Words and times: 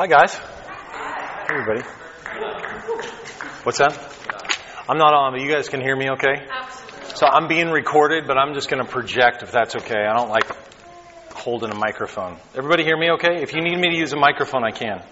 Hi, 0.00 0.06
guys. 0.06 0.34
Hey, 0.34 1.56
everybody. 1.58 1.82
What's 3.64 3.80
that? 3.80 3.92
I'm 4.88 4.96
not 4.96 5.12
on, 5.12 5.34
but 5.34 5.42
you 5.42 5.52
guys 5.52 5.68
can 5.68 5.82
hear 5.82 5.94
me 5.94 6.08
okay? 6.12 6.46
So 7.16 7.26
I'm 7.26 7.48
being 7.48 7.68
recorded, 7.68 8.26
but 8.26 8.38
I'm 8.38 8.54
just 8.54 8.70
going 8.70 8.82
to 8.82 8.90
project 8.90 9.42
if 9.42 9.52
that's 9.52 9.76
okay. 9.76 9.98
I 9.98 10.16
don't 10.16 10.30
like 10.30 10.46
holding 11.34 11.70
a 11.70 11.74
microphone. 11.74 12.38
Everybody 12.56 12.82
hear 12.82 12.96
me 12.96 13.10
okay? 13.10 13.42
If 13.42 13.52
you 13.52 13.60
need 13.60 13.78
me 13.78 13.90
to 13.90 13.94
use 13.94 14.14
a 14.14 14.16
microphone, 14.16 14.64
I 14.64 14.70
can. 14.70 15.04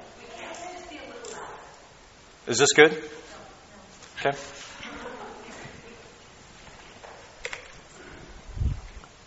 Is 2.46 2.56
this 2.56 2.72
good? 2.72 2.92
Okay. 4.20 4.38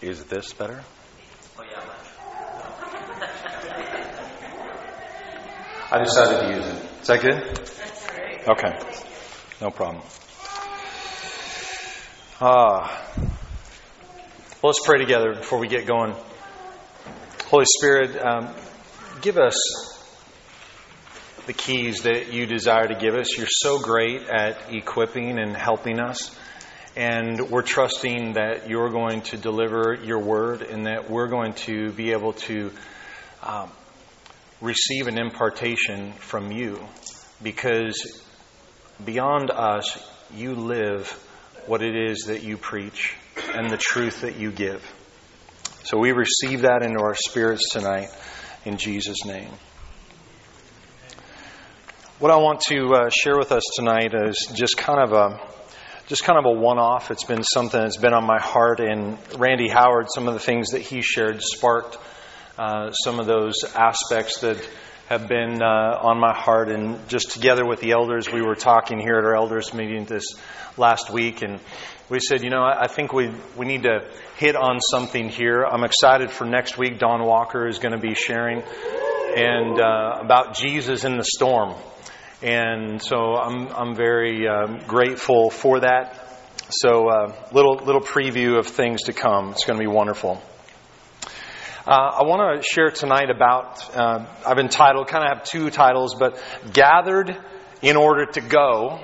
Is 0.01 0.23
this 0.23 0.53
better? 0.53 0.83
I 5.93 6.01
decided 6.01 6.39
to 6.39 6.55
use 6.55 6.65
it. 6.65 7.01
Is 7.01 7.07
that 7.07 7.21
good? 7.21 8.47
Okay. 8.47 8.79
No 9.59 9.71
problem. 9.71 10.01
Ah. 12.39 13.05
Well, 13.17 14.71
let's 14.71 14.79
pray 14.85 14.99
together 14.99 15.35
before 15.35 15.59
we 15.59 15.67
get 15.67 15.85
going. 15.85 16.15
Holy 17.47 17.65
Spirit, 17.65 18.17
um, 18.25 18.55
give 19.19 19.37
us 19.37 19.53
the 21.45 21.51
keys 21.51 22.03
that 22.03 22.31
you 22.31 22.45
desire 22.45 22.87
to 22.87 22.95
give 22.95 23.13
us. 23.13 23.37
You're 23.37 23.47
so 23.49 23.77
great 23.77 24.21
at 24.29 24.73
equipping 24.73 25.39
and 25.39 25.57
helping 25.57 25.99
us. 25.99 26.33
And 26.95 27.49
we're 27.49 27.63
trusting 27.63 28.33
that 28.33 28.69
you're 28.69 28.91
going 28.91 29.23
to 29.23 29.37
deliver 29.37 29.93
your 30.01 30.19
word 30.19 30.61
and 30.61 30.85
that 30.85 31.09
we're 31.09 31.27
going 31.27 31.51
to 31.65 31.91
be 31.91 32.13
able 32.13 32.31
to 32.33 32.71
um, 33.43 33.71
receive 34.61 35.07
an 35.07 35.17
impartation 35.17 36.13
from 36.13 36.51
you 36.51 36.79
because 37.41 38.21
beyond 39.03 39.49
us, 39.49 39.97
you 40.33 40.53
live 40.53 41.09
what 41.65 41.81
it 41.81 41.95
is 41.95 42.25
that 42.27 42.43
you 42.43 42.57
preach 42.57 43.15
and 43.53 43.69
the 43.69 43.77
truth 43.77 44.21
that 44.21 44.37
you 44.37 44.51
give. 44.51 44.83
So 45.83 45.97
we 45.97 46.11
receive 46.11 46.61
that 46.61 46.83
into 46.83 46.99
our 47.01 47.15
spirits 47.15 47.69
tonight 47.71 48.09
in 48.63 48.77
Jesus' 48.77 49.25
name. 49.25 49.49
What 52.19 52.31
I 52.31 52.37
want 52.37 52.61
to 52.69 52.93
uh, 52.93 53.09
share 53.09 53.37
with 53.37 53.51
us 53.51 53.63
tonight 53.75 54.13
is 54.13 54.51
just 54.53 54.77
kind 54.77 54.99
of 54.99 55.11
a 55.11 55.39
just 56.05 56.23
kind 56.23 56.37
of 56.37 56.45
a 56.45 56.51
one-off. 56.51 57.09
It's 57.09 57.23
been 57.23 57.43
something 57.43 57.79
that's 57.79 57.97
been 57.97 58.13
on 58.13 58.25
my 58.25 58.39
heart, 58.39 58.81
and 58.81 59.17
Randy 59.39 59.69
Howard, 59.69 60.07
some 60.13 60.27
of 60.27 60.33
the 60.33 60.41
things 60.41 60.71
that 60.71 60.81
he 60.81 61.01
shared 61.01 61.41
sparked 61.41 61.97
uh, 62.57 62.91
some 62.91 63.19
of 63.19 63.25
those 63.25 63.63
aspects 63.75 64.39
that 64.39 64.57
have 65.07 65.27
been 65.27 65.61
uh, 65.61 65.99
on 66.01 66.19
my 66.19 66.33
heart. 66.33 66.69
And 66.69 67.07
just 67.09 67.31
together 67.31 67.65
with 67.65 67.81
the 67.81 67.91
elders, 67.91 68.31
we 68.31 68.41
were 68.41 68.55
talking 68.55 68.99
here 68.99 69.15
at 69.15 69.25
our 69.25 69.35
elders 69.35 69.73
meeting 69.73 70.05
this 70.05 70.35
last 70.77 71.11
week, 71.11 71.41
and 71.41 71.59
we 72.09 72.19
said, 72.19 72.43
you 72.43 72.49
know, 72.49 72.63
I 72.63 72.87
think 72.87 73.13
we 73.13 73.31
we 73.57 73.65
need 73.65 73.83
to 73.83 74.09
hit 74.37 74.55
on 74.55 74.79
something 74.79 75.29
here. 75.29 75.63
I'm 75.63 75.83
excited 75.83 76.31
for 76.31 76.45
next 76.45 76.77
week. 76.77 76.99
Don 76.99 77.25
Walker 77.25 77.67
is 77.67 77.79
going 77.79 77.93
to 77.93 77.99
be 77.99 78.15
sharing 78.15 78.63
and 79.35 79.79
uh, 79.79 80.19
about 80.21 80.55
Jesus 80.55 81.03
in 81.05 81.17
the 81.17 81.23
storm, 81.23 81.75
and 82.41 83.01
so 83.01 83.35
I'm 83.35 83.67
I'm 83.67 83.95
very 83.95 84.47
um, 84.47 84.79
grateful 84.87 85.49
for 85.49 85.81
that. 85.81 86.27
So, 86.69 87.09
uh, 87.09 87.35
little 87.51 87.75
little 87.75 88.01
preview 88.01 88.57
of 88.57 88.67
things 88.67 89.03
to 89.03 89.13
come. 89.13 89.51
It's 89.51 89.65
going 89.65 89.77
to 89.77 89.83
be 89.83 89.91
wonderful. 89.91 90.41
Uh, 91.87 91.93
I 92.19 92.23
want 92.25 92.61
to 92.61 92.67
share 92.67 92.91
tonight 92.91 93.31
about, 93.31 93.97
uh, 93.97 94.27
I've 94.45 94.59
entitled, 94.59 95.07
kind 95.07 95.23
of 95.23 95.35
have 95.35 95.43
two 95.47 95.71
titles, 95.71 96.13
but 96.13 96.39
Gathered 96.73 97.35
in 97.81 97.95
Order 97.95 98.27
to 98.33 98.41
Go 98.41 98.99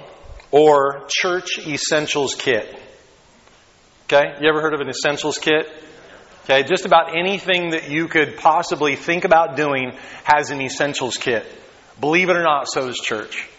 or 0.51 1.07
Church 1.09 1.57
Essentials 1.57 2.35
Kit. 2.35 2.79
Okay? 4.03 4.35
You 4.39 4.47
ever 4.47 4.61
heard 4.61 4.75
of 4.75 4.81
an 4.81 4.89
Essentials 4.89 5.39
Kit? 5.39 5.65
Okay, 6.43 6.61
just 6.63 6.85
about 6.85 7.17
anything 7.17 7.71
that 7.71 7.89
you 7.89 8.07
could 8.07 8.37
possibly 8.37 8.95
think 8.95 9.25
about 9.25 9.55
doing 9.55 9.97
has 10.23 10.51
an 10.51 10.61
Essentials 10.61 11.17
Kit. 11.17 11.47
Believe 11.99 12.29
it 12.29 12.35
or 12.35 12.43
not, 12.43 12.67
so 12.67 12.85
does 12.85 12.99
church. 12.99 13.49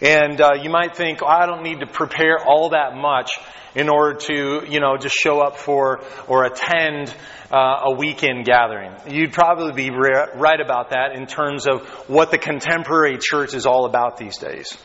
And 0.00 0.40
uh, 0.40 0.52
you 0.62 0.70
might 0.70 0.96
think, 0.96 1.18
oh, 1.20 1.26
I 1.26 1.46
don't 1.46 1.64
need 1.64 1.80
to 1.80 1.86
prepare 1.86 2.38
all 2.38 2.70
that 2.70 2.94
much 2.94 3.32
in 3.74 3.88
order 3.88 4.18
to, 4.18 4.62
you 4.68 4.80
know, 4.80 4.96
just 4.96 5.14
show 5.14 5.40
up 5.40 5.56
for 5.56 6.02
or 6.26 6.44
attend 6.44 7.14
uh, 7.50 7.84
a 7.86 7.94
weekend 7.94 8.44
gathering. 8.44 8.92
You'd 9.08 9.32
probably 9.32 9.72
be 9.72 9.90
right 9.90 10.60
about 10.60 10.90
that 10.90 11.12
in 11.14 11.26
terms 11.26 11.66
of 11.66 11.82
what 12.08 12.30
the 12.30 12.38
contemporary 12.38 13.18
church 13.18 13.54
is 13.54 13.66
all 13.66 13.86
about 13.86 14.16
these 14.16 14.38
days. 14.38 14.76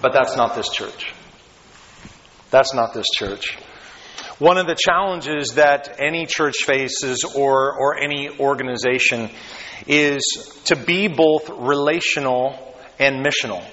But 0.00 0.12
that's 0.12 0.36
not 0.36 0.54
this 0.54 0.70
church. 0.70 1.12
That's 2.50 2.72
not 2.72 2.94
this 2.94 3.06
church. 3.12 3.58
One 4.38 4.56
of 4.56 4.66
the 4.66 4.76
challenges 4.78 5.54
that 5.54 5.96
any 5.98 6.24
church 6.24 6.58
faces 6.64 7.24
or, 7.24 7.76
or 7.76 7.98
any 7.98 8.28
organization 8.38 9.30
is 9.86 10.22
to 10.66 10.76
be 10.76 11.08
both 11.08 11.50
relational 11.50 12.56
and 13.00 13.24
missional. 13.24 13.64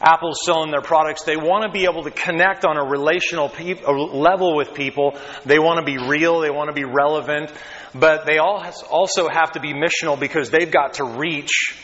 Apple's 0.00 0.38
selling 0.44 0.70
their 0.70 0.80
products, 0.80 1.24
they 1.24 1.36
want 1.36 1.64
to 1.64 1.70
be 1.70 1.84
able 1.84 2.04
to 2.04 2.10
connect 2.10 2.64
on 2.64 2.76
a 2.76 2.84
relational 2.84 3.48
pe- 3.48 3.82
level 3.84 4.56
with 4.56 4.74
people. 4.74 5.16
They 5.44 5.58
want 5.58 5.78
to 5.78 5.84
be 5.84 5.98
real, 5.98 6.40
they 6.40 6.50
want 6.50 6.68
to 6.68 6.74
be 6.74 6.84
relevant, 6.84 7.52
but 7.94 8.26
they 8.26 8.38
all 8.38 8.60
has, 8.60 8.82
also 8.82 9.28
have 9.28 9.52
to 9.52 9.60
be 9.60 9.74
missional 9.74 10.18
because 10.18 10.50
they've 10.50 10.70
got 10.70 10.94
to 10.94 11.04
reach 11.04 11.76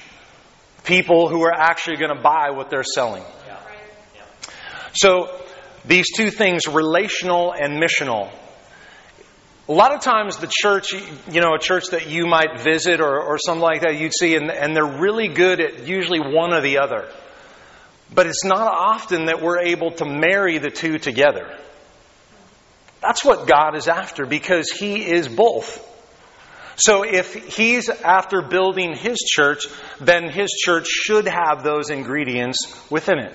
people 0.85 1.29
who 1.29 1.43
are 1.43 1.53
actually 1.53 1.97
going 1.97 2.15
to 2.15 2.23
buy 2.23 2.51
what 2.51 2.71
they're 2.71 2.83
selling. 2.83 3.25
So, 4.95 5.29
these 5.85 6.07
two 6.15 6.31
things, 6.31 6.67
relational 6.67 7.53
and 7.53 7.81
missional, 7.81 8.33
a 9.69 9.73
lot 9.73 9.95
of 9.95 10.01
times, 10.01 10.39
the 10.39 10.51
church, 10.51 10.93
you 10.93 11.41
know, 11.43 11.55
a 11.55 11.59
church 11.59 11.89
that 11.91 12.09
you 12.09 12.27
might 12.27 12.61
visit 12.61 13.01
or, 13.03 13.21
or 13.21 13.39
something 13.39 13.63
like 13.63 13.83
that, 13.83 13.99
you'd 13.99 14.15
see, 14.19 14.35
and, 14.35 14.51
and 14.51 14.75
they're 14.75 14.99
really 14.99 15.29
good 15.29 15.61
at 15.61 15.87
usually 15.87 16.21
one 16.21 16.55
or 16.55 16.63
the 16.63 16.79
other. 16.79 17.11
But 18.15 18.27
it's 18.27 18.45
not 18.45 18.73
often 18.73 19.27
that 19.27 19.43
we're 19.43 19.61
able 19.61 19.91
to 19.93 20.05
marry 20.05 20.59
the 20.59 20.71
two 20.71 20.99
together. 20.99 21.57
That's 23.01 23.25
what 23.25 23.47
God 23.47 23.77
is 23.77 23.87
after 23.87 24.27
because 24.27 24.71
He 24.71 25.05
is 25.05 25.29
both. 25.29 25.85
So 26.77 27.03
if 27.03 27.35
He's 27.35 27.89
after 27.89 28.43
building 28.43 28.95
His 28.95 29.19
church, 29.19 29.67
then 30.01 30.29
His 30.29 30.51
church 30.51 30.87
should 30.89 31.27
have 31.27 31.63
those 31.63 31.91
ingredients 31.91 32.59
within 32.91 33.19
it. 33.19 33.35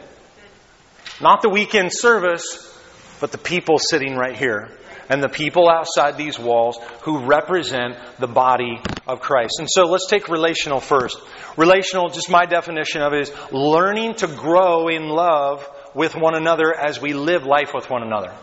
Not 1.21 1.41
the 1.41 1.49
weekend 1.49 1.91
service, 1.93 2.69
but 3.19 3.31
the 3.31 3.37
people 3.37 3.77
sitting 3.79 4.15
right 4.15 4.35
here 4.35 4.69
and 5.13 5.21
the 5.21 5.29
people 5.29 5.69
outside 5.69 6.17
these 6.17 6.39
walls 6.39 6.79
who 7.01 7.19
represent 7.27 7.95
the 8.17 8.25
body 8.25 8.81
of 9.07 9.21
Christ. 9.21 9.59
And 9.59 9.69
so 9.69 9.83
let's 9.83 10.07
take 10.07 10.27
relational 10.27 10.79
first. 10.79 11.19
Relational, 11.55 12.09
just 12.09 12.31
my 12.31 12.47
definition 12.47 13.03
of 13.03 13.13
it 13.13 13.21
is 13.21 13.31
learning 13.51 14.15
to 14.15 14.27
grow 14.27 14.87
in 14.87 15.07
love 15.09 15.69
with 15.93 16.15
one 16.15 16.33
another 16.33 16.75
as 16.75 16.99
we 16.99 17.13
live 17.13 17.43
life 17.43 17.75
with 17.75 17.91
one 17.91 18.01
another. 18.01 18.33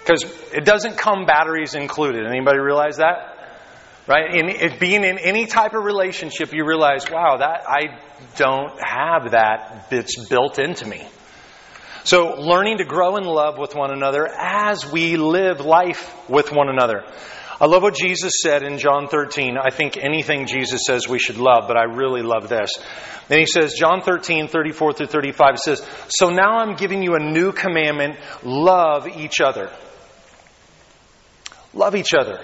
Because 0.00 0.24
it 0.54 0.64
doesn't 0.64 0.96
come 0.96 1.26
batteries 1.26 1.74
included. 1.74 2.24
Anybody 2.26 2.60
realize 2.60 2.96
that? 2.96 3.34
Right? 4.06 4.34
In, 4.36 4.48
in, 4.48 4.78
being 4.78 5.04
in 5.04 5.18
any 5.18 5.44
type 5.44 5.74
of 5.74 5.84
relationship, 5.84 6.54
you 6.54 6.64
realize, 6.64 7.04
wow, 7.10 7.36
that 7.36 7.68
I 7.68 8.00
don't 8.36 8.72
have 8.82 9.32
that. 9.32 9.88
It's 9.90 10.26
built 10.30 10.58
into 10.58 10.86
me. 10.86 11.06
So, 12.08 12.36
learning 12.38 12.78
to 12.78 12.86
grow 12.86 13.18
in 13.18 13.24
love 13.24 13.58
with 13.58 13.74
one 13.74 13.90
another 13.90 14.26
as 14.26 14.90
we 14.90 15.18
live 15.18 15.60
life 15.60 16.10
with 16.26 16.50
one 16.50 16.70
another. 16.70 17.04
I 17.60 17.66
love 17.66 17.82
what 17.82 17.94
Jesus 17.94 18.32
said 18.42 18.62
in 18.62 18.78
John 18.78 19.08
13. 19.08 19.58
I 19.58 19.68
think 19.68 19.98
anything 19.98 20.46
Jesus 20.46 20.80
says 20.86 21.06
we 21.06 21.18
should 21.18 21.36
love, 21.36 21.64
but 21.68 21.76
I 21.76 21.82
really 21.82 22.22
love 22.22 22.48
this. 22.48 22.70
And 23.28 23.38
he 23.38 23.44
says, 23.44 23.74
John 23.74 24.00
13, 24.00 24.48
34 24.48 24.94
through 24.94 25.06
35 25.08 25.58
says, 25.58 25.86
So 26.08 26.30
now 26.30 26.60
I'm 26.60 26.76
giving 26.76 27.02
you 27.02 27.14
a 27.14 27.20
new 27.20 27.52
commandment 27.52 28.16
love 28.42 29.06
each 29.06 29.42
other. 29.42 29.70
Love 31.74 31.94
each 31.94 32.14
other. 32.18 32.42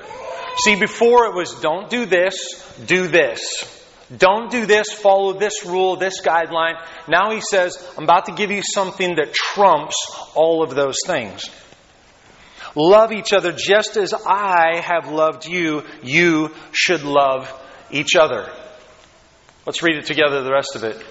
See, 0.62 0.78
before 0.78 1.25
it 1.25 1.34
was 1.34 1.58
don't 1.62 1.88
do 1.88 2.05
this, 2.05 2.37
do 2.84 3.08
this. 3.08 3.83
Don't 4.16 4.50
do 4.50 4.66
this, 4.66 4.92
follow 4.92 5.32
this 5.32 5.64
rule, 5.64 5.96
this 5.96 6.20
guideline. 6.20 6.74
Now 7.08 7.30
he 7.30 7.40
says, 7.40 7.76
I'm 7.96 8.04
about 8.04 8.26
to 8.26 8.32
give 8.32 8.50
you 8.50 8.62
something 8.62 9.16
that 9.16 9.32
trumps 9.32 9.96
all 10.34 10.62
of 10.62 10.74
those 10.74 10.96
things. 11.06 11.48
Love 12.76 13.12
each 13.12 13.32
other 13.32 13.52
just 13.52 13.96
as 13.96 14.12
I 14.12 14.80
have 14.80 15.08
loved 15.08 15.46
you, 15.46 15.84
you 16.02 16.50
should 16.72 17.02
love 17.02 17.50
each 17.90 18.16
other. 18.16 18.50
Let's 19.64 19.82
read 19.82 19.96
it 19.96 20.06
together, 20.06 20.42
the 20.42 20.52
rest 20.52 20.76
of 20.76 20.84
it. 20.84 21.02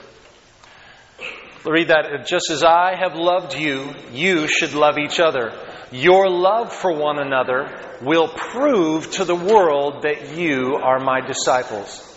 Read 1.65 1.87
that. 1.87 2.27
Just 2.27 2.51
as 2.51 2.63
I 2.63 2.95
have 2.95 3.15
loved 3.15 3.55
you, 3.55 3.93
you 4.11 4.47
should 4.47 4.73
love 4.73 4.97
each 4.97 5.19
other. 5.19 5.53
Your 5.91 6.29
love 6.29 6.73
for 6.73 6.91
one 6.93 7.19
another 7.19 7.79
will 8.01 8.27
prove 8.27 9.09
to 9.11 9.25
the 9.25 9.35
world 9.35 10.03
that 10.03 10.35
you 10.35 10.75
are 10.75 10.99
my 10.99 11.21
disciples. 11.21 12.12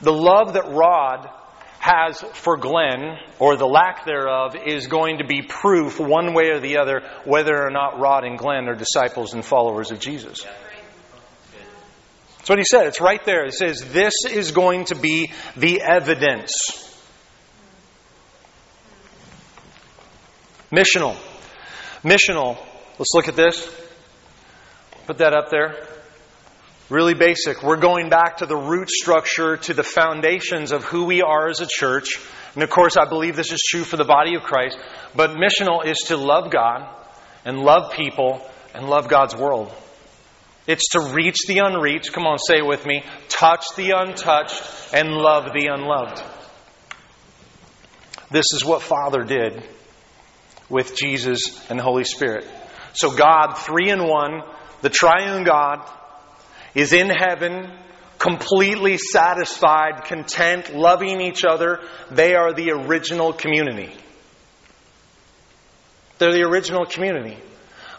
The 0.00 0.12
love 0.12 0.54
that 0.54 0.72
Rod 0.72 1.28
has 1.78 2.20
for 2.34 2.56
Glenn, 2.58 3.18
or 3.38 3.56
the 3.56 3.66
lack 3.66 4.04
thereof, 4.04 4.54
is 4.66 4.86
going 4.86 5.18
to 5.18 5.24
be 5.24 5.42
proof 5.42 5.98
one 5.98 6.34
way 6.34 6.50
or 6.50 6.60
the 6.60 6.78
other 6.78 7.02
whether 7.24 7.56
or 7.56 7.70
not 7.70 7.98
Rod 7.98 8.24
and 8.24 8.38
Glenn 8.38 8.68
are 8.68 8.74
disciples 8.74 9.34
and 9.34 9.44
followers 9.44 9.90
of 9.90 9.98
Jesus. 9.98 10.46
That's 12.36 12.48
what 12.48 12.58
he 12.58 12.64
said. 12.64 12.86
It's 12.86 13.00
right 13.00 13.24
there. 13.24 13.44
It 13.44 13.54
says, 13.54 13.80
This 13.92 14.14
is 14.30 14.52
going 14.52 14.86
to 14.86 14.94
be 14.94 15.32
the 15.56 15.82
evidence. 15.82 16.52
Missional. 20.72 21.16
Missional. 22.02 22.56
Let's 22.98 23.12
look 23.14 23.28
at 23.28 23.36
this. 23.36 23.68
Put 25.06 25.18
that 25.18 25.34
up 25.34 25.50
there. 25.50 25.86
Really 26.90 27.14
basic. 27.14 27.62
We're 27.62 27.76
going 27.76 28.10
back 28.10 28.38
to 28.38 28.46
the 28.46 28.56
root 28.56 28.90
structure, 28.90 29.56
to 29.56 29.74
the 29.74 29.84
foundations 29.84 30.72
of 30.72 30.82
who 30.82 31.04
we 31.04 31.22
are 31.22 31.48
as 31.48 31.60
a 31.60 31.68
church. 31.68 32.18
And 32.54 32.64
of 32.64 32.70
course, 32.70 32.96
I 32.96 33.08
believe 33.08 33.36
this 33.36 33.52
is 33.52 33.62
true 33.62 33.84
for 33.84 33.96
the 33.96 34.04
body 34.04 34.34
of 34.34 34.42
Christ. 34.42 34.76
But 35.14 35.30
missional 35.30 35.86
is 35.86 35.98
to 36.08 36.16
love 36.16 36.50
God 36.50 36.92
and 37.44 37.60
love 37.60 37.92
people 37.92 38.44
and 38.74 38.88
love 38.88 39.06
God's 39.06 39.36
world. 39.36 39.72
It's 40.66 40.88
to 40.90 41.12
reach 41.14 41.38
the 41.46 41.58
unreached. 41.58 42.12
Come 42.12 42.26
on, 42.26 42.38
say 42.38 42.58
it 42.58 42.66
with 42.66 42.84
me. 42.84 43.04
Touch 43.28 43.64
the 43.76 43.92
untouched 43.96 44.60
and 44.92 45.12
love 45.12 45.52
the 45.52 45.68
unloved. 45.68 46.20
This 48.32 48.46
is 48.52 48.64
what 48.64 48.82
Father 48.82 49.22
did 49.22 49.64
with 50.68 50.96
Jesus 50.96 51.64
and 51.70 51.78
the 51.78 51.84
Holy 51.84 52.04
Spirit. 52.04 52.46
So, 52.94 53.14
God, 53.14 53.54
three 53.58 53.90
in 53.90 54.02
one, 54.08 54.42
the 54.82 54.90
triune 54.90 55.44
God, 55.44 55.88
is 56.74 56.92
in 56.92 57.08
heaven, 57.08 57.70
completely 58.18 58.98
satisfied, 58.98 60.04
content, 60.04 60.74
loving 60.74 61.20
each 61.20 61.44
other. 61.44 61.80
They 62.10 62.34
are 62.34 62.52
the 62.52 62.72
original 62.72 63.32
community. 63.32 63.92
They're 66.18 66.32
the 66.32 66.42
original 66.42 66.84
community. 66.84 67.38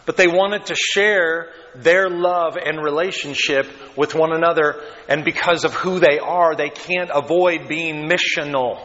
But 0.06 0.16
they 0.16 0.26
wanted 0.28 0.66
to 0.66 0.74
share 0.74 1.50
their 1.74 2.08
love 2.08 2.56
and 2.56 2.82
relationship 2.82 3.66
with 3.96 4.14
one 4.14 4.32
another, 4.32 4.82
and 5.08 5.24
because 5.24 5.64
of 5.64 5.74
who 5.74 5.98
they 5.98 6.18
are, 6.18 6.54
they 6.54 6.70
can't 6.70 7.10
avoid 7.12 7.68
being 7.68 8.08
missional. 8.08 8.80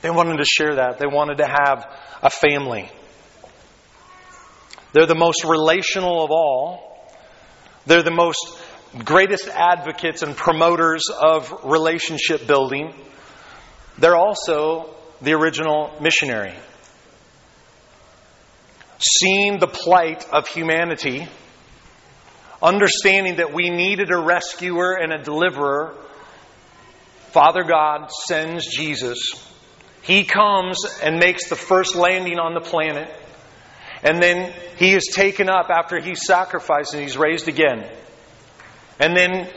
They 0.00 0.10
wanted 0.10 0.38
to 0.38 0.44
share 0.44 0.76
that. 0.76 0.98
They 0.98 1.06
wanted 1.06 1.38
to 1.38 1.46
have 1.46 1.86
a 2.22 2.30
family. 2.30 2.88
They're 4.98 5.06
the 5.06 5.14
most 5.14 5.44
relational 5.44 6.24
of 6.24 6.32
all. 6.32 7.06
They're 7.86 8.02
the 8.02 8.10
most 8.10 8.60
greatest 9.04 9.46
advocates 9.46 10.22
and 10.22 10.36
promoters 10.36 11.04
of 11.08 11.54
relationship 11.62 12.48
building. 12.48 12.92
They're 13.98 14.16
also 14.16 14.92
the 15.22 15.34
original 15.34 15.96
missionary. 16.00 16.52
Seeing 18.98 19.60
the 19.60 19.68
plight 19.68 20.28
of 20.32 20.48
humanity, 20.48 21.28
understanding 22.60 23.36
that 23.36 23.54
we 23.54 23.70
needed 23.70 24.10
a 24.10 24.18
rescuer 24.18 24.98
and 25.00 25.12
a 25.12 25.22
deliverer, 25.22 25.94
Father 27.30 27.62
God 27.62 28.10
sends 28.26 28.66
Jesus. 28.66 29.30
He 30.02 30.24
comes 30.24 30.84
and 31.00 31.20
makes 31.20 31.48
the 31.48 31.54
first 31.54 31.94
landing 31.94 32.40
on 32.40 32.54
the 32.54 32.68
planet. 32.68 33.08
And 34.02 34.22
then 34.22 34.52
he 34.76 34.92
is 34.94 35.06
taken 35.12 35.48
up 35.48 35.70
after 35.70 36.00
he's 36.00 36.24
sacrificed 36.24 36.94
and 36.94 37.02
he's 37.02 37.16
raised 37.16 37.48
again. 37.48 37.90
And 39.00 39.16
then, 39.16 39.48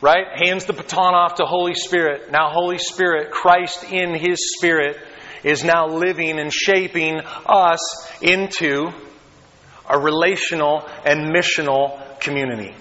right, 0.00 0.26
hands 0.34 0.64
the 0.64 0.72
baton 0.72 1.14
off 1.14 1.36
to 1.36 1.44
Holy 1.44 1.74
Spirit. 1.74 2.30
Now, 2.30 2.50
Holy 2.50 2.78
Spirit, 2.78 3.30
Christ 3.30 3.84
in 3.84 4.14
his 4.14 4.54
Spirit, 4.56 4.96
is 5.44 5.64
now 5.64 5.88
living 5.88 6.38
and 6.38 6.52
shaping 6.52 7.20
us 7.20 8.22
into 8.22 8.90
a 9.88 9.98
relational 9.98 10.88
and 11.04 11.32
missional 11.34 12.18
community. 12.20 12.74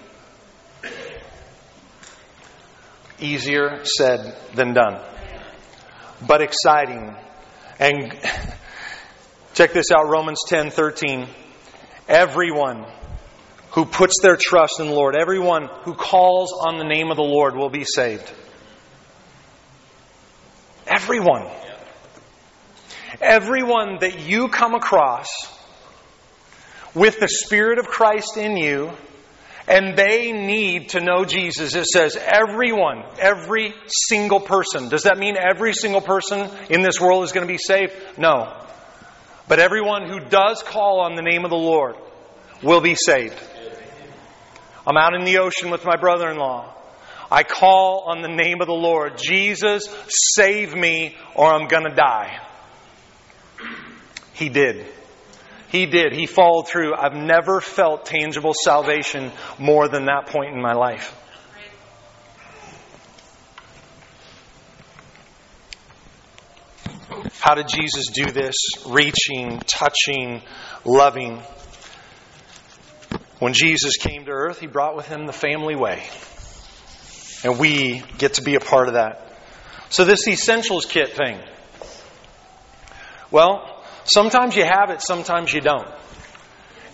Easier 3.19 3.81
said 3.83 4.35
than 4.55 4.73
done, 4.73 4.99
but 6.25 6.41
exciting. 6.41 7.15
And 7.79 8.13
Check 9.55 9.71
this 9.71 9.85
out 9.89 10.09
Romans 10.09 10.41
10 10.47 10.69
13. 10.69 11.27
Everyone 12.09 12.85
who 13.71 13.85
puts 13.85 14.15
their 14.21 14.35
trust 14.35 14.81
in 14.81 14.87
the 14.87 14.93
Lord, 14.93 15.15
everyone 15.15 15.69
who 15.83 15.93
calls 15.93 16.51
on 16.51 16.77
the 16.77 16.83
name 16.83 17.09
of 17.09 17.15
the 17.15 17.23
Lord 17.23 17.55
will 17.55 17.69
be 17.69 17.85
saved. 17.85 18.29
Everyone. 20.85 21.47
Everyone 23.21 23.99
that 24.01 24.19
you 24.19 24.49
come 24.49 24.75
across 24.75 25.29
with 26.93 27.21
the 27.21 27.29
Spirit 27.29 27.79
of 27.79 27.87
Christ 27.87 28.35
in 28.35 28.57
you, 28.57 28.91
and 29.69 29.97
they 29.97 30.33
need 30.33 30.89
to 30.89 30.99
know 30.99 31.23
Jesus. 31.23 31.75
It 31.75 31.85
says 31.85 32.17
everyone, 32.17 33.05
every 33.19 33.73
single 33.87 34.41
person. 34.41 34.89
Does 34.89 35.03
that 35.03 35.17
mean 35.17 35.37
every 35.37 35.71
single 35.71 36.01
person 36.01 36.49
in 36.69 36.81
this 36.81 36.99
world 36.99 37.23
is 37.23 37.31
going 37.31 37.47
to 37.47 37.51
be 37.51 37.57
saved? 37.57 37.93
No. 38.17 38.64
But 39.47 39.59
everyone 39.59 40.07
who 40.07 40.19
does 40.19 40.63
call 40.63 41.01
on 41.01 41.15
the 41.15 41.21
name 41.21 41.43
of 41.45 41.51
the 41.51 41.57
Lord 41.57 41.95
will 42.63 42.81
be 42.81 42.95
saved. 42.95 43.39
I'm 44.87 44.97
out 44.97 45.13
in 45.13 45.23
the 45.23 45.39
ocean 45.39 45.71
with 45.71 45.85
my 45.85 45.97
brother 45.97 46.29
in 46.29 46.37
law. 46.37 46.73
I 47.31 47.43
call 47.43 48.05
on 48.07 48.21
the 48.21 48.27
name 48.27 48.61
of 48.61 48.67
the 48.67 48.73
Lord 48.73 49.17
Jesus, 49.17 49.87
save 50.07 50.75
me, 50.75 51.15
or 51.35 51.51
I'm 51.51 51.67
going 51.67 51.83
to 51.83 51.95
die. 51.95 52.39
He 54.33 54.49
did. 54.49 54.85
He 55.69 55.85
did. 55.85 56.13
He 56.13 56.27
followed 56.27 56.67
through. 56.67 56.93
I've 56.95 57.15
never 57.15 57.61
felt 57.61 58.05
tangible 58.05 58.53
salvation 58.63 59.31
more 59.57 59.87
than 59.87 60.05
that 60.05 60.27
point 60.27 60.53
in 60.53 60.61
my 60.61 60.73
life. 60.73 61.15
How 67.39 67.55
did 67.55 67.67
Jesus 67.67 68.07
do 68.13 68.31
this? 68.31 68.55
Reaching, 68.87 69.59
touching, 69.59 70.41
loving. 70.83 71.41
When 73.39 73.53
Jesus 73.53 73.97
came 73.97 74.25
to 74.25 74.31
earth, 74.31 74.59
he 74.59 74.67
brought 74.67 74.95
with 74.95 75.07
him 75.07 75.25
the 75.25 75.33
family 75.33 75.75
way. 75.75 76.03
And 77.43 77.59
we 77.59 78.03
get 78.17 78.35
to 78.35 78.41
be 78.41 78.55
a 78.55 78.59
part 78.59 78.87
of 78.87 78.95
that. 78.95 79.33
So, 79.89 80.03
this 80.03 80.27
essentials 80.27 80.85
kit 80.85 81.13
thing. 81.15 81.39
Well, 83.29 83.83
sometimes 84.05 84.55
you 84.55 84.63
have 84.63 84.89
it, 84.89 85.01
sometimes 85.01 85.53
you 85.53 85.61
don't. 85.61 85.87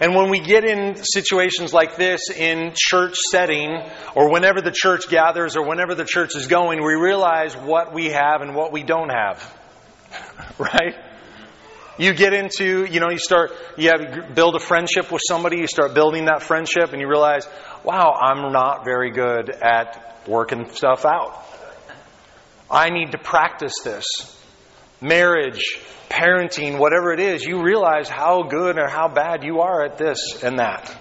And 0.01 0.15
when 0.15 0.30
we 0.30 0.39
get 0.39 0.65
in 0.65 0.96
situations 0.96 1.74
like 1.74 1.96
this 1.96 2.32
in 2.32 2.74
church 2.75 3.15
setting, 3.32 3.80
or 4.15 4.32
whenever 4.32 4.60
the 4.60 4.72
church 4.72 5.08
gathers, 5.10 5.56
or 5.56 5.65
whenever 5.65 5.94
the 5.94 6.06
church 6.06 6.36
is 6.36 6.48
going, 6.48 6.84
we 6.84 6.96
realize 6.96 7.56
what 7.56 7.94
we 7.94 8.08
have 8.08 8.41
and 8.41 8.56
what 8.56 8.74
we 8.74 8.84
don't 8.84 9.10
have. 9.10 9.61
right? 10.58 10.96
You 11.98 12.13
get 12.13 12.34
into, 12.34 12.86
you 12.86 13.00
know, 13.00 13.10
you 13.12 13.20
start, 13.20 13.51
you 13.77 13.89
have, 13.89 14.34
build 14.34 14.56
a 14.56 14.60
friendship 14.60 15.12
with 15.12 15.22
somebody, 15.27 15.58
you 15.58 15.68
start 15.68 15.94
building 15.94 16.25
that 16.25 16.41
friendship, 16.41 16.94
and 16.94 17.01
you 17.01 17.08
realize, 17.08 17.48
wow, 17.84 18.18
I'm 18.20 18.51
not 18.51 18.86
very 18.86 19.12
good 19.12 19.50
at 19.50 20.27
working 20.27 20.74
stuff 20.74 21.06
out. 21.06 21.46
I 22.70 22.89
need 22.89 23.12
to 23.12 23.18
practice 23.18 23.74
this. 23.84 24.06
Marriage, 25.01 25.80
parenting, 26.10 26.80
whatever 26.80 27.12
it 27.12 27.20
is, 27.20 27.44
you 27.44 27.62
realize 27.63 28.08
how 28.08 28.44
good 28.44 28.77
or 28.77 28.88
how 28.88 29.08
bad 29.08 29.44
you 29.44 29.60
are 29.62 29.84
at 29.84 29.98
this 29.98 30.41
and 30.44 30.60
that. 30.60 30.96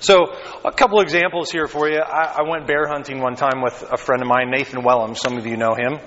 So, 0.00 0.34
a 0.64 0.72
couple 0.72 1.00
examples 1.00 1.50
here 1.52 1.68
for 1.68 1.88
you. 1.88 2.00
I, 2.00 2.38
I 2.38 2.48
went 2.48 2.66
bear 2.66 2.88
hunting 2.88 3.20
one 3.20 3.36
time 3.36 3.62
with 3.62 3.84
a 3.92 3.96
friend 3.96 4.20
of 4.20 4.26
mine, 4.26 4.50
Nathan 4.50 4.82
Wellham. 4.82 5.16
Some 5.16 5.36
of 5.36 5.46
you 5.46 5.56
know 5.56 5.74
him. 5.74 6.00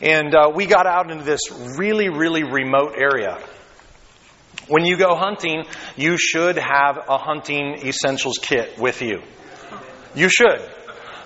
And 0.00 0.34
uh, 0.34 0.50
we 0.54 0.66
got 0.66 0.86
out 0.86 1.10
into 1.10 1.24
this 1.24 1.50
really, 1.78 2.08
really 2.08 2.42
remote 2.42 2.94
area. 2.96 3.40
When 4.68 4.84
you 4.84 4.96
go 4.96 5.14
hunting, 5.14 5.64
you 5.96 6.16
should 6.16 6.56
have 6.56 6.98
a 7.08 7.18
hunting 7.18 7.74
essentials 7.86 8.38
kit 8.40 8.78
with 8.78 9.02
you. 9.02 9.20
You 10.14 10.28
should. 10.28 10.60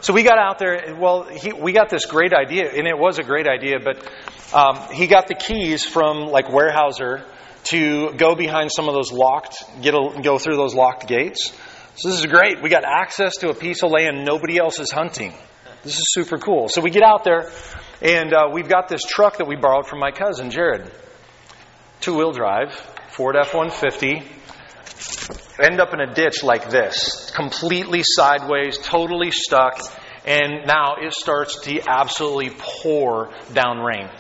So 0.01 0.13
we 0.13 0.23
got 0.23 0.39
out 0.39 0.59
there. 0.59 0.97
Well, 0.99 1.25
he, 1.25 1.53
we 1.53 1.73
got 1.73 1.89
this 1.89 2.07
great 2.07 2.33
idea, 2.33 2.71
and 2.71 2.87
it 2.87 2.97
was 2.97 3.19
a 3.19 3.23
great 3.23 3.47
idea. 3.47 3.79
But 3.83 4.09
um, 4.55 4.93
he 4.93 5.07
got 5.07 5.27
the 5.29 5.35
keys 5.35 5.85
from 5.85 6.29
like 6.29 6.47
Weyerhaeuser 6.47 7.25
to 7.65 8.13
go 8.15 8.35
behind 8.35 8.71
some 8.73 8.89
of 8.89 8.95
those 8.95 9.13
locked, 9.13 9.63
get 9.83 9.95
a, 9.95 10.21
go 10.23 10.39
through 10.39 10.57
those 10.57 10.75
locked 10.75 11.07
gates. 11.07 11.53
So 11.97 12.09
this 12.09 12.19
is 12.21 12.27
great. 12.27 12.63
We 12.63 12.71
got 12.71 12.85
access 12.85 13.37
to 13.39 13.51
a 13.51 13.55
piece 13.55 13.83
of 13.83 13.91
land 13.91 14.25
nobody 14.25 14.57
else 14.57 14.79
is 14.79 14.91
hunting. 14.91 15.35
This 15.89 16.01
is 16.01 16.13
super 16.13 16.37
cool. 16.37 16.69
So 16.69 16.83
we 16.83 16.91
get 16.91 17.03
out 17.03 17.25
there. 17.25 17.51
And 18.03 18.35
uh, 18.35 18.51
we've 18.53 18.69
got 18.69 18.89
this 18.89 19.01
truck 19.09 19.39
that 19.39 19.47
we 19.47 19.57
borrowed 19.57 19.87
from 19.87 20.01
my 20.01 20.11
cousin, 20.11 20.51
Jared. 20.51 20.93
two 22.01 22.15
wheel 22.15 22.31
drive, 22.33 22.75
Ford 23.13 23.37
F 23.37 23.55
150, 23.55 24.23
end 25.59 25.81
up 25.81 25.95
in 25.95 26.01
a 26.01 26.13
ditch 26.13 26.45
like 26.45 26.69
this, 26.69 27.31
completely 27.35 28.03
sideways, 28.03 28.77
totally 28.77 29.31
stuck, 29.31 29.81
and 30.27 30.67
now 30.67 30.97
it 31.01 31.15
starts 31.15 31.59
to 31.61 31.81
absolutely 31.89 32.51
pour 32.51 33.31
down 33.55 33.79
rain. 33.79 34.11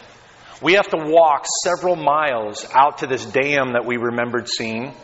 We 0.63 0.73
have 0.73 0.89
to 0.89 0.97
walk 0.97 1.45
several 1.65 1.97
miles 1.97 2.67
out 2.73 2.99
to 2.99 3.07
this 3.07 3.27
dam 3.27 3.75
that 3.75 3.85
we 3.85 3.99
remembered 3.99 4.49
seeing. 4.49 4.95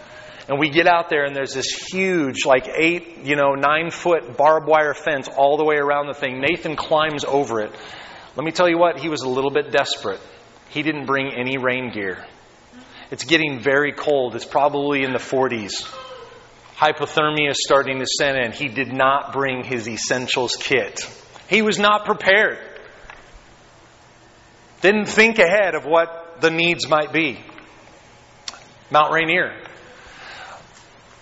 And 0.49 0.59
we 0.59 0.69
get 0.69 0.87
out 0.87 1.09
there, 1.09 1.25
and 1.25 1.35
there's 1.35 1.55
this 1.55 1.71
huge, 1.73 2.45
like 2.45 2.69
eight, 2.69 3.25
you 3.25 3.35
know, 3.35 3.55
nine 3.55 3.91
foot 3.91 4.37
barbed 4.37 4.67
wire 4.67 4.93
fence 4.93 5.29
all 5.29 5.57
the 5.57 5.65
way 5.65 5.77
around 5.77 6.07
the 6.07 6.15
thing. 6.15 6.41
Nathan 6.41 6.77
climbs 6.77 7.25
over 7.25 7.61
it. 7.61 7.75
Let 8.37 8.45
me 8.45 8.53
tell 8.53 8.69
you 8.69 8.77
what, 8.77 8.99
he 8.99 9.09
was 9.09 9.23
a 9.23 9.29
little 9.29 9.51
bit 9.51 9.71
desperate. 9.71 10.21
He 10.69 10.83
didn't 10.83 11.07
bring 11.07 11.33
any 11.33 11.57
rain 11.57 11.93
gear. 11.93 12.27
It's 13.11 13.25
getting 13.25 13.61
very 13.61 13.93
cold. 13.93 14.35
It's 14.35 14.45
probably 14.45 15.03
in 15.03 15.13
the 15.13 15.19
40s. 15.19 15.73
Hypothermia 16.77 17.51
is 17.51 17.63
starting 17.65 18.01
to 18.01 18.07
set 18.07 18.37
in. 18.37 18.53
He 18.53 18.69
did 18.69 18.93
not 18.93 19.33
bring 19.33 19.63
his 19.65 19.89
essentials 19.89 20.57
kit. 20.57 21.09
He 21.49 21.63
was 21.63 21.79
not 21.79 22.05
prepared. 22.05 22.59
Didn't 24.81 25.07
think 25.07 25.39
ahead 25.39 25.75
of 25.75 25.85
what 25.85 26.41
the 26.41 26.51
needs 26.51 26.89
might 26.89 27.13
be. 27.13 27.39
Mount 28.91 29.13
Rainier. 29.13 29.64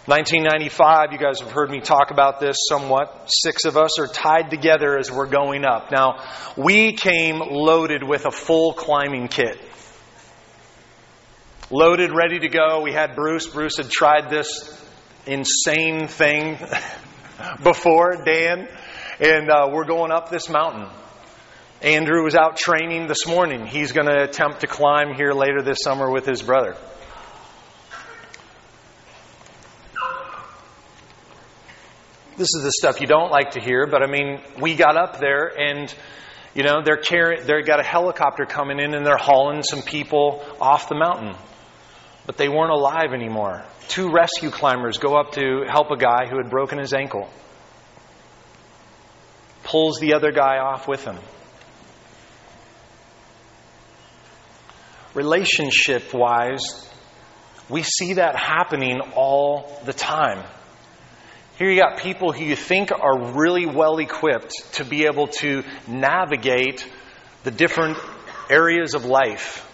1995, 0.06 1.12
you 1.12 1.18
guys 1.18 1.38
have 1.38 1.52
heard 1.52 1.70
me 1.70 1.80
talk 1.80 2.10
about 2.10 2.40
this 2.40 2.56
somewhat. 2.68 3.26
Six 3.28 3.66
of 3.66 3.76
us 3.76 4.00
are 4.00 4.08
tied 4.08 4.50
together 4.50 4.98
as 4.98 5.12
we're 5.12 5.28
going 5.28 5.64
up. 5.64 5.92
Now, 5.92 6.24
we 6.56 6.94
came 6.94 7.38
loaded 7.38 8.02
with 8.02 8.26
a 8.26 8.32
full 8.32 8.72
climbing 8.72 9.28
kit. 9.28 9.60
Loaded, 11.70 12.10
ready 12.12 12.40
to 12.40 12.48
go. 12.48 12.80
We 12.82 12.92
had 12.92 13.14
Bruce. 13.14 13.46
Bruce 13.46 13.76
had 13.76 13.90
tried 13.90 14.28
this 14.28 14.76
insane 15.24 16.08
thing 16.08 16.58
before, 17.62 18.24
Dan, 18.24 18.66
and 19.20 19.50
uh, 19.50 19.68
we're 19.70 19.86
going 19.86 20.10
up 20.10 20.30
this 20.30 20.48
mountain. 20.48 20.88
Andrew 21.80 22.24
was 22.24 22.34
out 22.34 22.56
training 22.56 23.06
this 23.06 23.24
morning. 23.24 23.66
He's 23.66 23.92
going 23.92 24.08
to 24.08 24.24
attempt 24.24 24.62
to 24.62 24.66
climb 24.66 25.14
here 25.14 25.32
later 25.32 25.62
this 25.62 25.78
summer 25.84 26.10
with 26.10 26.26
his 26.26 26.42
brother. 26.42 26.76
This 32.42 32.56
is 32.56 32.64
the 32.64 32.72
stuff 32.72 33.00
you 33.00 33.06
don't 33.06 33.30
like 33.30 33.52
to 33.52 33.60
hear, 33.60 33.86
but 33.86 34.02
I 34.02 34.10
mean, 34.10 34.40
we 34.60 34.74
got 34.74 34.96
up 34.96 35.20
there 35.20 35.46
and 35.56 35.94
you 36.54 36.64
know, 36.64 36.82
they're 36.84 36.96
carrying, 36.96 37.46
they've 37.46 37.64
got 37.64 37.78
a 37.78 37.84
helicopter 37.84 38.46
coming 38.46 38.80
in 38.80 38.94
and 38.94 39.06
they're 39.06 39.16
hauling 39.16 39.62
some 39.62 39.80
people 39.80 40.44
off 40.60 40.88
the 40.88 40.96
mountain. 40.96 41.36
But 42.26 42.38
they 42.38 42.48
weren't 42.48 42.72
alive 42.72 43.12
anymore. 43.14 43.62
Two 43.86 44.10
rescue 44.10 44.50
climbers 44.50 44.98
go 44.98 45.16
up 45.16 45.34
to 45.34 45.62
help 45.68 45.92
a 45.92 45.96
guy 45.96 46.26
who 46.28 46.36
had 46.36 46.50
broken 46.50 46.80
his 46.80 46.92
ankle. 46.92 47.30
Pulls 49.62 50.00
the 50.00 50.14
other 50.14 50.32
guy 50.32 50.58
off 50.58 50.88
with 50.88 51.04
him. 51.04 51.18
Relationship 55.14 56.12
wise, 56.12 56.90
we 57.68 57.84
see 57.84 58.14
that 58.14 58.34
happening 58.34 59.00
all 59.14 59.80
the 59.84 59.92
time. 59.92 60.44
Here 61.58 61.70
you 61.70 61.80
got 61.80 61.98
people 61.98 62.32
who 62.32 62.44
you 62.44 62.56
think 62.56 62.90
are 62.92 63.32
really 63.32 63.66
well 63.66 63.98
equipped 63.98 64.74
to 64.74 64.84
be 64.84 65.04
able 65.04 65.26
to 65.26 65.62
navigate 65.86 66.86
the 67.44 67.50
different 67.50 67.98
areas 68.48 68.94
of 68.94 69.04
life, 69.04 69.68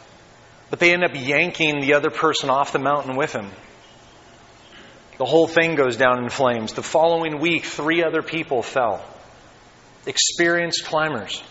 but 0.70 0.80
they 0.80 0.92
end 0.92 1.04
up 1.04 1.12
yanking 1.14 1.80
the 1.80 1.94
other 1.94 2.10
person 2.10 2.50
off 2.50 2.72
the 2.72 2.78
mountain 2.78 3.16
with 3.16 3.32
them. 3.32 3.50
The 5.18 5.24
whole 5.24 5.46
thing 5.48 5.74
goes 5.74 5.96
down 5.96 6.22
in 6.22 6.28
flames. 6.30 6.72
The 6.72 6.82
following 6.82 7.40
week, 7.40 7.64
three 7.64 8.04
other 8.04 8.22
people 8.22 8.62
fell. 8.62 9.04
Experienced 10.06 10.84
climbers. 10.84 11.42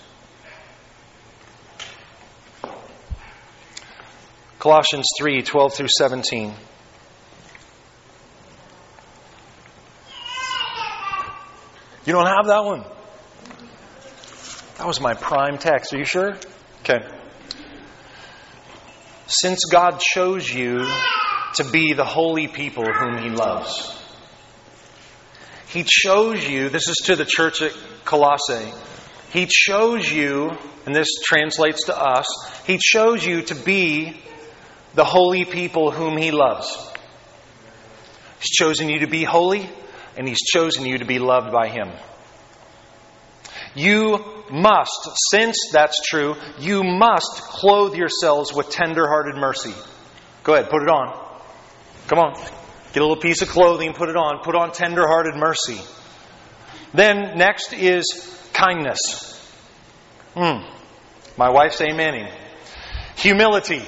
Colossians 4.59 5.07
3 5.19 5.41
12 5.41 5.73
through 5.73 5.87
17. 5.97 6.53
You 12.07 12.13
don't 12.13 12.27
have 12.27 12.47
that 12.47 12.63
one? 12.63 12.85
That 14.77 14.87
was 14.87 15.01
my 15.01 15.13
prime 15.13 15.57
text. 15.57 15.93
Are 15.93 15.97
you 15.97 16.05
sure? 16.05 16.37
Okay. 16.79 17.05
Since 19.27 19.65
God 19.69 19.99
chose 19.99 20.49
you 20.49 20.89
to 21.55 21.65
be 21.69 21.91
the 21.91 22.05
holy 22.05 22.47
people 22.47 22.85
whom 22.85 23.17
He 23.17 23.29
loves, 23.29 23.93
He 25.67 25.83
chose 25.85 26.47
you. 26.47 26.69
This 26.69 26.87
is 26.87 26.95
to 27.07 27.17
the 27.17 27.25
church 27.25 27.61
at 27.61 27.73
Colossae. 28.05 28.71
He 29.31 29.45
chose 29.45 30.09
you, 30.09 30.51
and 30.85 30.95
this 30.95 31.09
translates 31.25 31.87
to 31.87 31.99
us, 31.99 32.25
He 32.65 32.77
chose 32.81 33.25
you 33.25 33.41
to 33.41 33.55
be 33.55 34.15
the 34.95 35.03
holy 35.03 35.43
people 35.43 35.91
whom 35.91 36.15
He 36.15 36.31
loves. 36.31 36.73
He's 38.39 38.51
chosen 38.51 38.87
you 38.87 38.99
to 38.99 39.07
be 39.07 39.25
holy 39.25 39.69
and 40.17 40.27
He's 40.27 40.41
chosen 40.41 40.85
you 40.85 40.97
to 40.97 41.05
be 41.05 41.19
loved 41.19 41.51
by 41.51 41.69
Him. 41.69 41.89
You 43.75 44.43
must, 44.49 45.09
since 45.29 45.69
that's 45.71 46.01
true, 46.07 46.35
you 46.59 46.83
must 46.83 47.41
clothe 47.43 47.95
yourselves 47.95 48.51
with 48.53 48.69
tender-hearted 48.69 49.35
mercy. 49.35 49.73
Go 50.43 50.55
ahead, 50.55 50.69
put 50.69 50.81
it 50.81 50.89
on. 50.89 51.25
Come 52.07 52.19
on. 52.19 52.33
Get 52.93 53.03
a 53.03 53.05
little 53.05 53.17
piece 53.17 53.41
of 53.41 53.49
clothing, 53.49 53.93
put 53.93 54.09
it 54.09 54.15
on. 54.15 54.43
Put 54.43 54.55
on 54.55 54.71
tender-hearted 54.71 55.35
mercy. 55.35 55.79
Then 56.93 57.37
next 57.37 57.73
is 57.73 58.49
kindness. 58.53 59.33
Hmm. 60.33 60.65
My 61.37 61.49
wife's 61.49 61.79
amening. 61.79 62.31
Humility. 63.17 63.83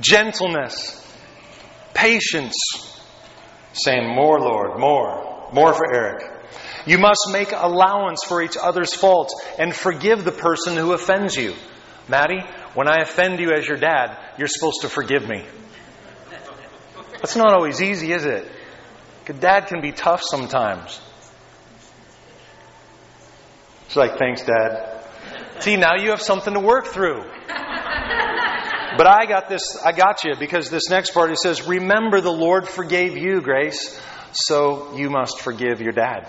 Gentleness. 0.00 0.94
Patience 1.94 2.97
saying, 3.78 4.06
More, 4.14 4.40
Lord, 4.40 4.78
more, 4.78 5.48
more 5.52 5.72
for 5.72 5.94
Eric. 5.94 6.24
You 6.86 6.98
must 6.98 7.28
make 7.30 7.52
allowance 7.52 8.24
for 8.24 8.42
each 8.42 8.56
other's 8.56 8.94
faults 8.94 9.34
and 9.58 9.74
forgive 9.74 10.24
the 10.24 10.32
person 10.32 10.76
who 10.76 10.92
offends 10.92 11.36
you. 11.36 11.54
Maddie, 12.08 12.42
when 12.74 12.88
I 12.88 13.02
offend 13.02 13.40
you 13.40 13.52
as 13.52 13.66
your 13.66 13.76
dad, 13.76 14.16
you're 14.38 14.48
supposed 14.48 14.80
to 14.82 14.88
forgive 14.88 15.28
me. 15.28 15.44
That's 17.12 17.36
not 17.36 17.52
always 17.52 17.82
easy, 17.82 18.12
is 18.12 18.24
it? 18.24 18.50
Dad 19.40 19.66
can 19.66 19.82
be 19.82 19.92
tough 19.92 20.22
sometimes. 20.22 20.98
She's 23.88 23.96
like, 23.96 24.18
thanks, 24.18 24.42
dad. 24.42 25.04
See, 25.60 25.76
now 25.76 25.96
you 25.96 26.10
have 26.10 26.22
something 26.22 26.54
to 26.54 26.60
work 26.60 26.86
through. 26.86 27.24
But 28.98 29.06
I 29.06 29.26
got 29.26 29.48
this, 29.48 29.78
I 29.84 29.92
got 29.92 30.24
you 30.24 30.34
because 30.40 30.70
this 30.70 30.90
next 30.90 31.14
part 31.14 31.30
it 31.30 31.38
says, 31.38 31.68
Remember 31.68 32.20
the 32.20 32.32
Lord 32.32 32.66
forgave 32.66 33.16
you, 33.16 33.40
Grace, 33.40 33.96
so 34.32 34.92
you 34.96 35.08
must 35.08 35.38
forgive 35.38 35.80
your 35.80 35.92
dad. 35.92 36.28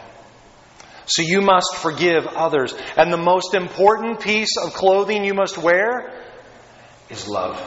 So 1.07 1.23
you 1.23 1.41
must 1.41 1.77
forgive 1.77 2.27
others. 2.27 2.75
And 2.95 3.11
the 3.11 3.17
most 3.17 3.55
important 3.55 4.19
piece 4.19 4.55
of 4.63 4.75
clothing 4.75 5.25
you 5.25 5.33
must 5.33 5.57
wear 5.57 6.13
is 7.09 7.27
love. 7.27 7.59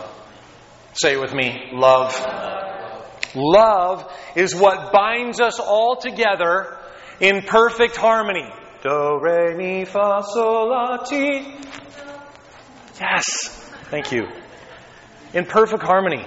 Say 0.95 1.15
it 1.15 1.21
with 1.21 1.35
me 1.35 1.71
love. 1.73 2.15
Love 3.35 4.09
is 4.37 4.55
what 4.55 4.93
binds 4.93 5.41
us 5.41 5.59
all 5.59 5.97
together 5.97 6.79
in 7.19 7.43
perfect 7.43 7.97
harmony. 7.97 8.49
Do, 8.85 9.19
re, 9.21 9.57
mi, 9.57 9.85
fa, 9.85 10.23
sol, 10.33 10.71
la, 10.71 10.99
ti. 10.99 11.57
Yes. 13.01 13.49
Thank 13.91 14.13
you 14.13 14.29
in 15.35 15.45
perfect 15.47 15.83
harmony. 15.83 16.27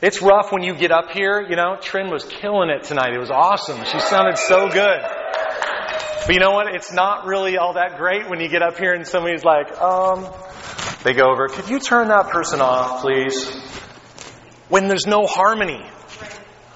It's 0.00 0.20
rough 0.20 0.52
when 0.52 0.62
you 0.62 0.74
get 0.74 0.90
up 0.90 1.12
here, 1.12 1.40
you 1.48 1.56
know. 1.56 1.76
Trin 1.80 2.10
was 2.10 2.24
killing 2.24 2.68
it 2.68 2.84
tonight. 2.84 3.14
It 3.14 3.18
was 3.18 3.30
awesome. 3.30 3.82
She 3.84 3.98
sounded 4.00 4.36
so 4.36 4.68
good. 4.68 5.00
But 6.26 6.34
you 6.34 6.40
know 6.40 6.52
what? 6.52 6.74
It's 6.74 6.92
not 6.92 7.26
really 7.26 7.56
all 7.56 7.74
that 7.74 7.96
great 7.96 8.28
when 8.28 8.40
you 8.40 8.48
get 8.48 8.62
up 8.62 8.78
here 8.78 8.92
and 8.92 9.06
somebody's 9.06 9.44
like, 9.44 9.80
um, 9.80 10.28
they 11.04 11.12
go 11.12 11.30
over, 11.30 11.48
could 11.48 11.68
you 11.68 11.78
turn 11.78 12.08
that 12.08 12.30
person 12.30 12.60
off, 12.60 13.02
please? 13.02 13.54
When 14.68 14.88
there's 14.88 15.06
no 15.06 15.26
harmony. 15.26 15.86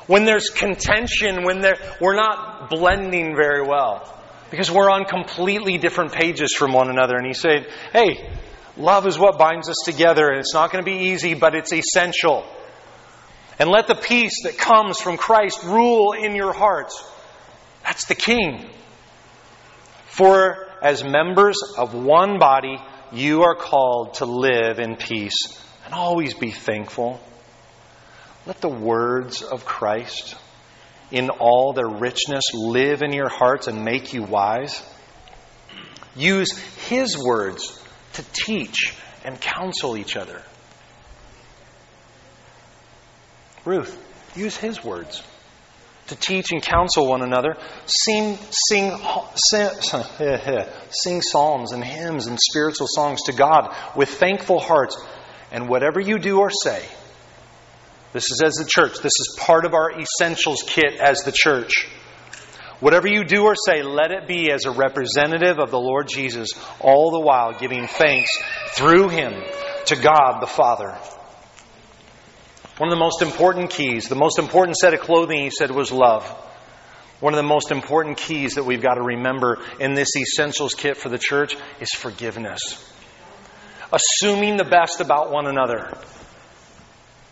When 0.07 0.25
there's 0.25 0.51
contention, 0.51 1.45
when 1.45 1.61
there, 1.61 1.79
we're 2.01 2.17
not 2.17 2.71
blending 2.71 3.37
very 3.37 3.63
well. 3.63 4.15
Because 4.51 4.71
we're 4.71 4.91
on 4.91 5.05
completely 5.05 5.77
different 5.77 6.13
pages 6.13 6.55
from 6.55 6.73
one 6.73 6.89
another. 6.89 7.17
And 7.17 7.27
he 7.27 7.35
said, 7.35 7.67
hey, 7.93 8.31
Love 8.79 9.09
is 9.09 9.19
what 9.19 9.39
binds 9.39 9.69
us 9.69 9.83
together, 9.85 10.29
and 10.29 10.39
it's 10.39 10.55
not 10.55 10.71
going 10.71 10.85
to 10.85 10.89
be 10.89 11.09
easy, 11.09 11.35
but 11.35 11.57
it's 11.57 11.73
essential. 11.73 12.47
And 13.59 13.69
let 13.69 13.89
the 13.89 13.97
peace 13.97 14.45
that 14.45 14.57
comes 14.57 15.01
from 15.01 15.17
Christ 15.17 15.65
rule 15.65 16.13
in 16.13 16.37
your 16.37 16.53
hearts. 16.53 17.05
That's 17.85 18.07
the 18.07 18.15
King. 18.15 18.71
For 20.07 20.69
as 20.81 21.03
members 21.03 21.57
of 21.77 21.93
one 21.93 22.39
body, 22.39 22.79
you 23.11 23.43
are 23.43 23.57
called 23.57 24.15
to 24.15 24.27
live 24.27 24.79
in 24.79 24.95
peace 24.95 25.61
and 25.85 25.93
always 25.93 26.35
be 26.35 26.53
thankful. 26.53 27.21
Let 28.47 28.61
the 28.61 28.69
words 28.69 29.43
of 29.43 29.65
Christ, 29.65 30.37
in 31.11 31.31
all 31.31 31.73
their 31.73 31.89
richness, 31.89 32.45
live 32.55 33.03
in 33.03 33.13
your 33.13 33.29
hearts 33.29 33.67
and 33.67 33.85
make 33.85 34.13
you 34.13 34.23
wise. 34.23 34.81
Use 36.15 36.57
His 36.89 37.19
words 37.19 37.83
to 38.15 38.25
teach 38.33 38.95
and 39.25 39.41
counsel 39.41 39.97
each 39.97 40.17
other. 40.17 40.43
Ruth, 43.65 43.97
use 44.35 44.57
His 44.57 44.83
words 44.83 45.23
to 46.09 46.17
teach 46.17 46.53
and 46.53 46.63
counsel 46.63 47.07
one 47.07 47.23
another. 47.23 47.57
Sing, 47.87 48.39
sing, 48.69 48.93
sing, 50.91 51.23
psalms 51.23 51.73
and 51.73 51.85
hymns 51.85 52.27
and 52.27 52.39
spiritual 52.41 52.87
songs 52.91 53.23
to 53.27 53.33
God 53.33 53.75
with 53.95 54.09
thankful 54.09 54.59
hearts. 54.59 54.97
And 55.51 55.69
whatever 55.69 56.01
you 56.01 56.19
do 56.19 56.41
or 56.41 56.51
say, 56.51 56.85
this 58.13 58.31
is 58.31 58.43
as 58.43 58.55
the 58.55 58.67
church. 58.69 58.99
This 58.99 59.13
is 59.21 59.37
part 59.39 59.65
of 59.65 59.75
our 59.75 59.93
essentials 59.99 60.65
kit 60.67 60.99
as 61.01 61.21
the 61.21 61.33
church. 61.33 61.87
Whatever 62.81 63.09
you 63.09 63.25
do 63.25 63.43
or 63.43 63.55
say, 63.57 63.83
let 63.83 64.13
it 64.13 64.29
be 64.29 64.53
as 64.53 64.65
a 64.65 64.71
representative 64.71 65.59
of 65.59 65.71
the 65.71 65.81
Lord 65.81 66.09
Jesus, 66.09 66.51
all 66.81 67.11
the 67.11 67.21
while 67.21 67.59
giving 67.59 67.89
thanks 67.89 68.31
through 68.75 69.09
him 69.09 69.33
to 69.87 69.97
God 69.97 70.41
the 70.41 70.47
Father. 70.47 70.97
One 72.79 72.89
of 72.89 72.97
the 72.97 73.01
most 73.01 73.23
important 73.23 73.71
keys, 73.71 74.09
the 74.09 74.15
most 74.15 74.39
important 74.39 74.77
set 74.77 74.95
of 74.95 75.01
clothing, 75.01 75.43
he 75.43 75.51
said, 75.51 75.73
was 75.73 75.91
love. 75.91 76.25
One 77.19 77.35
of 77.35 77.39
the 77.39 77.43
most 77.49 77.73
important 77.73 78.17
keys 78.17 78.55
that 78.55 78.65
we've 78.65 78.81
got 78.81 78.95
to 78.95 79.03
remember 79.03 79.59
in 79.81 79.95
this 79.95 80.11
essentials 80.17 80.75
kit 80.75 80.97
for 80.97 81.09
the 81.09 81.19
church 81.19 81.57
is 81.81 81.91
forgiveness. 81.91 82.61
Assuming 83.93 84.57
the 84.57 84.65
best 84.65 85.01
about 85.01 85.33
one 85.33 85.49
another. 85.49 85.91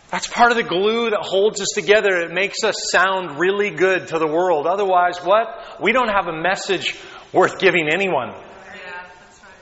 That's 0.09 0.27
part 0.27 0.51
of 0.51 0.57
the 0.57 0.63
glue 0.63 1.09
that 1.09 1.19
holds 1.21 1.59
us 1.59 1.69
together. 1.75 2.21
It 2.21 2.31
makes 2.31 2.63
us 2.63 2.75
sound 2.91 3.39
really 3.39 3.71
good 3.71 4.07
to 4.07 4.19
the 4.19 4.27
world. 4.27 4.65
Otherwise, 4.65 5.17
what? 5.17 5.81
We 5.81 5.91
don't 5.91 6.07
have 6.07 6.27
a 6.27 6.41
message 6.41 6.95
worth 7.33 7.59
giving 7.59 7.89
anyone. 7.91 8.33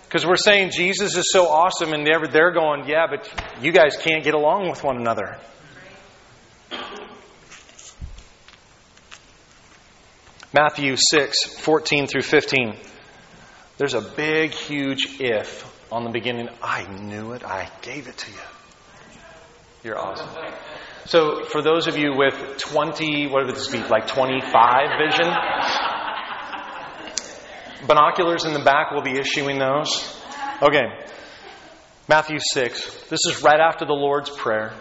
Because 0.04 0.26
we're 0.26 0.36
saying 0.36 0.70
Jesus 0.70 1.18
is 1.18 1.32
so 1.32 1.48
awesome, 1.48 1.94
and 1.94 2.06
they're, 2.06 2.52
going, 2.52 2.88
yeah, 2.88 3.08
but 3.10 3.28
you 3.62 3.72
guys 3.72 3.98
can't 3.98 4.24
get 4.24 4.36
along 4.36 4.70
with 4.70 4.84
one 4.84 4.98
another. 4.98 5.38
Matthew 10.54 10.96
6, 10.96 11.58
14 11.60 12.08
through 12.08 12.22
15. 12.22 12.78
There's 13.78 13.94
a 13.94 14.00
big, 14.00 14.52
huge 14.52 15.20
if 15.20 15.70
on 15.92 16.06
the 16.06 16.12
beginning. 16.12 16.48
I 16.62 16.86
knew 16.88 17.34
it. 17.34 17.44
I 17.44 17.70
gave 17.82 18.08
it 18.08 18.18
to 18.18 18.32
you. 18.32 18.38
You're 19.86 20.00
awesome. 20.00 20.28
So, 21.06 21.44
for 21.44 21.62
those 21.62 21.86
of 21.86 21.96
you 21.96 22.16
with 22.18 22.58
20, 22.58 23.28
what 23.28 23.46
would 23.46 23.56
this 23.56 23.68
be, 23.68 23.78
like 23.84 24.08
25 24.08 24.98
vision? 24.98 25.32
Binoculars 27.88 28.46
in 28.46 28.54
the 28.54 28.64
back, 28.66 28.90
will 28.90 29.04
be 29.04 29.20
issuing 29.20 29.60
those. 29.60 30.20
Okay. 30.60 30.86
Matthew 32.10 32.40
6. 32.40 33.04
This 33.10 33.20
is 33.30 33.44
right 33.44 33.60
after 33.60 33.86
the 33.86 33.94
Lord's 33.94 34.32
Prayer. 34.32 34.74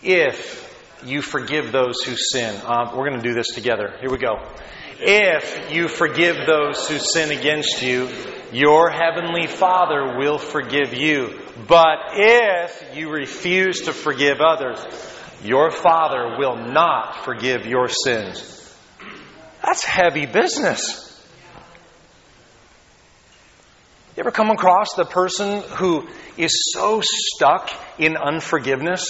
If 0.00 0.64
you 1.04 1.20
forgive 1.20 1.72
those 1.72 2.00
who 2.04 2.14
sin. 2.14 2.54
Uh, 2.64 2.92
we're 2.94 3.08
going 3.08 3.20
to 3.20 3.28
do 3.28 3.34
this 3.34 3.48
together. 3.48 3.96
Here 4.00 4.10
we 4.10 4.18
go. 4.18 4.36
If 5.00 5.72
you 5.72 5.86
forgive 5.88 6.36
those 6.46 6.88
who 6.88 6.98
sin 6.98 7.30
against 7.30 7.82
you, 7.82 8.08
your 8.52 8.90
heavenly 8.90 9.46
Father 9.46 10.16
will 10.18 10.38
forgive 10.38 10.92
you. 10.92 11.38
But 11.68 11.98
if 12.14 12.96
you 12.96 13.10
refuse 13.10 13.82
to 13.82 13.92
forgive 13.92 14.40
others, 14.40 14.84
your 15.44 15.70
Father 15.70 16.36
will 16.38 16.56
not 16.56 17.24
forgive 17.24 17.64
your 17.66 17.88
sins. 17.88 18.76
That's 19.62 19.84
heavy 19.84 20.26
business. 20.26 21.04
You 24.16 24.22
ever 24.22 24.32
come 24.32 24.50
across 24.50 24.94
the 24.94 25.04
person 25.04 25.62
who 25.76 26.08
is 26.36 26.72
so 26.74 27.00
stuck 27.04 27.70
in 27.98 28.16
unforgiveness? 28.16 29.04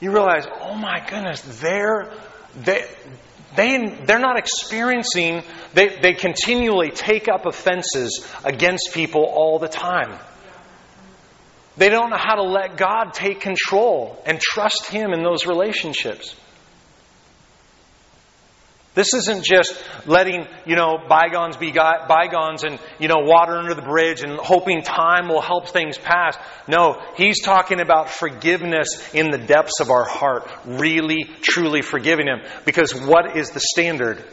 You 0.00 0.10
realize, 0.10 0.46
oh 0.60 0.74
my 0.74 0.98
goodness, 1.08 1.42
they're, 1.60 2.12
they, 2.56 2.84
they, 3.56 3.88
they're 4.06 4.20
not 4.20 4.38
experiencing, 4.38 5.42
they, 5.74 5.98
they 6.00 6.14
continually 6.14 6.90
take 6.90 7.28
up 7.28 7.46
offenses 7.46 8.26
against 8.44 8.90
people 8.92 9.24
all 9.24 9.58
the 9.58 9.68
time. 9.68 10.18
They 11.76 11.88
don't 11.88 12.10
know 12.10 12.18
how 12.18 12.36
to 12.36 12.42
let 12.42 12.76
God 12.76 13.14
take 13.14 13.40
control 13.40 14.22
and 14.26 14.40
trust 14.40 14.86
Him 14.90 15.12
in 15.12 15.22
those 15.22 15.46
relationships. 15.46 16.34
This 18.92 19.14
isn't 19.14 19.44
just 19.44 19.80
letting, 20.06 20.46
you 20.66 20.74
know, 20.74 20.98
bygones 21.08 21.56
be 21.56 21.70
bygones 21.70 22.64
and, 22.64 22.80
you 22.98 23.06
know, 23.06 23.18
water 23.18 23.56
under 23.56 23.74
the 23.74 23.82
bridge 23.82 24.22
and 24.22 24.32
hoping 24.32 24.82
time 24.82 25.28
will 25.28 25.40
help 25.40 25.68
things 25.68 25.96
pass. 25.96 26.36
No, 26.66 27.00
he's 27.14 27.40
talking 27.40 27.80
about 27.80 28.10
forgiveness 28.10 28.88
in 29.14 29.30
the 29.30 29.38
depths 29.38 29.80
of 29.80 29.90
our 29.90 30.04
heart. 30.04 30.50
Really, 30.64 31.24
truly 31.40 31.82
forgiving 31.82 32.26
him. 32.26 32.40
Because 32.64 32.92
what 32.92 33.36
is 33.36 33.50
the 33.50 33.60
standard? 33.60 34.24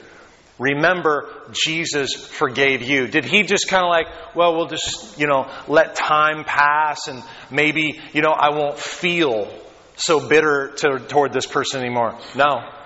Remember, 0.58 1.30
Jesus 1.52 2.16
forgave 2.16 2.82
you. 2.82 3.08
Did 3.08 3.26
he 3.26 3.44
just 3.44 3.68
kind 3.68 3.84
of 3.84 3.90
like, 3.90 4.08
well, 4.36 4.56
we'll 4.56 4.66
just, 4.66 5.20
you 5.20 5.28
know, 5.28 5.52
let 5.68 5.96
time 5.96 6.46
pass 6.46 7.08
and 7.08 7.24
maybe, 7.52 8.02
you 8.12 8.24
know, 8.24 8.32
I 8.32 8.50
won't 8.50 8.80
feel 8.80 9.54
so 9.98 10.28
bitter 10.28 10.74
to, 10.78 10.98
toward 10.98 11.32
this 11.32 11.46
person 11.46 11.80
anymore? 11.82 12.18
No. 12.36 12.77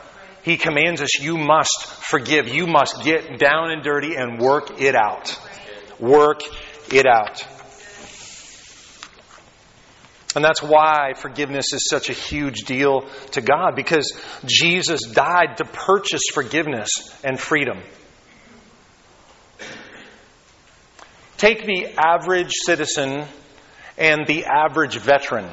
He 0.43 0.57
commands 0.57 1.01
us, 1.01 1.19
you 1.19 1.37
must 1.37 1.85
forgive. 1.85 2.47
You 2.47 2.65
must 2.65 3.03
get 3.03 3.37
down 3.37 3.71
and 3.71 3.83
dirty 3.83 4.15
and 4.15 4.39
work 4.39 4.81
it 4.81 4.95
out. 4.95 5.37
Work 5.99 6.41
it 6.91 7.05
out. 7.05 7.45
And 10.33 10.43
that's 10.43 10.63
why 10.63 11.13
forgiveness 11.15 11.73
is 11.73 11.87
such 11.89 12.09
a 12.09 12.13
huge 12.13 12.61
deal 12.61 13.01
to 13.31 13.41
God, 13.41 13.75
because 13.75 14.13
Jesus 14.45 15.01
died 15.11 15.57
to 15.57 15.65
purchase 15.65 16.23
forgiveness 16.33 16.89
and 17.23 17.39
freedom. 17.39 17.79
Take 21.37 21.65
the 21.65 21.93
average 21.97 22.51
citizen 22.65 23.25
and 23.97 24.25
the 24.25 24.45
average 24.45 24.97
veteran 24.97 25.49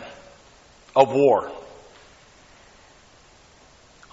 of 0.94 1.12
war. 1.12 1.50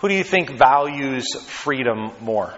Who 0.06 0.10
do 0.10 0.16
you 0.18 0.24
think 0.24 0.52
values 0.52 1.26
freedom 1.48 2.12
more? 2.22 2.54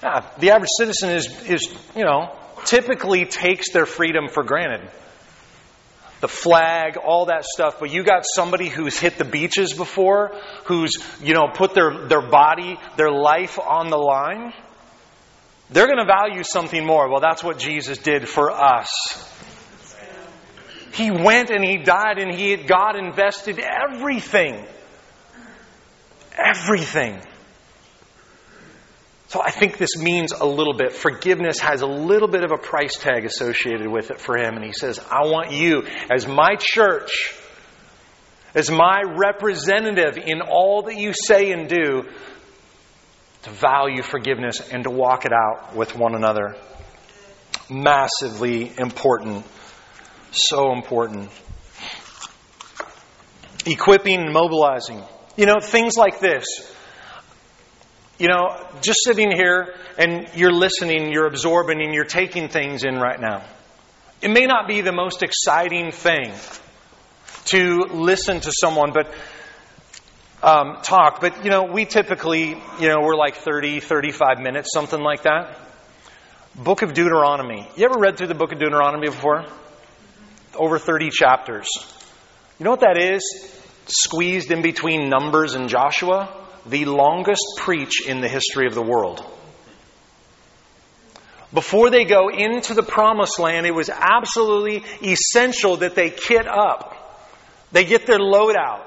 Yeah, 0.00 0.24
the 0.38 0.52
average 0.52 0.68
citizen 0.78 1.10
is, 1.10 1.26
is, 1.42 1.74
you 1.96 2.04
know, 2.04 2.36
typically 2.64 3.24
takes 3.24 3.72
their 3.72 3.84
freedom 3.84 4.28
for 4.28 4.44
granted. 4.44 4.88
The 6.20 6.28
flag, 6.28 6.98
all 6.98 7.26
that 7.26 7.44
stuff, 7.44 7.80
but 7.80 7.90
you 7.90 8.04
got 8.04 8.22
somebody 8.32 8.68
who's 8.68 8.96
hit 8.96 9.18
the 9.18 9.24
beaches 9.24 9.72
before, 9.72 10.40
who's, 10.66 10.92
you 11.20 11.34
know, 11.34 11.48
put 11.52 11.74
their, 11.74 12.06
their 12.06 12.22
body, 12.22 12.78
their 12.96 13.10
life 13.10 13.58
on 13.58 13.90
the 13.90 13.98
line. 13.98 14.52
They're 15.70 15.88
going 15.88 15.98
to 15.98 16.06
value 16.06 16.44
something 16.44 16.86
more. 16.86 17.10
Well, 17.10 17.20
that's 17.20 17.42
what 17.42 17.58
Jesus 17.58 17.98
did 17.98 18.28
for 18.28 18.52
us. 18.52 18.88
He 20.92 21.10
went 21.10 21.50
and 21.50 21.64
he 21.64 21.78
died 21.78 22.18
and 22.18 22.32
he, 22.32 22.54
God 22.54 22.94
invested 22.94 23.58
everything 23.58 24.64
everything. 26.38 27.20
So 29.28 29.42
I 29.42 29.50
think 29.50 29.76
this 29.76 29.98
means 29.98 30.32
a 30.32 30.46
little 30.46 30.72
bit. 30.72 30.92
Forgiveness 30.92 31.58
has 31.60 31.82
a 31.82 31.86
little 31.86 32.28
bit 32.28 32.44
of 32.44 32.50
a 32.50 32.56
price 32.56 32.96
tag 32.96 33.26
associated 33.26 33.86
with 33.86 34.10
it 34.10 34.20
for 34.20 34.38
him. 34.38 34.54
And 34.54 34.64
he 34.64 34.72
says, 34.72 34.98
I 34.98 35.26
want 35.26 35.52
you, 35.52 35.82
as 36.10 36.26
my 36.26 36.56
church, 36.58 37.34
as 38.54 38.70
my 38.70 39.02
representative 39.02 40.16
in 40.16 40.40
all 40.40 40.82
that 40.84 40.96
you 40.96 41.12
say 41.12 41.52
and 41.52 41.68
do, 41.68 42.04
to 43.42 43.50
value 43.50 44.02
forgiveness 44.02 44.66
and 44.72 44.84
to 44.84 44.90
walk 44.90 45.26
it 45.26 45.32
out 45.32 45.76
with 45.76 45.94
one 45.94 46.14
another. 46.14 46.56
Massively 47.70 48.72
important. 48.78 49.44
So 50.32 50.72
important. 50.72 51.30
Equipping 53.66 54.20
and 54.22 54.32
mobilizing. 54.32 55.02
You 55.38 55.46
know, 55.46 55.60
things 55.60 55.96
like 55.96 56.20
this. 56.20 56.44
You 58.18 58.28
know, 58.28 58.66
just 58.82 58.98
sitting 59.04 59.30
here 59.30 59.74
and 59.96 60.28
you're 60.34 60.52
listening, 60.52 61.12
you're 61.12 61.26
absorbing, 61.26 61.80
and 61.80 61.94
you're 61.94 62.04
taking 62.04 62.48
things 62.48 62.84
in 62.84 62.96
right 62.96 63.18
now. 63.18 63.44
It 64.20 64.30
may 64.30 64.44
not 64.44 64.68
be 64.68 64.82
the 64.82 64.92
most 64.92 65.22
exciting 65.22 65.92
thing 65.92 66.34
to 67.46 67.86
listen 67.90 68.40
to 68.40 68.52
someone, 68.60 68.92
but 68.92 69.14
um, 70.42 70.82
talk. 70.82 71.20
But, 71.20 71.44
you 71.44 71.50
know, 71.50 71.64
we 71.72 71.86
typically, 71.86 72.60
you 72.80 72.88
know, 72.88 73.00
we're 73.00 73.16
like 73.16 73.36
30, 73.36 73.80
35 73.80 74.40
minutes, 74.40 74.70
something 74.74 75.00
like 75.00 75.22
that. 75.22 75.56
Book 76.54 76.82
of 76.82 76.92
Deuteronomy. 76.92 77.66
You 77.76 77.84
ever 77.86 77.98
read 77.98 78.18
through 78.18 78.26
the 78.26 78.34
book 78.34 78.52
of 78.52 78.58
Deuteronomy 78.58 79.08
before? 79.08 79.46
over 80.58 80.78
30 80.78 81.10
chapters. 81.10 81.68
You 82.58 82.64
know 82.64 82.70
what 82.70 82.80
that 82.80 82.98
is? 82.98 83.22
Squeezed 83.88 84.50
in 84.50 84.62
between 84.62 85.08
Numbers 85.08 85.54
and 85.54 85.68
Joshua? 85.68 86.28
The 86.66 86.84
longest 86.84 87.44
preach 87.56 88.06
in 88.06 88.20
the 88.20 88.28
history 88.28 88.66
of 88.66 88.74
the 88.74 88.82
world. 88.82 89.24
Before 91.52 91.88
they 91.88 92.04
go 92.04 92.28
into 92.28 92.74
the 92.74 92.82
promised 92.82 93.38
land, 93.38 93.66
it 93.66 93.74
was 93.74 93.88
absolutely 93.88 94.84
essential 95.02 95.78
that 95.78 95.94
they 95.94 96.10
kit 96.10 96.46
up. 96.46 96.94
They 97.72 97.84
get 97.84 98.06
their 98.06 98.18
load 98.18 98.54
out. 98.54 98.84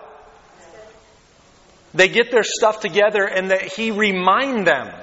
They 1.93 2.07
get 2.07 2.31
their 2.31 2.43
stuff 2.43 2.79
together 2.79 3.25
and 3.25 3.49
that 3.49 3.63
he 3.63 3.91
remind 3.91 4.67
them 4.67 4.93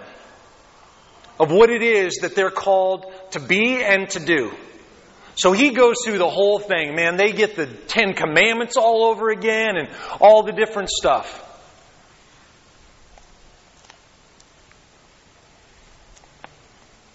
of 1.39 1.51
what 1.51 1.71
it 1.71 1.83
is 1.83 2.19
that 2.23 2.35
they're 2.35 2.51
called 2.51 3.07
to 3.33 3.41
be 3.41 3.83
and 3.83 4.09
to 4.11 4.21
do. 4.21 4.53
So 5.39 5.53
he 5.53 5.71
goes 5.71 5.99
through 6.05 6.19
the 6.19 6.29
whole 6.29 6.59
thing. 6.59 6.97
Man, 6.97 7.17
they 7.17 7.31
get 7.31 7.55
the 7.55 7.67
Ten 7.67 8.13
Commandments 8.13 8.77
all 8.77 9.05
over 9.05 9.31
again 9.31 9.77
and 9.77 9.89
all 10.21 10.43
the 10.43 10.51
different 10.51 10.91
stuff. 10.91 11.45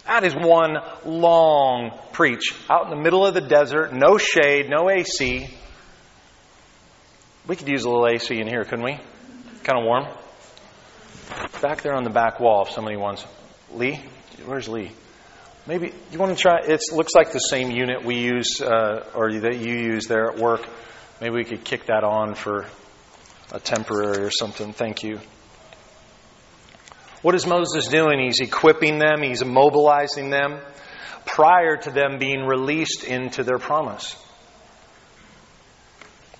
That 0.05 0.23
is 0.23 0.33
one 0.33 0.77
long 1.05 1.91
preach 2.13 2.53
out 2.69 2.85
in 2.85 2.91
the 2.91 3.03
middle 3.03 3.25
of 3.25 3.33
the 3.33 3.41
desert, 3.41 3.91
no 3.91 4.17
shade, 4.17 4.69
no 4.69 4.89
AC. 4.89 5.49
We 7.45 7.55
could 7.57 7.67
use 7.67 7.83
a 7.83 7.89
little 7.89 8.07
AC 8.07 8.39
in 8.39 8.47
here, 8.47 8.63
couldn't 8.63 8.85
we? 8.85 8.99
Kind 9.63 9.79
of 9.79 9.83
warm. 9.83 10.05
Back 11.61 11.81
there 11.81 11.93
on 11.93 12.05
the 12.05 12.09
back 12.09 12.39
wall, 12.39 12.63
if 12.65 12.71
somebody 12.71 12.95
wants. 12.95 13.25
Lee? 13.73 13.99
Where's 14.45 14.69
Lee? 14.69 14.91
Maybe 15.65 15.93
you 16.11 16.19
want 16.19 16.35
to 16.35 16.41
try. 16.41 16.59
It 16.65 16.81
looks 16.91 17.13
like 17.15 17.31
the 17.31 17.39
same 17.39 17.71
unit 17.71 18.03
we 18.03 18.17
use, 18.19 18.59
uh, 18.61 19.09
or 19.15 19.31
that 19.31 19.59
you 19.59 19.75
use 19.75 20.07
there 20.07 20.29
at 20.29 20.37
work. 20.37 20.67
Maybe 21.21 21.35
we 21.35 21.45
could 21.45 21.63
kick 21.63 21.85
that 21.85 22.03
on 22.03 22.35
for 22.35 22.65
a 23.51 23.59
temporary 23.59 24.23
or 24.23 24.31
something. 24.31 24.73
Thank 24.73 25.03
you. 25.03 25.19
What 27.21 27.33
is 27.33 27.47
Moses 27.47 27.87
doing? 27.87 28.19
He's 28.19 28.41
equipping 28.41 28.99
them, 28.99 29.21
he's 29.21 29.41
immobilizing 29.41 30.29
them 30.31 30.59
prior 31.25 31.77
to 31.77 31.91
them 31.91 32.17
being 32.19 32.45
released 32.45 33.05
into 33.05 33.43
their 33.43 33.57
promise. 33.57 34.17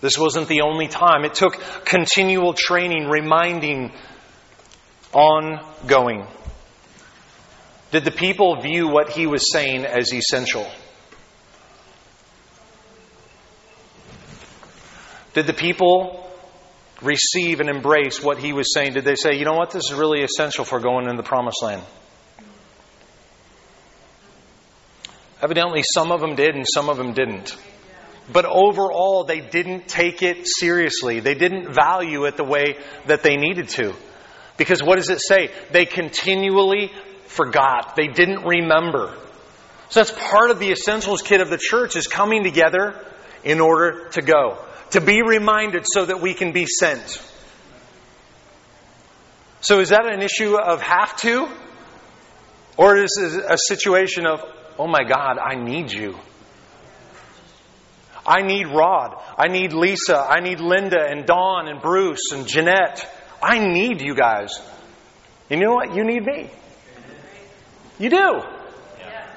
This 0.01 0.17
wasn't 0.17 0.49
the 0.49 0.61
only 0.61 0.89
time. 0.89 1.23
It 1.23 1.33
took 1.33 1.57
continual 1.85 2.53
training, 2.53 3.07
reminding, 3.07 3.93
ongoing. 5.13 6.27
Did 7.93 8.05
the 8.05 8.11
people 8.11 8.59
view 8.59 8.87
what 8.87 9.11
he 9.11 9.27
was 9.27 9.51
saying 9.51 9.85
as 9.85 10.11
essential? 10.11 10.67
Did 15.35 15.45
the 15.45 15.53
people 15.53 16.27
receive 17.03 17.59
and 17.59 17.69
embrace 17.69 18.19
what 18.19 18.39
he 18.39 18.51
was 18.51 18.73
saying? 18.73 18.93
Did 18.93 19.05
they 19.05 19.13
say, 19.13 19.35
you 19.35 19.45
know 19.45 19.53
what, 19.53 19.69
this 19.69 19.91
is 19.91 19.93
really 19.93 20.23
essential 20.23 20.65
for 20.65 20.79
going 20.79 21.05
into 21.05 21.17
the 21.17 21.27
promised 21.27 21.61
land? 21.61 21.83
Evidently, 25.39 25.83
some 25.93 26.11
of 26.11 26.19
them 26.19 26.33
did 26.33 26.55
and 26.55 26.65
some 26.67 26.89
of 26.89 26.97
them 26.97 27.13
didn't. 27.13 27.55
But 28.31 28.45
overall, 28.45 29.23
they 29.23 29.39
didn't 29.39 29.87
take 29.87 30.23
it 30.23 30.47
seriously. 30.47 31.19
They 31.19 31.35
didn't 31.35 31.71
value 31.71 32.25
it 32.25 32.37
the 32.37 32.43
way 32.43 32.77
that 33.05 33.21
they 33.21 33.37
needed 33.37 33.69
to. 33.69 33.93
Because 34.57 34.81
what 34.81 34.95
does 34.95 35.11
it 35.11 35.21
say? 35.21 35.51
They 35.69 35.85
continually 35.85 36.91
forgot. 37.27 37.95
They 37.95 38.07
didn't 38.07 38.43
remember. 38.45 39.15
So 39.89 39.99
that's 39.99 40.11
part 40.11 40.49
of 40.49 40.59
the 40.59 40.71
essentials 40.71 41.21
kit 41.21 41.41
of 41.41 41.49
the 41.49 41.57
church 41.57 41.95
is 41.95 42.07
coming 42.07 42.43
together 42.43 42.99
in 43.43 43.59
order 43.59 44.09
to 44.09 44.21
go. 44.21 44.57
To 44.91 45.01
be 45.01 45.21
reminded 45.21 45.85
so 45.91 46.05
that 46.05 46.21
we 46.21 46.33
can 46.33 46.51
be 46.51 46.65
sent. 46.65 47.21
So 49.61 49.79
is 49.79 49.89
that 49.89 50.05
an 50.05 50.21
issue 50.21 50.57
of 50.57 50.81
have 50.81 51.15
to? 51.21 51.47
Or 52.77 52.97
is 52.97 53.17
it 53.17 53.43
a 53.47 53.57
situation 53.57 54.25
of, 54.25 54.41
oh 54.77 54.87
my 54.87 55.03
God, 55.03 55.37
I 55.37 55.55
need 55.55 55.91
you? 55.91 56.17
I 58.25 58.41
need 58.41 58.67
Rod. 58.67 59.21
I 59.37 59.47
need 59.47 59.73
Lisa. 59.73 60.17
I 60.17 60.39
need 60.39 60.59
Linda 60.59 60.99
and 61.07 61.25
Dawn 61.25 61.67
and 61.67 61.81
Bruce 61.81 62.31
and 62.33 62.47
Jeanette. 62.47 63.07
I 63.41 63.59
need 63.59 64.01
you 64.01 64.15
guys. 64.15 64.59
You 65.49 65.57
know 65.57 65.73
what? 65.73 65.95
You 65.95 66.03
need 66.03 66.23
me. 66.23 66.49
You 67.99 68.09
do. 68.09 68.41
Yeah, 68.99 69.27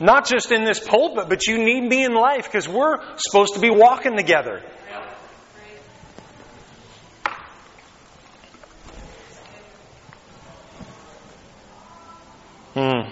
Not 0.00 0.26
just 0.26 0.52
in 0.52 0.64
this 0.64 0.80
pulpit, 0.80 1.28
but 1.28 1.46
you 1.46 1.58
need 1.58 1.80
me 1.80 2.04
in 2.04 2.14
life 2.14 2.44
because 2.44 2.68
we're 2.68 2.98
supposed 3.16 3.54
to 3.54 3.60
be 3.60 3.70
walking 3.70 4.16
together. 4.16 4.62
Hmm. 12.74 13.10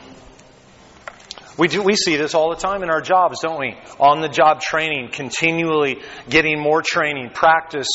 We 1.59 1.67
do 1.67 1.83
we 1.83 1.97
see 1.97 2.17
this 2.17 2.35
all 2.35 2.51
the 2.51 2.61
time 2.61 2.85
in 2.85 2.91
our 2.91 3.01
jobs, 3.01 3.41
don't 3.41 3.59
we? 3.59 3.77
On 3.99 4.21
the 4.21 4.29
job 4.29 4.61
training, 4.61 5.09
continually 5.11 6.03
getting 6.29 6.61
more 6.61 6.83
training, 6.83 7.31
practice, 7.31 7.89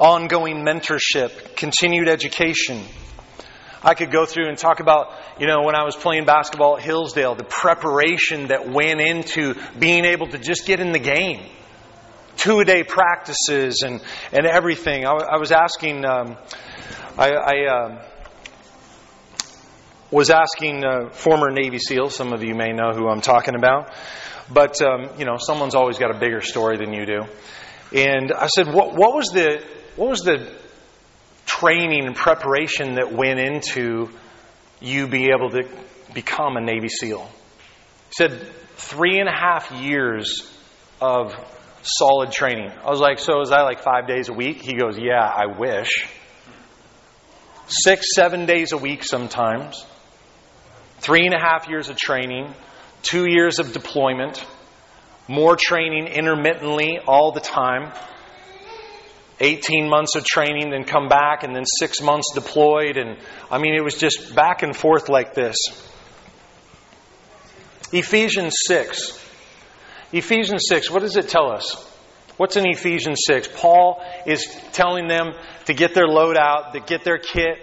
ongoing 0.00 0.64
mentorship, 0.64 1.54
continued 1.54 2.08
education. 2.08 2.82
I 3.86 3.94
could 3.94 4.10
go 4.10 4.26
through 4.26 4.48
and 4.48 4.58
talk 4.58 4.80
about, 4.80 5.12
you 5.38 5.46
know, 5.46 5.62
when 5.62 5.76
I 5.76 5.84
was 5.84 5.94
playing 5.94 6.24
basketball 6.24 6.76
at 6.76 6.82
Hillsdale, 6.82 7.36
the 7.36 7.44
preparation 7.44 8.48
that 8.48 8.68
went 8.68 9.00
into 9.00 9.54
being 9.78 10.04
able 10.04 10.26
to 10.26 10.38
just 10.38 10.66
get 10.66 10.80
in 10.80 10.90
the 10.90 10.98
game. 10.98 11.40
Two 12.36 12.58
a 12.58 12.64
day 12.64 12.82
practices 12.82 13.82
and, 13.86 14.02
and 14.32 14.44
everything. 14.44 15.06
I, 15.06 15.12
I 15.12 15.38
was 15.38 15.52
asking, 15.52 16.04
um, 16.04 16.36
I, 17.16 17.30
I 17.30 17.66
uh, 17.66 18.08
was 20.10 20.30
asking 20.30 20.84
uh, 20.84 21.10
former 21.10 21.52
Navy 21.52 21.78
SEAL, 21.78 22.10
some 22.10 22.32
of 22.32 22.42
you 22.42 22.56
may 22.56 22.72
know 22.72 22.90
who 22.92 23.06
I'm 23.08 23.20
talking 23.20 23.54
about, 23.54 23.92
but, 24.52 24.82
um, 24.82 25.10
you 25.16 25.24
know, 25.24 25.36
someone's 25.38 25.76
always 25.76 25.96
got 25.96 26.10
a 26.10 26.18
bigger 26.18 26.40
story 26.40 26.76
than 26.76 26.92
you 26.92 27.06
do. 27.06 27.22
And 27.94 28.32
I 28.32 28.48
said, 28.48 28.66
what, 28.66 28.94
what 28.94 29.14
was 29.14 29.28
the, 29.28 29.62
what 29.94 30.10
was 30.10 30.22
the 30.22 30.52
training 31.58 32.06
and 32.06 32.14
preparation 32.14 32.94
that 32.94 33.12
went 33.12 33.38
into 33.38 34.10
you 34.80 35.08
being 35.08 35.30
able 35.34 35.50
to 35.50 35.62
become 36.12 36.56
a 36.56 36.60
Navy 36.60 36.88
SEAL. 36.88 37.24
He 38.08 38.12
said 38.16 38.48
three 38.76 39.18
and 39.18 39.28
a 39.28 39.32
half 39.32 39.72
years 39.72 40.50
of 41.00 41.34
solid 41.82 42.32
training. 42.32 42.70
I 42.84 42.90
was 42.90 43.00
like, 43.00 43.18
so 43.18 43.40
is 43.40 43.50
that 43.50 43.62
like 43.62 43.82
five 43.82 44.06
days 44.06 44.28
a 44.28 44.32
week? 44.32 44.62
He 44.62 44.74
goes, 44.74 44.98
yeah, 44.98 45.24
I 45.24 45.46
wish. 45.58 46.06
Six, 47.68 48.14
seven 48.14 48.46
days 48.46 48.72
a 48.72 48.78
week 48.78 49.02
sometimes. 49.02 49.84
Three 50.98 51.26
and 51.26 51.34
a 51.34 51.40
half 51.40 51.68
years 51.68 51.88
of 51.88 51.96
training. 51.96 52.54
Two 53.02 53.26
years 53.28 53.58
of 53.58 53.72
deployment. 53.72 54.44
More 55.28 55.56
training 55.56 56.06
intermittently 56.06 56.98
all 57.06 57.32
the 57.32 57.40
time. 57.40 57.92
18 59.40 59.88
months 59.88 60.16
of 60.16 60.24
training, 60.24 60.70
then 60.70 60.84
come 60.84 61.08
back, 61.08 61.42
and 61.42 61.54
then 61.54 61.64
six 61.78 62.00
months 62.00 62.32
deployed. 62.34 62.96
And 62.96 63.18
I 63.50 63.58
mean, 63.58 63.74
it 63.74 63.84
was 63.84 63.96
just 63.96 64.34
back 64.34 64.62
and 64.62 64.74
forth 64.74 65.08
like 65.08 65.34
this. 65.34 65.56
Ephesians 67.92 68.54
6. 68.66 69.24
Ephesians 70.12 70.66
6, 70.68 70.90
what 70.90 71.02
does 71.02 71.16
it 71.16 71.28
tell 71.28 71.50
us? 71.50 71.74
What's 72.36 72.56
in 72.56 72.66
Ephesians 72.66 73.20
6? 73.26 73.48
Paul 73.54 74.02
is 74.26 74.46
telling 74.72 75.08
them 75.08 75.32
to 75.66 75.74
get 75.74 75.94
their 75.94 76.06
load 76.06 76.36
out, 76.36 76.74
to 76.74 76.80
get 76.80 77.02
their 77.02 77.18
kit, 77.18 77.58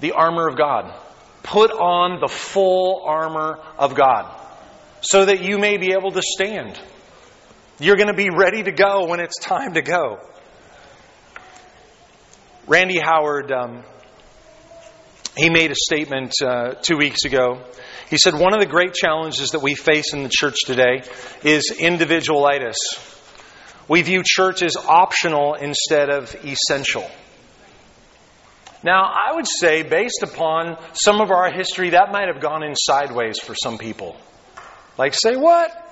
the 0.00 0.12
armor 0.12 0.48
of 0.48 0.56
God. 0.56 0.94
Put 1.42 1.70
on 1.70 2.20
the 2.20 2.28
full 2.28 3.02
armor 3.04 3.58
of 3.78 3.94
God 3.94 4.36
so 5.00 5.24
that 5.24 5.42
you 5.42 5.58
may 5.58 5.76
be 5.76 5.92
able 5.92 6.12
to 6.12 6.22
stand. 6.22 6.78
You're 7.80 7.96
going 7.96 8.08
to 8.08 8.14
be 8.14 8.28
ready 8.28 8.62
to 8.62 8.72
go 8.72 9.06
when 9.06 9.20
it's 9.20 9.38
time 9.40 9.72
to 9.72 9.80
go. 9.80 10.18
Randy 12.66 12.98
Howard, 12.98 13.50
um, 13.50 13.84
he 15.34 15.48
made 15.48 15.70
a 15.70 15.74
statement 15.74 16.34
uh, 16.44 16.74
two 16.74 16.98
weeks 16.98 17.24
ago. 17.24 17.62
He 18.10 18.18
said, 18.18 18.34
One 18.34 18.52
of 18.52 18.60
the 18.60 18.66
great 18.66 18.92
challenges 18.92 19.52
that 19.52 19.62
we 19.62 19.74
face 19.74 20.12
in 20.12 20.24
the 20.24 20.28
church 20.28 20.56
today 20.66 21.04
is 21.42 21.72
individualitis. 21.80 22.76
We 23.88 24.02
view 24.02 24.22
church 24.26 24.62
as 24.62 24.76
optional 24.76 25.54
instead 25.54 26.10
of 26.10 26.36
essential. 26.44 27.10
Now, 28.84 29.04
I 29.04 29.36
would 29.36 29.46
say, 29.46 29.84
based 29.84 30.22
upon 30.22 30.76
some 30.92 31.22
of 31.22 31.30
our 31.30 31.50
history, 31.50 31.90
that 31.90 32.12
might 32.12 32.28
have 32.30 32.42
gone 32.42 32.62
in 32.62 32.74
sideways 32.76 33.38
for 33.38 33.54
some 33.54 33.78
people. 33.78 34.18
Like, 34.98 35.14
say 35.14 35.34
what? 35.34 35.89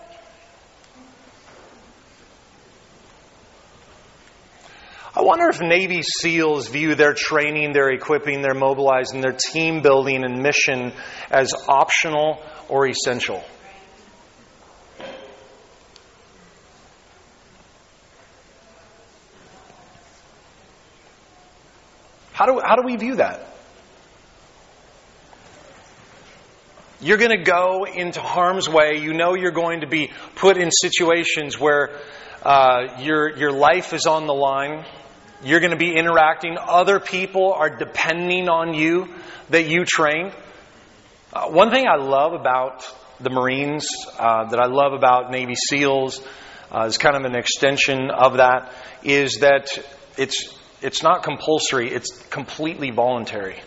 I 5.19 5.23
wonder 5.23 5.49
if 5.49 5.61
Navy 5.61 6.03
SEALs 6.03 6.69
view 6.69 6.95
their 6.95 7.13
training, 7.13 7.73
their 7.73 7.91
equipping, 7.91 8.41
their 8.41 8.55
mobilizing, 8.55 9.21
their 9.21 9.33
team 9.33 9.83
building 9.83 10.23
and 10.23 10.45
mission 10.45 10.93
as 11.29 11.53
optional 11.67 12.41
or 12.69 12.87
essential. 12.87 13.43
How 22.33 22.47
do, 22.47 22.61
how 22.65 22.77
do 22.77 22.83
we 22.85 22.95
view 22.95 23.17
that? 23.17 23.45
You're 27.01 27.19
going 27.19 27.37
to 27.37 27.43
go 27.43 27.87
into 27.93 28.21
harm's 28.21 28.69
way. 28.69 29.01
You 29.01 29.15
know 29.15 29.35
you're 29.35 29.51
going 29.51 29.81
to 29.81 29.89
be 29.89 30.13
put 30.37 30.57
in 30.57 30.71
situations 30.71 31.59
where 31.59 31.99
uh, 32.45 33.01
your, 33.01 33.37
your 33.37 33.51
life 33.51 33.93
is 33.93 34.07
on 34.07 34.29
the 34.29 34.35
line. 34.35 34.85
You're 35.43 35.61
going 35.61 35.73
to 35.73 35.77
be 35.77 35.95
interacting. 35.95 36.57
Other 36.61 36.99
people 36.99 37.53
are 37.53 37.71
depending 37.71 38.49
on 38.49 38.75
you 38.75 39.15
that 39.51 39.69
you 39.69 39.85
train. 39.85 40.33
Uh, 41.33 41.49
one 41.51 41.71
thing 41.71 41.87
I 41.87 41.97
love 41.97 42.33
about 42.33 42.85
the 43.21 43.31
Marines, 43.31 43.89
uh, 44.19 44.49
that 44.51 44.59
I 44.59 44.67
love 44.67 44.95
about 44.95 45.31
Navy 45.31 45.55
SEALs, 45.55 46.21
uh, 46.73 46.87
is 46.87 46.99
kind 46.99 47.17
of 47.17 47.25
an 47.25 47.37
extension 47.37 48.11
of 48.11 48.39
that, 48.39 48.73
is 49.05 49.39
that 49.41 49.69
it's, 50.17 50.53
it's 50.83 51.03
not 51.03 51.23
compulsory, 51.23 51.93
it's 51.93 52.11
completely 52.31 52.91
voluntary. 52.91 53.61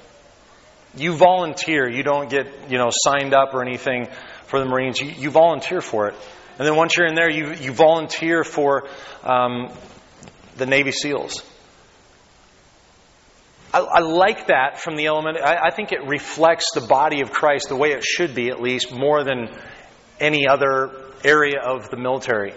You 0.96 1.14
volunteer. 1.16 1.90
You 1.90 2.04
don't 2.04 2.30
get, 2.30 2.70
you 2.70 2.78
know, 2.78 2.90
signed 2.92 3.34
up 3.34 3.54
or 3.54 3.62
anything 3.62 4.10
for 4.48 4.60
the 4.60 4.66
Marines. 4.66 5.00
You, 5.00 5.10
you 5.10 5.30
volunteer 5.30 5.80
for 5.80 6.10
it. 6.10 6.16
And 6.60 6.68
then 6.68 6.76
once 6.76 6.98
you're 6.98 7.08
in 7.08 7.16
there, 7.16 7.32
you, 7.32 7.54
you 7.54 7.72
volunteer 7.72 8.44
for 8.44 8.90
um, 9.24 9.72
the 10.58 10.66
Navy 10.66 10.92
SEALs. 10.92 11.44
I, 13.74 13.80
I, 13.80 14.00
like 14.00 14.48
that 14.48 14.80
from 14.80 14.96
the 14.96 15.06
element. 15.06 15.38
I, 15.38 15.68
I 15.68 15.70
think 15.72 15.92
it 15.92 16.06
reflects 16.06 16.72
the 16.74 16.82
body 16.82 17.22
of 17.22 17.32
Christ 17.32 17.70
the 17.70 17.76
way 17.76 17.92
it 17.92 18.04
should 18.04 18.36
be, 18.36 18.50
at 18.50 18.62
least, 18.62 18.94
more 18.94 19.24
than 19.24 19.50
any 20.20 20.48
other 20.48 20.92
area 21.24 21.60
of 21.64 21.90
the 21.90 21.98
military. 21.98 22.54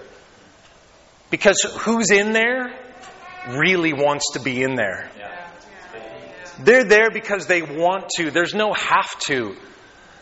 Because 1.30 1.60
who's 1.80 2.10
in 2.10 2.32
there 2.32 2.72
really 3.48 3.92
wants 3.92 4.32
to 4.32 4.40
be 4.40 4.62
in 4.62 4.74
there. 4.74 5.10
They're 6.60 6.84
there 6.84 7.10
because 7.10 7.46
they 7.46 7.62
want 7.62 8.08
to. 8.16 8.30
There's 8.30 8.54
no 8.54 8.72
have 8.72 9.18
to. 9.26 9.56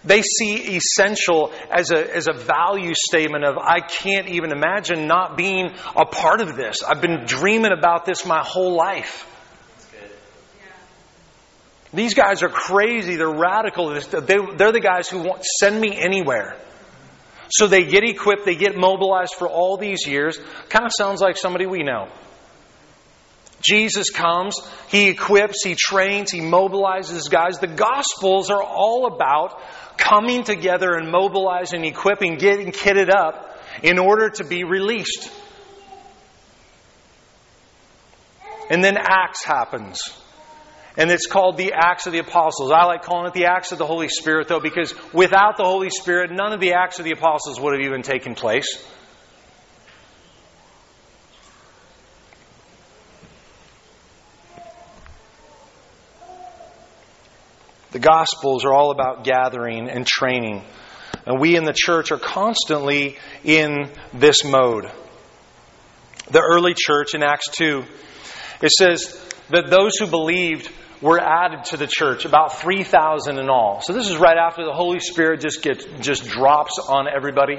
They 0.05 0.23
see 0.23 0.77
essential 0.77 1.53
as 1.71 1.93
a, 1.93 2.17
as 2.17 2.27
a 2.27 2.33
value 2.33 2.95
statement 2.95 3.45
of, 3.45 3.57
I 3.57 3.81
can't 3.81 4.29
even 4.29 4.51
imagine 4.51 5.07
not 5.07 5.37
being 5.37 5.71
a 5.95 6.05
part 6.07 6.41
of 6.41 6.57
this. 6.57 6.83
I've 6.83 7.01
been 7.01 7.25
dreaming 7.25 7.71
about 7.71 8.05
this 8.05 8.27
my 8.27 8.43
whole 8.43 8.75
life. 8.75 9.29
These 11.93 12.15
guys 12.15 12.43
are 12.43 12.49
crazy. 12.49 13.17
They're 13.17 13.29
radical. 13.29 13.91
They're 13.91 14.73
the 14.73 14.81
guys 14.83 15.09
who 15.09 15.19
want, 15.19 15.45
send 15.45 15.79
me 15.81 15.97
anywhere. 15.99 16.57
So 17.51 17.67
they 17.67 17.85
get 17.85 18.03
equipped, 18.03 18.47
they 18.47 18.55
get 18.55 18.77
mobilized 18.77 19.35
for 19.35 19.47
all 19.47 19.77
these 19.77 20.07
years. 20.07 20.39
Kind 20.71 20.87
of 20.87 20.93
sounds 20.97 21.21
like 21.21 21.37
somebody 21.37 21.67
we 21.67 21.83
know. 21.83 22.09
Jesus 23.63 24.11
comes, 24.11 24.59
he 24.89 25.11
equips, 25.11 25.63
he 25.63 25.77
trains, 25.79 26.31
he 26.33 26.41
mobilizes 26.41 27.31
guys. 27.31 27.59
The 27.59 27.69
Gospels 27.69 28.51
are 28.51 28.63
all 28.63 29.07
about 29.07 29.61
coming 29.99 30.45
together 30.45 30.95
and 30.95 31.11
mobilizing, 31.11 31.85
equipping, 31.85 32.37
getting 32.37 32.73
kitted 32.73 33.11
up 33.11 33.61
in 33.83 33.99
order 33.99 34.31
to 34.31 34.45
be 34.45 34.65
released. 34.65 35.31
And 38.71 38.83
then 38.83 38.97
Acts 38.97 39.45
happens. 39.45 40.01
And 40.97 41.11
it's 41.11 41.27
called 41.27 41.57
the 41.57 41.73
Acts 41.73 42.07
of 42.07 42.13
the 42.13 42.19
Apostles. 42.19 42.71
I 42.71 42.85
like 42.85 43.03
calling 43.03 43.27
it 43.27 43.33
the 43.33 43.47
Acts 43.47 43.73
of 43.73 43.79
the 43.79 43.87
Holy 43.87 44.09
Spirit, 44.09 44.49
though, 44.49 44.61
because 44.61 44.95
without 45.13 45.57
the 45.57 45.65
Holy 45.65 45.89
Spirit, 45.89 46.31
none 46.31 46.53
of 46.53 46.61
the 46.61 46.75
Acts 46.75 46.99
of 46.99 47.05
the 47.05 47.13
Apostles 47.13 47.59
would 47.59 47.73
have 47.73 47.85
even 47.85 48.03
taken 48.03 48.35
place. 48.35 48.85
The 57.93 57.99
Gospels 57.99 58.65
are 58.65 58.73
all 58.73 58.91
about 58.91 59.25
gathering 59.25 59.89
and 59.89 60.07
training. 60.07 60.63
And 61.27 61.41
we 61.41 61.57
in 61.57 61.65
the 61.65 61.75
church 61.75 62.11
are 62.11 62.19
constantly 62.19 63.19
in 63.45 63.91
this 64.15 64.45
mode. 64.45 64.91
The 66.31 66.41
early 66.41 66.75
church 66.75 67.15
in 67.15 67.23
Acts 67.23 67.49
2, 67.57 67.85
it 68.63 68.71
says 68.71 69.32
that 69.51 69.69
those 69.69 69.93
who 69.99 70.07
believed 70.07 70.71
were 71.01 71.19
added 71.19 71.65
to 71.65 71.77
the 71.77 71.89
church, 71.89 72.25
about 72.25 72.59
3,000 72.61 73.39
in 73.39 73.51
all. 73.51 73.81
So 73.81 73.93
this 73.93 74.09
is 74.09 74.17
right 74.17 74.37
after 74.37 74.65
the 74.65 74.73
Holy 74.73 75.01
Spirit 75.01 75.41
just 75.41 75.63
gets, 75.63 75.85
just 76.01 76.25
drops 76.25 76.79
on 76.79 77.07
everybody. 77.09 77.57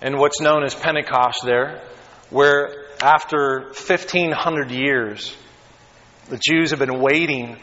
And 0.00 0.18
what's 0.18 0.40
known 0.40 0.64
as 0.64 0.74
Pentecost 0.74 1.40
there, 1.44 1.82
where 2.30 2.86
after 3.02 3.72
1,500 3.74 4.70
years, 4.70 5.36
the 6.28 6.38
Jews 6.38 6.70
have 6.70 6.78
been 6.78 7.00
waiting 7.00 7.58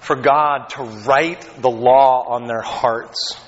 for 0.00 0.16
God 0.16 0.70
to 0.70 0.82
write 0.82 1.40
the 1.60 1.70
law 1.70 2.24
on 2.28 2.46
their 2.46 2.62
hearts. 2.62 3.38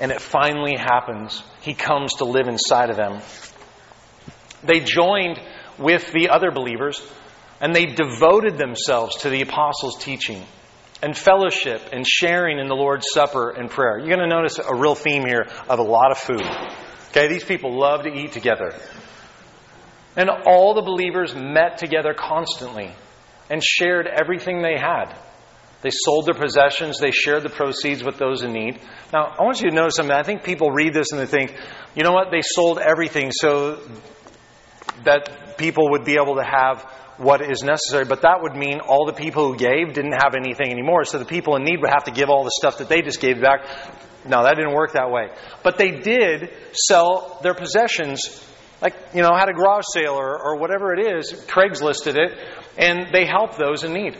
And 0.00 0.10
it 0.10 0.20
finally 0.20 0.76
happens. 0.76 1.42
He 1.60 1.74
comes 1.74 2.14
to 2.14 2.24
live 2.24 2.48
inside 2.48 2.90
of 2.90 2.96
them. 2.96 3.20
They 4.64 4.80
joined 4.80 5.40
with 5.78 6.10
the 6.12 6.30
other 6.30 6.50
believers 6.50 7.00
and 7.60 7.74
they 7.74 7.86
devoted 7.86 8.56
themselves 8.56 9.16
to 9.18 9.30
the 9.30 9.42
apostles' 9.42 9.98
teaching 9.98 10.42
and 11.02 11.16
fellowship 11.16 11.82
and 11.92 12.06
sharing 12.06 12.58
in 12.58 12.68
the 12.68 12.74
Lord's 12.74 13.06
Supper 13.12 13.50
and 13.50 13.70
prayer. 13.70 13.98
You're 13.98 14.16
going 14.16 14.28
to 14.28 14.34
notice 14.34 14.58
a 14.58 14.74
real 14.74 14.94
theme 14.94 15.24
here 15.26 15.46
of 15.68 15.78
a 15.78 15.82
lot 15.82 16.10
of 16.10 16.18
food. 16.18 16.44
Okay, 17.10 17.28
these 17.28 17.44
people 17.44 17.78
love 17.78 18.02
to 18.04 18.10
eat 18.10 18.32
together. 18.32 18.74
And 20.16 20.28
all 20.46 20.74
the 20.74 20.82
believers 20.82 21.34
met 21.34 21.78
together 21.78 22.14
constantly 22.14 22.92
and 23.48 23.62
shared 23.62 24.06
everything 24.06 24.62
they 24.62 24.76
had. 24.78 25.14
They 25.82 25.90
sold 25.90 26.26
their 26.26 26.34
possessions, 26.34 26.98
they 27.00 27.10
shared 27.10 27.42
the 27.42 27.48
proceeds 27.48 28.04
with 28.04 28.18
those 28.18 28.42
in 28.42 28.52
need. 28.52 28.78
Now, 29.14 29.34
I 29.38 29.42
want 29.42 29.62
you 29.62 29.70
to 29.70 29.74
notice 29.74 29.94
something. 29.96 30.14
I 30.14 30.22
think 30.22 30.44
people 30.44 30.70
read 30.70 30.92
this 30.92 31.10
and 31.12 31.20
they 31.20 31.26
think, 31.26 31.56
you 31.94 32.04
know 32.04 32.12
what, 32.12 32.30
they 32.30 32.42
sold 32.42 32.78
everything 32.78 33.32
so 33.32 33.80
that 35.04 35.56
people 35.56 35.90
would 35.92 36.04
be 36.04 36.18
able 36.20 36.36
to 36.36 36.44
have 36.44 36.84
what 37.20 37.42
is 37.42 37.62
necessary, 37.62 38.06
but 38.06 38.22
that 38.22 38.38
would 38.40 38.56
mean 38.56 38.80
all 38.80 39.04
the 39.04 39.12
people 39.12 39.46
who 39.46 39.56
gave 39.56 39.92
didn't 39.92 40.12
have 40.12 40.34
anything 40.34 40.72
anymore, 40.72 41.04
so 41.04 41.18
the 41.18 41.26
people 41.26 41.54
in 41.56 41.64
need 41.64 41.78
would 41.80 41.90
have 41.90 42.04
to 42.04 42.10
give 42.10 42.30
all 42.30 42.44
the 42.44 42.50
stuff 42.58 42.78
that 42.78 42.88
they 42.88 43.02
just 43.02 43.20
gave 43.20 43.40
back. 43.42 43.60
No, 44.24 44.42
that 44.42 44.56
didn't 44.56 44.74
work 44.74 44.92
that 44.94 45.10
way. 45.10 45.28
But 45.62 45.76
they 45.76 45.90
did 45.90 46.50
sell 46.72 47.38
their 47.42 47.54
possessions, 47.54 48.42
like, 48.80 48.94
you 49.14 49.20
know, 49.20 49.34
had 49.36 49.50
a 49.50 49.52
garage 49.52 49.84
sale 49.92 50.14
or, 50.14 50.38
or 50.42 50.56
whatever 50.58 50.94
it 50.94 51.14
is, 51.14 51.32
Craigslisted 51.46 52.16
it, 52.16 52.38
and 52.78 53.12
they 53.12 53.26
helped 53.26 53.58
those 53.58 53.84
in 53.84 53.92
need. 53.92 54.16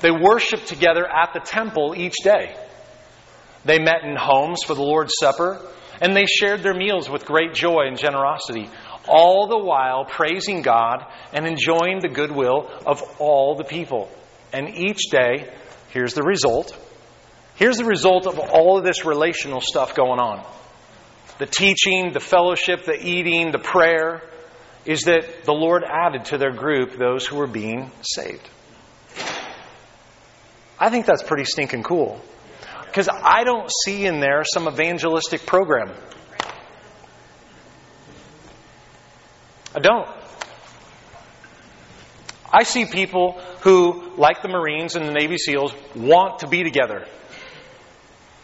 They 0.00 0.10
worshiped 0.10 0.66
together 0.66 1.06
at 1.06 1.34
the 1.34 1.40
temple 1.40 1.94
each 1.96 2.16
day. 2.24 2.56
They 3.66 3.78
met 3.78 4.04
in 4.04 4.16
homes 4.16 4.62
for 4.64 4.74
the 4.74 4.82
Lord's 4.82 5.12
Supper, 5.20 5.60
and 6.00 6.16
they 6.16 6.24
shared 6.24 6.62
their 6.62 6.74
meals 6.74 7.10
with 7.10 7.26
great 7.26 7.52
joy 7.52 7.86
and 7.86 7.98
generosity, 7.98 8.70
all 9.08 9.46
the 9.48 9.58
while 9.58 10.04
praising 10.04 10.62
God 10.62 11.04
and 11.32 11.46
enjoying 11.46 12.00
the 12.00 12.08
goodwill 12.08 12.70
of 12.86 13.02
all 13.18 13.56
the 13.56 13.64
people. 13.64 14.10
And 14.52 14.68
each 14.68 15.10
day, 15.10 15.52
here's 15.90 16.14
the 16.14 16.22
result. 16.22 16.76
Here's 17.56 17.76
the 17.76 17.84
result 17.84 18.26
of 18.26 18.38
all 18.38 18.78
of 18.78 18.84
this 18.84 19.04
relational 19.04 19.60
stuff 19.60 19.94
going 19.94 20.20
on 20.20 20.44
the 21.38 21.46
teaching, 21.46 22.12
the 22.12 22.20
fellowship, 22.20 22.84
the 22.84 22.94
eating, 22.94 23.50
the 23.50 23.58
prayer 23.58 24.22
is 24.84 25.02
that 25.02 25.44
the 25.44 25.52
Lord 25.52 25.82
added 25.84 26.26
to 26.26 26.38
their 26.38 26.52
group 26.52 26.96
those 26.96 27.26
who 27.26 27.36
were 27.36 27.46
being 27.46 27.90
saved. 28.02 28.48
I 30.78 30.90
think 30.90 31.06
that's 31.06 31.22
pretty 31.22 31.44
stinking 31.44 31.82
cool. 31.82 32.20
Because 32.86 33.08
I 33.08 33.44
don't 33.44 33.70
see 33.84 34.04
in 34.04 34.20
there 34.20 34.42
some 34.44 34.68
evangelistic 34.68 35.46
program. 35.46 35.92
I 39.74 39.80
don't. 39.80 40.08
I 42.52 42.64
see 42.64 42.84
people 42.84 43.40
who, 43.60 44.12
like 44.16 44.42
the 44.42 44.48
Marines 44.48 44.94
and 44.94 45.06
the 45.06 45.12
Navy 45.12 45.38
SEALs, 45.38 45.74
want 45.94 46.40
to 46.40 46.46
be 46.46 46.62
together. 46.62 47.06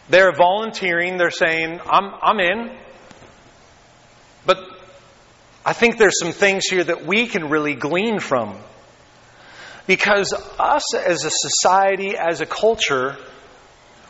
They're 0.09 0.31
volunteering, 0.31 1.17
they're 1.17 1.29
saying, 1.29 1.79
I'm, 1.85 2.11
I'm 2.21 2.39
in. 2.39 2.75
But 4.45 4.57
I 5.63 5.73
think 5.73 5.99
there's 5.99 6.19
some 6.19 6.31
things 6.31 6.65
here 6.65 6.83
that 6.83 7.05
we 7.05 7.27
can 7.27 7.49
really 7.49 7.75
glean 7.75 8.19
from. 8.19 8.57
Because 9.85 10.33
us 10.57 10.95
as 10.95 11.25
a 11.25 11.31
society, 11.31 12.17
as 12.17 12.41
a 12.41 12.47
culture, 12.47 13.17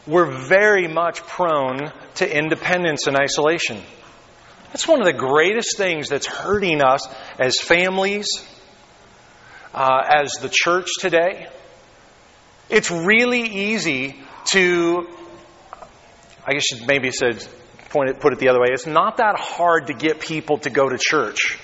we're 0.08 0.32
very 0.32 0.88
much 0.88 1.22
prone 1.24 1.92
to 2.16 2.38
independence 2.38 3.08
and 3.08 3.18
isolation. 3.18 3.82
That's 4.72 4.88
one 4.88 5.00
of 5.00 5.06
the 5.06 5.14
greatest 5.14 5.78
things 5.78 6.10
that's 6.10 6.28
hurting 6.28 6.82
us 6.82 7.08
as 7.40 7.60
families, 7.60 8.28
uh, 9.74 10.02
as 10.08 10.32
the 10.42 10.50
church 10.52 10.88
today. 11.00 11.48
It's 12.70 12.92
really 12.92 13.42
easy 13.42 14.22
to, 14.52 15.08
I 16.46 16.54
guess 16.54 16.70
you 16.72 16.86
maybe 16.86 17.12
said, 17.12 17.46
point 17.90 18.12
it, 18.12 18.20
put 18.20 18.34
it 18.34 18.40
the 18.40 18.50
other 18.50 18.60
way. 18.60 18.68
It's 18.70 18.86
not 18.86 19.18
that 19.18 19.40
hard 19.40 19.88
to 19.88 19.94
get 19.94 20.20
people 20.20 20.60
to 20.60 20.70
go 20.70 20.88
to 20.88 20.98
church. 21.00 21.58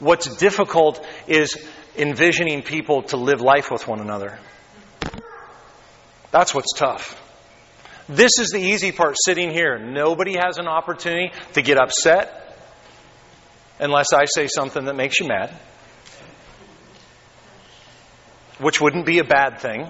What's 0.00 0.36
difficult 0.36 1.06
is 1.28 1.56
envisioning 1.96 2.62
people 2.62 3.02
to 3.04 3.16
live 3.16 3.40
life 3.40 3.70
with 3.70 3.86
one 3.86 4.00
another. 4.00 4.40
That's 6.32 6.52
what's 6.52 6.72
tough. 6.76 7.21
This 8.08 8.38
is 8.38 8.48
the 8.48 8.60
easy 8.60 8.92
part 8.92 9.16
sitting 9.24 9.50
here. 9.50 9.78
Nobody 9.78 10.34
has 10.34 10.58
an 10.58 10.66
opportunity 10.66 11.32
to 11.54 11.62
get 11.62 11.78
upset 11.78 12.38
unless 13.78 14.12
I 14.12 14.24
say 14.26 14.48
something 14.48 14.84
that 14.84 14.96
makes 14.96 15.20
you 15.20 15.28
mad, 15.28 15.50
which 18.58 18.80
wouldn't 18.80 19.06
be 19.06 19.18
a 19.18 19.24
bad 19.24 19.60
thing. 19.60 19.88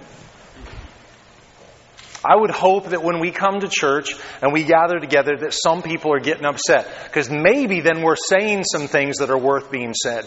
I 2.24 2.36
would 2.36 2.50
hope 2.50 2.90
that 2.90 3.02
when 3.02 3.18
we 3.18 3.32
come 3.32 3.60
to 3.60 3.68
church 3.68 4.14
and 4.40 4.52
we 4.52 4.62
gather 4.62 5.00
together 5.00 5.36
that 5.38 5.52
some 5.52 5.82
people 5.82 6.12
are 6.12 6.20
getting 6.20 6.44
upset 6.44 6.86
because 7.04 7.28
maybe 7.28 7.80
then 7.80 8.02
we're 8.02 8.16
saying 8.16 8.62
some 8.64 8.86
things 8.86 9.18
that 9.18 9.30
are 9.30 9.38
worth 9.38 9.72
being 9.72 9.92
said. 9.92 10.24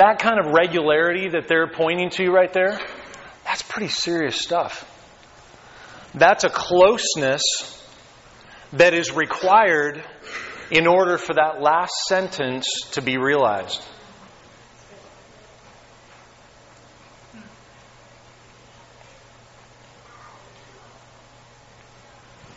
That 0.00 0.18
kind 0.18 0.40
of 0.40 0.54
regularity 0.54 1.28
that 1.28 1.46
they're 1.46 1.66
pointing 1.66 2.08
to 2.08 2.30
right 2.30 2.54
there, 2.54 2.80
that's 3.44 3.60
pretty 3.60 3.88
serious 3.88 4.40
stuff. 4.40 4.86
That's 6.14 6.44
a 6.44 6.48
closeness 6.48 7.42
that 8.72 8.94
is 8.94 9.12
required 9.12 10.02
in 10.70 10.86
order 10.86 11.18
for 11.18 11.34
that 11.34 11.60
last 11.60 11.92
sentence 12.08 12.64
to 12.92 13.02
be 13.02 13.18
realized. 13.18 13.82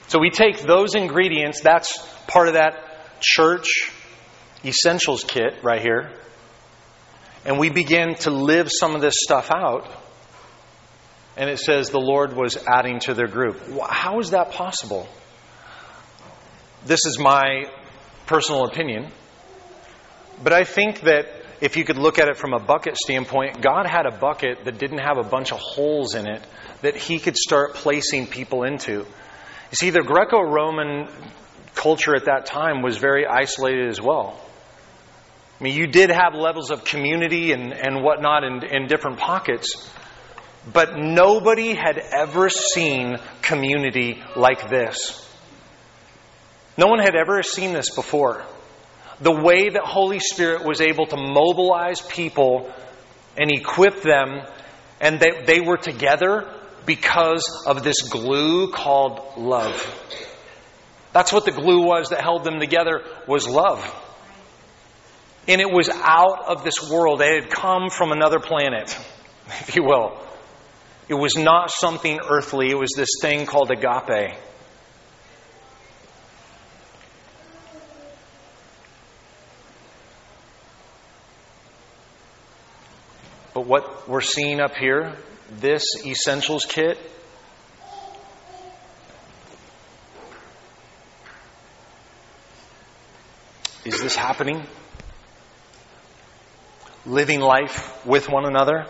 So 0.08 0.18
we 0.20 0.30
take 0.30 0.62
those 0.62 0.96
ingredients, 0.96 1.60
that's 1.60 1.98
part 2.28 2.48
of 2.48 2.54
that 2.54 3.20
church 3.20 3.92
essentials 4.64 5.26
kit 5.26 5.62
right 5.62 5.82
here, 5.82 6.14
and 7.46 7.60
we 7.60 7.70
begin 7.70 8.16
to 8.16 8.32
live 8.32 8.70
some 8.72 8.96
of 8.96 9.02
this 9.02 9.16
stuff 9.18 9.52
out. 9.52 9.88
And 11.36 11.50
it 11.50 11.60
says 11.60 11.90
the 11.90 12.00
Lord 12.00 12.36
was 12.36 12.58
adding 12.68 13.00
to 13.02 13.14
their 13.14 13.28
group. 13.28 13.60
How 13.90 14.20
is 14.20 14.32
that 14.32 14.52
possible? 14.52 15.08
This 16.86 17.06
is 17.06 17.18
my 17.20 17.66
personal 18.28 18.66
opinion. 18.66 19.12
But 20.44 20.54
I 20.54 20.64
think 20.64 21.02
that 21.02 21.28
if 21.62 21.78
you 21.78 21.86
could 21.86 21.98
look 21.98 22.20
at 22.20 22.28
it 22.28 22.38
from 22.38 22.54
a 22.54 22.60
bucket 22.60 22.98
standpoint, 22.98 23.62
God 23.62 23.88
had 23.88 24.06
a 24.06 24.12
bucket 24.12 24.66
that 24.66 24.78
didn't 24.78 25.00
have 25.00 25.18
a 25.18 25.24
bunch 25.24 25.52
of 25.52 25.60
holes 25.60 26.14
in 26.14 26.28
it 26.28 26.46
that 26.82 26.96
He 26.96 27.20
could 27.20 27.38
start 27.38 27.76
placing 27.76 28.28
people 28.28 28.64
into. 28.64 28.92
You 29.72 29.76
see, 29.76 29.90
the 29.90 30.02
Greco 30.02 30.42
Roman 30.42 31.08
culture 31.74 32.16
at 32.16 32.26
that 32.26 32.46
time 32.46 32.82
was 32.82 32.98
very 32.98 33.26
isolated 33.26 33.90
as 33.90 34.02
well. 34.02 34.40
I 35.64 35.68
mean, 35.68 35.78
you 35.78 35.88
did 35.88 36.10
have 36.10 36.36
levels 36.36 36.72
of 36.72 36.84
community 36.84 37.54
and, 37.54 37.72
and 37.72 38.04
whatnot 38.04 38.44
in, 38.44 38.66
in 38.66 38.88
different 38.88 39.18
pockets, 39.18 39.90
but 40.74 40.98
nobody 40.98 41.74
had 41.74 41.98
ever 41.98 42.50
seen 42.50 43.18
community 43.42 44.22
like 44.36 44.70
this. 44.70 45.26
No 46.78 46.88
one 46.88 47.00
had 47.00 47.16
ever 47.16 47.42
seen 47.44 47.72
this 47.72 47.96
before. 47.96 48.44
The 49.22 49.32
way 49.32 49.70
that 49.70 49.84
Holy 49.86 50.20
Spirit 50.20 50.66
was 50.66 50.82
able 50.82 51.06
to 51.06 51.16
mobilize 51.16 52.02
people 52.02 52.70
and 53.38 53.50
equip 53.50 54.02
them, 54.02 54.42
and 55.00 55.18
they, 55.18 55.46
they 55.46 55.62
were 55.62 55.78
together 55.78 56.54
because 56.86 57.64
of 57.66 57.86
this 57.86 58.02
glue 58.02 58.70
called 58.70 59.38
love. 59.38 59.82
That's 61.14 61.32
what 61.32 61.46
the 61.46 61.52
glue 61.54 61.86
was 61.86 62.10
that 62.10 62.20
held 62.20 62.44
them 62.44 62.60
together 62.60 63.02
was 63.30 63.48
love. 63.48 63.80
And 65.48 65.60
it 65.60 65.70
was 65.70 65.90
out 65.90 66.46
of 66.48 66.64
this 66.64 66.90
world. 66.90 67.22
It 67.22 67.44
had 67.44 67.52
come 67.52 67.90
from 67.90 68.12
another 68.12 68.40
planet, 68.40 68.98
if 69.48 69.76
you 69.76 69.84
will. 69.84 70.18
It 71.10 71.16
was 71.16 71.36
not 71.36 71.70
something 71.70 72.20
earthly. 72.30 72.70
It 72.70 72.78
was 72.78 72.92
this 72.96 73.10
thing 73.22 73.46
called 73.46 73.72
agape. 73.72 74.38
But 83.54 83.68
what 83.68 84.10
we're 84.10 84.22
seeing 84.22 84.60
up 84.60 84.76
here, 84.76 85.16
this 85.52 85.84
essentials 86.06 86.66
kit, 86.66 86.98
is 93.86 94.02
this 94.02 94.16
happening? 94.16 94.66
Living 97.06 97.40
life 97.40 98.06
with 98.06 98.30
one 98.30 98.46
another? 98.46 98.86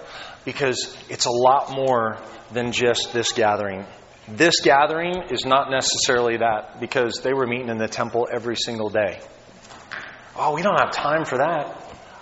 Because 0.45 0.95
it's 1.09 1.25
a 1.25 1.31
lot 1.31 1.71
more 1.71 2.17
than 2.51 2.71
just 2.71 3.13
this 3.13 3.31
gathering. 3.31 3.85
This 4.27 4.61
gathering 4.61 5.23
is 5.31 5.45
not 5.45 5.69
necessarily 5.69 6.37
that 6.37 6.79
because 6.79 7.21
they 7.23 7.33
were 7.33 7.45
meeting 7.45 7.69
in 7.69 7.77
the 7.77 7.87
temple 7.87 8.27
every 8.31 8.55
single 8.55 8.89
day. 8.89 9.19
Oh, 10.35 10.53
we 10.55 10.61
don't 10.61 10.79
have 10.79 10.91
time 10.91 11.25
for 11.25 11.39
that. 11.39 11.79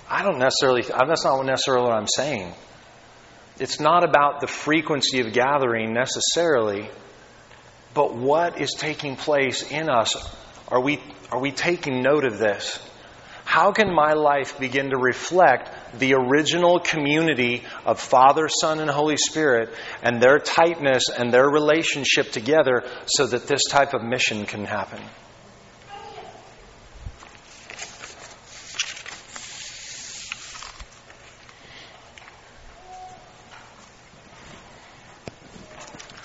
I 0.10 0.24
don't 0.24 0.40
necessarily, 0.40 0.82
that's 0.82 1.24
not 1.24 1.46
necessarily 1.46 1.84
what 1.84 1.94
I'm 1.94 2.08
saying. 2.08 2.54
It's 3.60 3.80
not 3.80 4.04
about 4.04 4.42
the 4.42 4.48
frequency 4.48 5.20
of 5.22 5.32
gathering 5.34 5.94
necessarily, 5.94 6.90
but 7.94 8.16
what 8.16 8.60
is 8.60 8.74
taking 8.78 9.16
place 9.16 9.70
in 9.72 9.90
us. 9.90 10.16
Are 10.68 10.82
we, 10.82 11.00
are 11.32 11.40
we 11.40 11.52
taking 11.52 12.02
note 12.02 12.26
of 12.26 12.40
this? 12.40 12.80
How 13.52 13.74
can 13.74 13.94
my 13.94 14.14
life 14.14 14.58
begin 14.60 14.92
to 14.92 14.98
reflect 14.98 16.00
the 16.00 16.14
original 16.14 16.80
community 16.80 17.66
of 17.86 18.00
Father, 18.00 18.48
Son, 18.48 18.80
and 18.80 18.90
Holy 18.90 19.18
Spirit 19.18 19.74
and 20.02 20.22
their 20.24 20.40
tightness 20.40 21.10
and 21.10 21.34
their 21.34 21.50
relationship 21.50 22.32
together 22.32 22.86
so 23.08 23.28
that 23.28 23.48
this 23.48 23.64
type 23.70 23.94
of 23.94 24.04
mission 24.04 24.46
can 24.46 24.64
happen? 24.64 25.02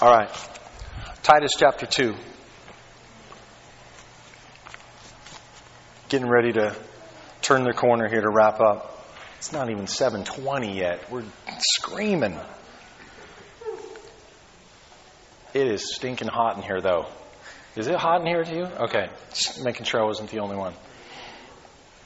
All 0.00 0.16
right. 0.16 0.30
Titus 1.24 1.54
chapter 1.58 1.86
2. 1.86 2.14
Getting 6.08 6.28
ready 6.28 6.52
to 6.52 6.76
turn 7.46 7.62
the 7.62 7.72
corner 7.72 8.08
here 8.08 8.20
to 8.20 8.28
wrap 8.28 8.60
up. 8.60 8.92
It's 9.38 9.52
not 9.52 9.70
even 9.70 9.86
7:20 9.86 10.74
yet. 10.74 11.08
We're 11.12 11.22
screaming. 11.60 12.36
It 15.54 15.68
is 15.68 15.94
stinking 15.94 16.26
hot 16.28 16.56
in 16.56 16.62
here 16.62 16.80
though. 16.80 17.06
Is 17.76 17.86
it 17.86 17.94
hot 17.94 18.22
in 18.22 18.26
here 18.26 18.42
to 18.42 18.54
you? 18.54 18.64
Okay. 18.64 19.08
Just 19.30 19.62
making 19.62 19.84
sure 19.86 20.02
I 20.02 20.04
wasn't 20.04 20.30
the 20.30 20.40
only 20.40 20.56
one. 20.56 20.74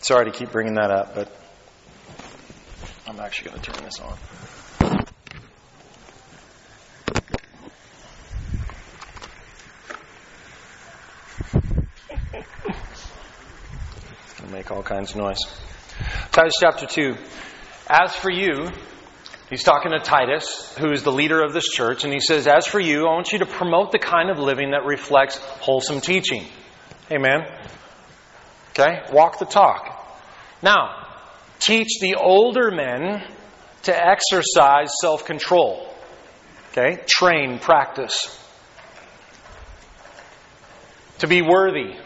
Sorry 0.00 0.26
to 0.26 0.30
keep 0.30 0.50
bringing 0.52 0.74
that 0.74 0.90
up, 0.90 1.14
but 1.14 1.34
I'm 3.06 3.18
actually 3.18 3.50
going 3.50 3.62
to 3.62 3.72
turn 3.72 3.84
this 3.84 3.98
on. 3.98 4.18
make 14.50 14.70
all 14.70 14.82
kinds 14.82 15.12
of 15.12 15.16
noise. 15.16 15.38
Titus 16.32 16.54
chapter 16.60 16.86
2. 16.86 17.14
As 17.88 18.14
for 18.16 18.30
you, 18.30 18.68
he's 19.48 19.62
talking 19.62 19.92
to 19.92 20.00
Titus, 20.00 20.76
who 20.78 20.90
is 20.90 21.02
the 21.02 21.12
leader 21.12 21.42
of 21.42 21.52
this 21.52 21.66
church, 21.68 22.04
and 22.04 22.12
he 22.12 22.20
says, 22.20 22.46
As 22.46 22.66
for 22.66 22.80
you, 22.80 23.06
I 23.06 23.14
want 23.14 23.32
you 23.32 23.38
to 23.40 23.46
promote 23.46 23.92
the 23.92 23.98
kind 23.98 24.30
of 24.30 24.38
living 24.38 24.72
that 24.72 24.84
reflects 24.84 25.38
wholesome 25.38 26.00
teaching. 26.00 26.46
Amen. 27.10 27.42
Okay? 28.70 29.02
Walk 29.12 29.38
the 29.38 29.44
talk. 29.44 29.96
Now, 30.62 31.06
teach 31.58 32.00
the 32.00 32.16
older 32.16 32.70
men 32.70 33.22
to 33.82 34.06
exercise 34.06 34.90
self 35.00 35.24
control. 35.24 35.94
Okay? 36.70 37.02
Train, 37.06 37.58
practice. 37.58 38.36
To 41.18 41.26
be 41.28 41.42
worthy 41.42 41.96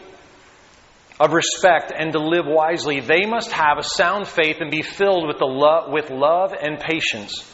of 1.19 1.33
respect 1.33 1.93
and 1.97 2.11
to 2.11 2.19
live 2.19 2.45
wisely, 2.45 2.99
they 2.99 3.25
must 3.25 3.51
have 3.51 3.77
a 3.77 3.83
sound 3.83 4.27
faith 4.27 4.57
and 4.59 4.69
be 4.69 4.81
filled 4.81 5.27
with, 5.27 5.39
the 5.39 5.45
lo- 5.45 5.89
with 5.89 6.09
love 6.09 6.53
and 6.53 6.79
patience. 6.79 7.49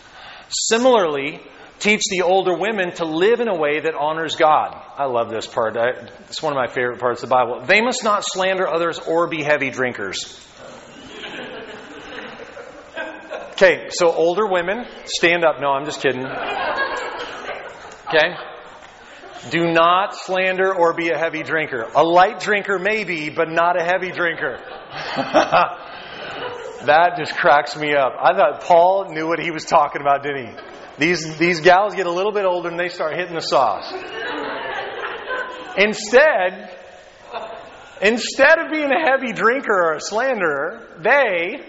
Similarly, 0.50 1.40
teach 1.80 2.02
the 2.10 2.24
older 2.24 2.58
women 2.58 2.92
to 2.96 3.06
live 3.06 3.40
in 3.40 3.48
a 3.48 3.56
way 3.56 3.80
that 3.80 3.94
honors 3.94 4.36
God. 4.36 4.76
I 4.98 5.06
love 5.06 5.30
this 5.30 5.48
part. 5.48 5.78
I, 5.78 5.90
it's 6.28 6.42
one 6.42 6.54
of 6.54 6.58
my 6.58 6.68
favorite 6.68 7.00
parts 7.00 7.22
of 7.24 7.30
the 7.30 7.36
Bible. 7.36 7.64
They 7.66 7.82
must 7.82 8.04
not 8.04 8.24
slander 8.26 8.68
others 8.68 9.00
or 9.00 9.28
be 9.28 9.44
heavy 9.44 9.70
drinkers. 9.70 10.40
Okay, 13.54 13.90
so 13.90 14.12
older 14.12 14.48
women, 14.48 14.86
stand 15.06 15.46
up. 15.46 15.62
No, 15.62 15.70
I'm 15.70 15.86
just 15.86 16.02
kidding. 16.02 16.26
Okay? 18.08 18.34
Do 19.50 19.72
not 19.72 20.16
slander 20.16 20.74
or 20.74 20.94
be 20.94 21.10
a 21.10 21.18
heavy 21.18 21.42
drinker. 21.42 21.88
A 21.96 22.04
light 22.04 22.40
drinker, 22.40 22.78
maybe, 22.78 23.30
but 23.30 23.50
not 23.50 23.80
a 23.80 23.84
heavy 23.84 24.12
drinker. 24.12 24.60
that 26.86 27.16
just 27.18 27.36
cracks 27.36 27.76
me 27.76 27.96
up. 27.96 28.14
I 28.22 28.36
thought 28.36 28.62
Paul 28.62 29.10
knew 29.10 29.28
what 29.28 29.40
he 29.40 29.50
was 29.50 29.66
talking 29.66 30.02
about, 30.02 30.22
didn't 30.22 30.48
he? 30.48 30.54
These, 31.00 31.38
these 31.38 31.62
gals 31.62 31.96
get 31.96 32.06
a 32.06 32.12
little 32.12 32.32
bit 32.32 32.46
older 32.46 32.70
and 32.70 32.80
they 32.80 32.90
start 32.90 33.16
hitting 33.16 33.34
the 33.34 33.42
sauce. 33.42 33.92
Instead, 35.76 36.78
instead 38.02 38.60
of 38.60 38.72
being 38.72 38.92
a 38.92 39.00
heavy 39.00 39.34
drinker 39.34 39.74
or 39.74 39.94
a 39.94 40.02
slanderer, 40.02 40.88
they 41.02 41.64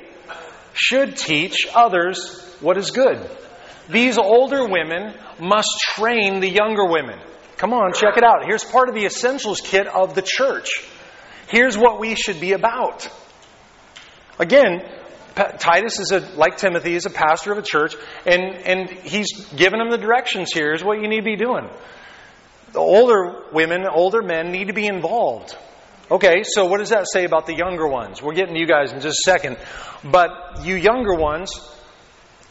should 0.75 1.17
teach 1.17 1.67
others 1.75 2.39
what 2.61 2.77
is 2.77 2.91
good. 2.91 3.31
These 3.89 4.19
older 4.19 4.69
women 4.69 5.15
must 5.41 5.71
train 5.95 6.41
the 6.41 6.51
younger 6.51 6.87
women. 6.87 7.19
Come 7.63 7.75
on, 7.75 7.93
check 7.93 8.17
it 8.17 8.25
out. 8.25 8.45
Here's 8.45 8.65
part 8.65 8.89
of 8.89 8.97
the 8.97 9.05
essentials 9.05 9.61
kit 9.61 9.87
of 9.87 10.17
the 10.17 10.23
church. 10.23 10.85
Here's 11.47 11.79
what 11.79 12.01
we 12.01 12.17
should 12.17 12.41
be 12.41 12.55
about. 12.55 13.09
Again, 14.41 14.83
Titus 15.61 16.01
is 16.01 16.11
a, 16.11 16.19
like 16.35 16.57
Timothy, 16.57 16.97
is 16.97 17.07
a 17.07 17.11
pastor 17.11 17.53
of 17.53 17.59
a 17.59 17.63
church, 17.63 17.95
and, 18.27 18.43
and 18.43 18.91
he's 18.91 19.47
given 19.55 19.79
them 19.79 19.91
the 19.91 19.97
directions 19.97 20.53
here. 20.53 20.71
Here's 20.71 20.83
what 20.83 21.01
you 21.01 21.07
need 21.07 21.21
to 21.21 21.25
be 21.25 21.37
doing. 21.37 21.71
The 22.73 22.81
older 22.81 23.45
women, 23.53 23.87
older 23.87 24.23
men 24.23 24.51
need 24.51 24.67
to 24.67 24.75
be 24.75 24.89
involved. 24.89 25.57
Okay, 26.11 26.43
so 26.43 26.65
what 26.65 26.79
does 26.79 26.89
that 26.89 27.07
say 27.07 27.25
about 27.25 27.47
the 27.47 27.55
younger 27.55 27.87
ones? 27.87 28.21
We're 28.21 28.35
getting 28.35 28.55
to 28.55 28.61
you 28.61 28.67
guys 28.67 28.93
in 28.93 28.99
just 28.99 29.21
a 29.25 29.31
second. 29.31 29.57
But 30.03 30.65
you 30.65 30.75
younger 30.75 31.15
ones, 31.15 31.53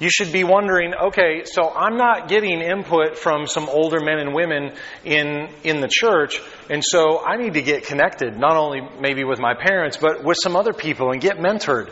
you 0.02 0.10
should 0.10 0.34
be 0.34 0.44
wondering, 0.44 0.96
okay, 0.96 1.44
so 1.46 1.70
I'm 1.70 1.96
not 1.96 2.28
getting 2.28 2.60
input 2.60 3.20
from 3.20 3.46
some 3.46 3.70
older 3.70 4.00
men 4.00 4.18
and 4.18 4.34
women 4.34 4.74
in, 5.06 5.48
in 5.64 5.80
the 5.80 5.88
church, 5.88 6.42
and 6.72 6.84
so 6.84 7.24
I 7.24 7.38
need 7.38 7.54
to 7.54 7.62
get 7.62 7.86
connected, 7.86 8.36
not 8.36 8.58
only 8.58 8.82
maybe 9.00 9.24
with 9.24 9.40
my 9.40 9.54
parents, 9.54 9.98
but 9.98 10.24
with 10.24 10.38
some 10.42 10.56
other 10.56 10.74
people 10.74 11.12
and 11.12 11.22
get 11.22 11.38
mentored, 11.38 11.92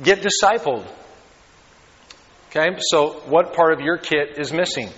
get 0.00 0.20
discipled. 0.22 0.86
Okay, 2.50 2.68
so 2.78 3.14
what 3.26 3.52
part 3.52 3.72
of 3.72 3.80
your 3.80 3.98
kit 3.98 4.38
is 4.38 4.52
missing? 4.52 4.88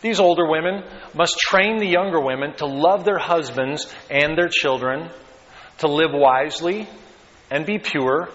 These 0.00 0.18
older 0.18 0.48
women 0.48 0.82
must 1.14 1.38
train 1.38 1.76
the 1.76 1.86
younger 1.86 2.20
women 2.20 2.54
to 2.56 2.66
love 2.66 3.04
their 3.04 3.18
husbands 3.18 3.86
and 4.10 4.36
their 4.36 4.48
children, 4.48 5.10
to 5.78 5.88
live 5.88 6.12
wisely 6.14 6.88
and 7.50 7.66
be 7.66 7.78
pure, 7.78 8.30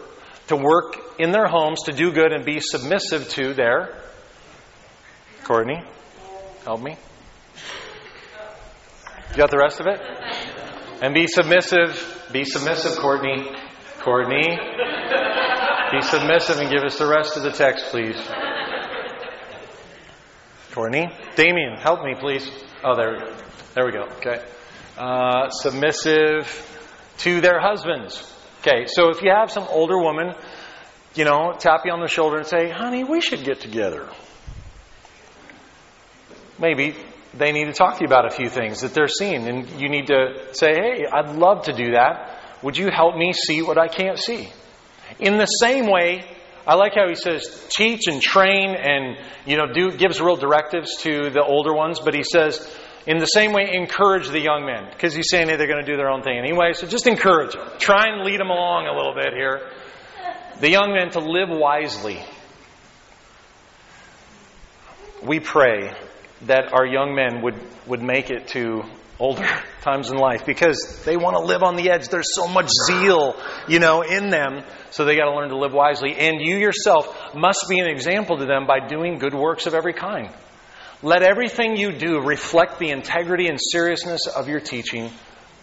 to 0.50 0.56
work 0.56 1.07
in 1.20 1.32
their 1.32 1.48
homes 1.48 1.82
to 1.86 1.92
do 1.92 2.12
good 2.12 2.32
and 2.32 2.46
be 2.46 2.60
submissive 2.60 3.30
to 3.30 3.54
their. 3.54 4.02
Courtney, 5.44 5.82
help 6.66 6.82
me. 6.82 6.98
You 9.32 9.38
got 9.38 9.52
the 9.52 9.58
rest 9.58 9.80
of 9.80 9.88
it? 9.88 10.00
And 11.02 11.14
be 11.14 11.28
submissive. 11.28 12.28
Be 12.32 12.44
submissive, 12.44 12.98
Courtney. 12.98 13.50
Courtney. 14.00 14.58
Be 15.92 16.02
submissive 16.02 16.60
and 16.60 16.70
give 16.70 16.84
us 16.84 16.98
the 16.98 17.08
rest 17.08 17.38
of 17.38 17.44
the 17.44 17.52
text, 17.52 17.86
please. 17.92 18.18
Courtney. 20.72 21.08
Damien, 21.36 21.78
help 21.78 22.04
me, 22.04 22.14
please. 22.20 22.50
Oh, 22.84 22.96
there, 22.96 23.34
there 23.74 23.86
we 23.86 23.92
go. 23.92 24.04
Okay. 24.18 24.44
Uh, 24.98 25.50
submissive 25.50 26.48
to 27.20 27.42
their 27.42 27.60
husbands. 27.60 28.34
Okay, 28.62 28.86
so 28.88 29.10
if 29.10 29.22
you 29.22 29.32
have 29.32 29.52
some 29.52 29.66
older 29.70 29.98
woman, 29.98 30.34
you 31.18 31.26
know, 31.26 31.54
tap 31.58 31.82
you 31.86 31.92
on 31.92 32.00
the 32.00 32.08
shoulder 32.08 32.38
and 32.38 32.46
say, 32.46 32.70
honey, 32.70 33.04
we 33.04 33.22
should 33.22 33.44
get 33.44 33.60
together. 33.60 34.08
Maybe 36.60 36.96
they 37.34 37.52
need 37.52 37.66
to 37.66 37.74
talk 37.74 37.98
to 37.98 38.02
you 38.02 38.08
about 38.08 38.26
a 38.26 38.36
few 38.36 38.50
things 38.50 38.82
that 38.82 38.94
they're 38.94 39.08
seeing, 39.08 39.48
and 39.48 39.70
you 39.80 39.90
need 39.90 40.08
to 40.08 40.54
say, 40.54 40.74
hey, 40.74 41.06
I'd 41.12 41.36
love 41.36 41.66
to 41.66 41.74
do 41.74 41.92
that. 41.92 42.42
Would 42.64 42.78
you 42.78 42.90
help 42.92 43.16
me 43.16 43.34
see 43.34 43.62
what 43.62 43.78
I 43.78 43.88
can't 43.88 44.18
see? 44.18 44.50
In 45.20 45.38
the 45.38 45.46
same 45.46 45.88
way, 45.88 46.24
I 46.66 46.76
like 46.76 46.94
how 46.96 47.08
he 47.08 47.16
says 47.16 47.68
teach 47.70 48.08
and 48.08 48.22
train 48.22 48.76
and 48.76 49.18
you 49.46 49.56
know 49.56 49.72
do 49.72 49.92
gives 49.92 50.20
real 50.20 50.36
directives 50.36 50.98
to 51.04 51.30
the 51.30 51.44
older 51.44 51.74
ones, 51.74 52.00
but 52.04 52.14
he 52.14 52.24
says 52.24 52.60
in 53.06 53.20
the 53.20 53.26
same 53.26 53.54
way, 53.54 53.70
encourage 53.72 54.28
the 54.28 54.42
young 54.42 54.66
men 54.66 54.90
because 54.92 55.16
he's 55.16 55.30
saying 55.30 55.48
hey, 55.48 55.56
they're 55.56 55.68
going 55.68 55.84
to 55.84 55.90
do 55.90 55.96
their 55.96 56.10
own 56.10 56.24
thing 56.24 56.38
anyway. 56.38 56.74
So 56.74 56.86
just 56.86 57.08
encourage 57.08 57.54
them. 57.54 57.66
Try 57.80 58.08
and 58.10 58.26
lead 58.26 58.40
them 58.40 58.50
along 58.50 58.88
a 58.88 58.94
little 58.94 59.14
bit 59.16 59.34
here. 59.34 59.62
The 60.60 60.72
young 60.72 60.92
men 60.92 61.12
to 61.12 61.20
live 61.20 61.50
wisely. 61.50 62.20
We 65.24 65.40
pray 65.40 65.94
that 66.44 66.74
our 66.74 66.86
young 66.86 67.14
men 67.14 67.44
would, 67.44 67.60
would 67.86 68.02
make 68.02 68.32
it 68.32 68.48
to 68.50 68.82
older 69.20 69.48
times 69.82 70.10
in 70.10 70.18
life 70.18 70.48
because 70.48 71.04
they 71.06 71.16
want 71.16 71.36
to 71.36 71.44
live 71.44 71.62
on 71.62 71.76
the 71.76 71.92
edge. 71.92 72.08
There's 72.08 72.34
so 72.34 72.48
much 72.48 72.70
zeal, 72.88 73.36
you 73.68 73.78
know, 73.78 74.02
in 74.02 74.30
them. 74.30 74.64
So 74.90 75.06
they 75.06 75.16
got 75.16 75.26
to 75.26 75.36
learn 75.36 75.50
to 75.50 75.58
live 75.58 75.74
wisely. 75.74 76.16
And 76.16 76.42
you 76.42 76.58
yourself 76.58 77.36
must 77.36 77.66
be 77.70 77.78
an 77.78 77.88
example 77.88 78.40
to 78.40 78.46
them 78.46 78.66
by 78.66 78.88
doing 78.88 79.20
good 79.20 79.36
works 79.36 79.68
of 79.68 79.76
every 79.76 79.94
kind. 79.94 80.32
Let 81.04 81.22
everything 81.22 81.78
you 81.78 81.92
do 81.92 82.20
reflect 82.20 82.80
the 82.80 82.90
integrity 82.90 83.48
and 83.48 83.60
seriousness 83.62 84.22
of 84.26 84.50
your 84.50 84.60
teaching. 84.60 85.12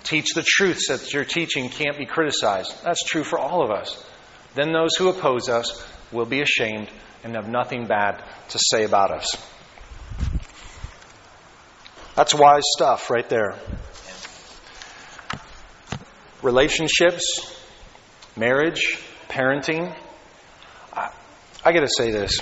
Teach 0.05 0.35
the 0.37 0.45
truths 0.47 0.87
that 0.87 1.13
your 1.13 1.25
teaching 1.25 1.69
can't 1.69 1.99
be 1.99 2.07
criticized. 2.07 2.73
That's 2.85 3.03
true 3.05 3.25
for 3.25 3.41
all 3.41 3.65
of 3.65 3.73
us. 3.73 4.05
Then 4.55 4.73
those 4.73 4.95
who 4.97 5.09
oppose 5.09 5.49
us 5.49 5.85
will 6.13 6.27
be 6.27 6.41
ashamed 6.41 6.89
and 7.25 7.35
have 7.35 7.49
nothing 7.49 7.87
bad 7.87 8.23
to 8.51 8.59
say 8.59 8.85
about 8.85 9.11
us. 9.11 9.37
That's 12.15 12.35
wise 12.35 12.63
stuff 12.77 13.11
right 13.11 13.29
there. 13.29 13.57
Relationships, 16.43 17.59
marriage, 18.37 18.99
parenting. 19.29 19.97
I, 20.93 21.11
I 21.65 21.73
got 21.73 21.81
to 21.81 21.89
say 21.89 22.13
this. 22.13 22.39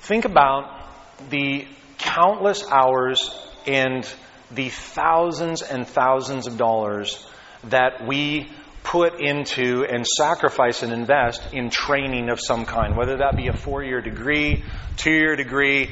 Think 0.00 0.26
about 0.26 0.88
the 1.30 1.66
countless 1.98 2.70
hours 2.70 3.30
and 3.66 4.06
the 4.50 4.68
thousands 4.68 5.62
and 5.62 5.86
thousands 5.86 6.46
of 6.46 6.58
dollars 6.58 7.26
that 7.70 8.06
we 8.06 8.48
put 8.82 9.20
into 9.20 9.84
and 9.84 10.06
sacrifice 10.06 10.82
and 10.82 10.92
invest 10.92 11.52
in 11.52 11.70
training 11.70 12.30
of 12.30 12.40
some 12.40 12.64
kind, 12.64 12.96
whether 12.96 13.16
that 13.16 13.36
be 13.36 13.48
a 13.48 13.52
four 13.52 13.82
year 13.82 14.00
degree, 14.00 14.62
two 14.96 15.10
year 15.10 15.34
degree, 15.34 15.90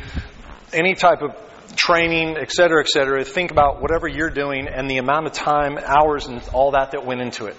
any 0.72 0.94
type 0.94 1.20
of 1.20 1.34
training, 1.74 2.36
et 2.36 2.52
cetera, 2.52 2.80
et 2.80 2.88
cetera. 2.88 3.24
Think 3.24 3.50
about 3.50 3.80
whatever 3.80 4.06
you're 4.06 4.30
doing 4.30 4.68
and 4.68 4.88
the 4.88 4.98
amount 4.98 5.26
of 5.26 5.32
time, 5.32 5.76
hours, 5.78 6.26
and 6.26 6.40
all 6.52 6.72
that 6.72 6.92
that 6.92 7.04
went 7.04 7.20
into 7.20 7.46
it. 7.46 7.56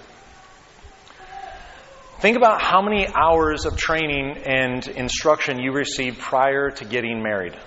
Think 2.19 2.37
about 2.37 2.61
how 2.61 2.81
many 2.81 3.07
hours 3.07 3.65
of 3.65 3.75
training 3.75 4.37
and 4.45 4.87
instruction 4.87 5.59
you 5.59 5.73
received 5.73 6.17
prior 6.17 6.71
to 6.71 6.85
getting 6.85 7.21
married. 7.21 7.57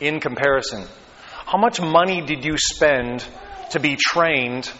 In 0.00 0.20
comparison, 0.20 0.84
how 1.46 1.58
much 1.58 1.80
money 1.80 2.22
did 2.22 2.44
you 2.44 2.56
spend 2.58 3.24
to 3.70 3.80
be 3.80 3.96
trained 3.96 4.70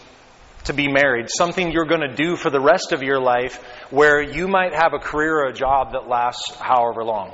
to 0.69 0.73
be 0.73 0.87
married? 0.87 1.27
Something 1.29 1.71
you're 1.71 1.85
going 1.85 2.01
to 2.01 2.15
do 2.15 2.35
for 2.35 2.49
the 2.49 2.61
rest 2.61 2.91
of 2.91 3.03
your 3.03 3.19
life 3.19 3.57
where 3.89 4.21
you 4.21 4.47
might 4.47 4.73
have 4.73 4.93
a 4.93 4.99
career 4.99 5.41
or 5.41 5.47
a 5.47 5.53
job 5.53 5.91
that 5.91 6.07
lasts 6.07 6.55
however 6.55 7.03
long. 7.03 7.33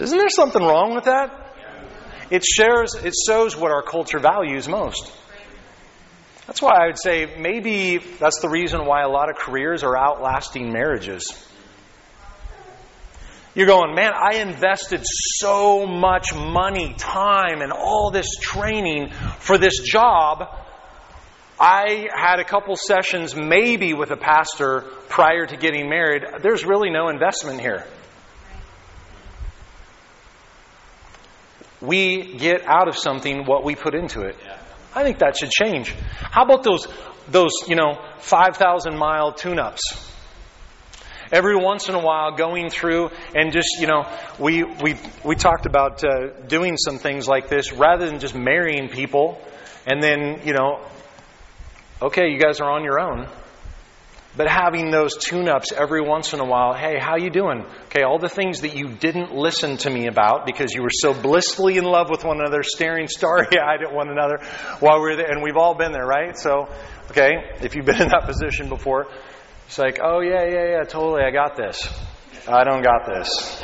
Isn't 0.00 0.18
there 0.18 0.28
something 0.28 0.62
wrong 0.62 0.94
with 0.94 1.04
that? 1.04 1.40
It 2.30 2.44
shares 2.44 2.94
it 2.94 3.14
shows 3.26 3.56
what 3.56 3.70
our 3.70 3.82
culture 3.82 4.18
values 4.18 4.68
most. 4.68 5.12
That's 6.46 6.60
why 6.60 6.72
I 6.82 6.86
would 6.86 6.98
say 6.98 7.36
maybe 7.38 7.98
that's 7.98 8.40
the 8.40 8.48
reason 8.48 8.84
why 8.86 9.02
a 9.02 9.08
lot 9.08 9.30
of 9.30 9.36
careers 9.36 9.82
are 9.82 9.96
outlasting 9.96 10.72
marriages. 10.72 11.32
You're 13.54 13.68
going, 13.68 13.94
man, 13.94 14.12
I 14.14 14.38
invested 14.38 15.02
so 15.04 15.86
much 15.86 16.34
money, 16.34 16.94
time, 16.98 17.60
and 17.60 17.70
all 17.70 18.10
this 18.10 18.34
training 18.40 19.12
for 19.38 19.58
this 19.58 19.78
job. 19.78 20.63
I 21.58 22.08
had 22.12 22.40
a 22.40 22.44
couple 22.44 22.76
sessions 22.76 23.36
maybe 23.36 23.94
with 23.94 24.10
a 24.10 24.16
pastor 24.16 24.80
prior 25.08 25.46
to 25.46 25.56
getting 25.56 25.88
married. 25.88 26.24
There's 26.42 26.64
really 26.64 26.90
no 26.90 27.08
investment 27.08 27.60
here. 27.60 27.84
We 31.80 32.36
get 32.38 32.66
out 32.66 32.88
of 32.88 32.96
something 32.96 33.44
what 33.44 33.62
we 33.62 33.76
put 33.76 33.94
into 33.94 34.22
it. 34.22 34.36
I 34.94 35.02
think 35.04 35.18
that 35.18 35.36
should 35.36 35.50
change. 35.50 35.94
How 36.18 36.44
about 36.44 36.62
those, 36.62 36.88
those 37.28 37.52
you 37.68 37.76
know, 37.76 37.98
5,000 38.18 38.96
mile 38.96 39.32
tune 39.32 39.58
ups? 39.58 39.82
Every 41.30 41.56
once 41.56 41.88
in 41.88 41.94
a 41.94 42.00
while, 42.00 42.36
going 42.36 42.70
through 42.70 43.10
and 43.34 43.52
just, 43.52 43.80
you 43.80 43.86
know, 43.86 44.08
we, 44.38 44.62
we, 44.62 44.96
we 45.24 45.34
talked 45.34 45.66
about 45.66 46.02
uh, 46.04 46.28
doing 46.46 46.76
some 46.76 46.98
things 46.98 47.26
like 47.26 47.48
this 47.48 47.72
rather 47.72 48.06
than 48.06 48.20
just 48.20 48.34
marrying 48.34 48.88
people 48.88 49.40
and 49.86 50.02
then, 50.02 50.40
you 50.44 50.52
know, 50.52 50.80
okay, 52.04 52.30
you 52.30 52.38
guys 52.38 52.60
are 52.60 52.70
on 52.70 52.84
your 52.84 53.00
own. 53.00 53.28
but 54.36 54.48
having 54.48 54.90
those 54.90 55.16
tune-ups 55.16 55.72
every 55.72 56.00
once 56.00 56.32
in 56.32 56.40
a 56.40 56.44
while. 56.44 56.74
Hey, 56.74 56.98
how 56.98 57.16
you 57.16 57.30
doing? 57.30 57.64
Okay, 57.86 58.02
all 58.02 58.18
the 58.18 58.28
things 58.28 58.62
that 58.62 58.74
you 58.74 58.88
didn't 58.88 59.32
listen 59.32 59.76
to 59.78 59.90
me 59.90 60.08
about 60.08 60.44
because 60.44 60.72
you 60.74 60.82
were 60.82 60.90
so 60.90 61.14
blissfully 61.14 61.76
in 61.76 61.84
love 61.84 62.10
with 62.10 62.24
one 62.24 62.40
another, 62.40 62.62
staring 62.64 63.06
starry-eyed 63.06 63.82
at 63.86 63.94
one 63.94 64.10
another 64.10 64.38
while 64.80 65.00
we 65.00 65.12
are 65.12 65.16
there, 65.16 65.30
and 65.30 65.42
we've 65.42 65.56
all 65.56 65.74
been 65.74 65.92
there, 65.92 66.06
right? 66.06 66.36
So, 66.36 66.68
okay, 67.10 67.30
if 67.60 67.76
you've 67.76 67.86
been 67.86 68.02
in 68.02 68.08
that 68.08 68.24
position 68.26 68.68
before, 68.68 69.06
it's 69.66 69.78
like, 69.78 70.00
oh 70.02 70.20
yeah, 70.20 70.44
yeah, 70.44 70.78
yeah, 70.78 70.82
totally, 70.82 71.22
I 71.22 71.30
got 71.30 71.56
this. 71.56 71.88
I 72.48 72.64
don't 72.64 72.82
got 72.82 73.06
this. 73.06 73.62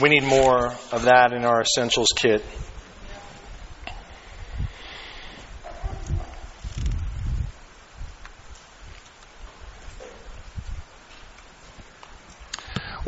We 0.00 0.08
need 0.08 0.24
more 0.24 0.68
of 0.92 1.02
that 1.02 1.32
in 1.32 1.44
our 1.44 1.60
essentials 1.60 2.08
kit. 2.16 2.42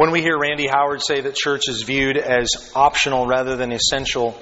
When 0.01 0.13
we 0.13 0.23
hear 0.23 0.39
Randy 0.39 0.67
Howard 0.67 1.03
say 1.03 1.21
that 1.21 1.35
church 1.35 1.69
is 1.69 1.83
viewed 1.83 2.17
as 2.17 2.73
optional 2.75 3.27
rather 3.27 3.57
than 3.57 3.71
essential, 3.71 4.33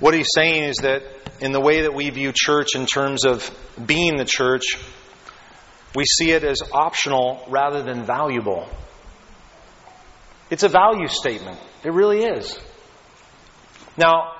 what 0.00 0.14
he's 0.14 0.26
saying 0.34 0.64
is 0.64 0.78
that 0.78 1.04
in 1.40 1.52
the 1.52 1.60
way 1.60 1.82
that 1.82 1.94
we 1.94 2.10
view 2.10 2.32
church 2.34 2.74
in 2.74 2.84
terms 2.84 3.24
of 3.24 3.48
being 3.86 4.16
the 4.16 4.24
church, 4.24 4.64
we 5.94 6.04
see 6.04 6.32
it 6.32 6.42
as 6.42 6.60
optional 6.72 7.46
rather 7.48 7.84
than 7.84 8.04
valuable. 8.04 8.68
It's 10.50 10.64
a 10.64 10.68
value 10.68 11.06
statement. 11.06 11.60
It 11.84 11.92
really 11.92 12.24
is. 12.24 12.58
Now, 13.96 14.32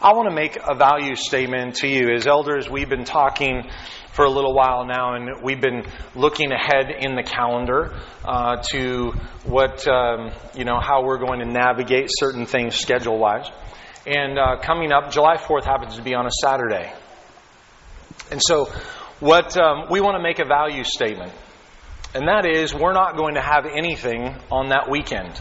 I 0.00 0.14
want 0.14 0.30
to 0.30 0.34
make 0.34 0.56
a 0.56 0.76
value 0.76 1.14
statement 1.14 1.74
to 1.80 1.88
you. 1.88 2.08
As 2.14 2.26
elders, 2.26 2.70
we've 2.70 2.88
been 2.88 3.04
talking 3.04 3.68
for 4.18 4.24
a 4.24 4.30
little 4.30 4.52
while 4.52 4.84
now, 4.84 5.14
and 5.14 5.44
we've 5.44 5.60
been 5.60 5.84
looking 6.16 6.50
ahead 6.50 6.90
in 6.90 7.14
the 7.14 7.22
calendar 7.22 7.94
uh, 8.24 8.56
to 8.72 9.12
what 9.44 9.86
um, 9.86 10.32
you 10.56 10.64
know 10.64 10.80
how 10.80 11.04
we're 11.04 11.24
going 11.24 11.38
to 11.38 11.46
navigate 11.46 12.08
certain 12.10 12.44
things 12.44 12.74
schedule 12.74 13.16
wise. 13.16 13.48
And 14.08 14.36
uh, 14.36 14.56
coming 14.60 14.90
up, 14.90 15.12
July 15.12 15.36
4th 15.36 15.64
happens 15.66 15.94
to 15.98 16.02
be 16.02 16.16
on 16.16 16.26
a 16.26 16.32
Saturday, 16.42 16.92
and 18.32 18.40
so 18.44 18.64
what 19.20 19.56
um, 19.56 19.86
we 19.88 20.00
want 20.00 20.16
to 20.16 20.22
make 20.22 20.40
a 20.40 20.44
value 20.44 20.82
statement, 20.82 21.32
and 22.12 22.26
that 22.26 22.44
is 22.44 22.74
we're 22.74 22.94
not 22.94 23.16
going 23.16 23.36
to 23.36 23.40
have 23.40 23.66
anything 23.66 24.34
on 24.50 24.70
that 24.70 24.90
weekend. 24.90 25.40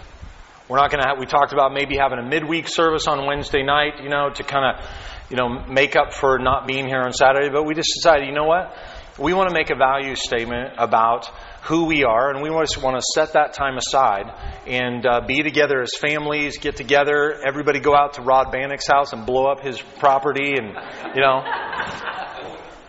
We're 0.70 0.78
not 0.78 0.92
going 0.92 1.02
to 1.02 1.08
have, 1.08 1.18
we 1.18 1.26
talked 1.26 1.54
about 1.54 1.74
maybe 1.74 1.96
having 1.98 2.20
a 2.20 2.28
midweek 2.30 2.68
service 2.68 3.08
on 3.08 3.26
Wednesday 3.26 3.64
night, 3.64 4.04
you 4.04 4.10
know, 4.10 4.30
to 4.30 4.44
kind 4.44 4.76
of, 4.78 4.86
you 5.30 5.36
know, 5.36 5.50
make 5.68 5.96
up 5.96 6.14
for 6.14 6.40
not 6.40 6.68
being 6.68 6.88
here 6.88 7.02
on 7.02 7.14
Saturday. 7.14 7.50
But 7.50 7.64
we 7.64 7.74
just 7.74 7.92
decided, 7.96 8.28
you 8.28 8.34
know 8.34 8.46
what? 8.46 8.74
We 9.20 9.34
want 9.34 9.50
to 9.50 9.54
make 9.54 9.72
a 9.72 9.76
value 9.76 10.16
statement 10.16 10.76
about 10.78 11.30
who 11.64 11.86
we 11.86 12.04
are, 12.04 12.30
and 12.30 12.42
we 12.42 12.50
just 12.62 12.82
want 12.82 12.96
to 12.98 13.02
set 13.14 13.34
that 13.34 13.54
time 13.54 13.78
aside 13.78 14.32
and 14.68 15.06
uh, 15.06 15.22
be 15.28 15.42
together 15.42 15.82
as 15.82 15.92
families, 16.00 16.60
get 16.60 16.76
together, 16.76 17.42
everybody 17.46 17.80
go 17.80 17.96
out 17.96 18.14
to 18.14 18.22
Rod 18.22 18.52
Bannock's 18.52 18.88
house 18.88 19.14
and 19.14 19.26
blow 19.26 19.48
up 19.48 19.62
his 19.62 19.82
property, 20.00 20.54
and, 20.56 20.68
you 21.16 21.22
know, 21.22 21.42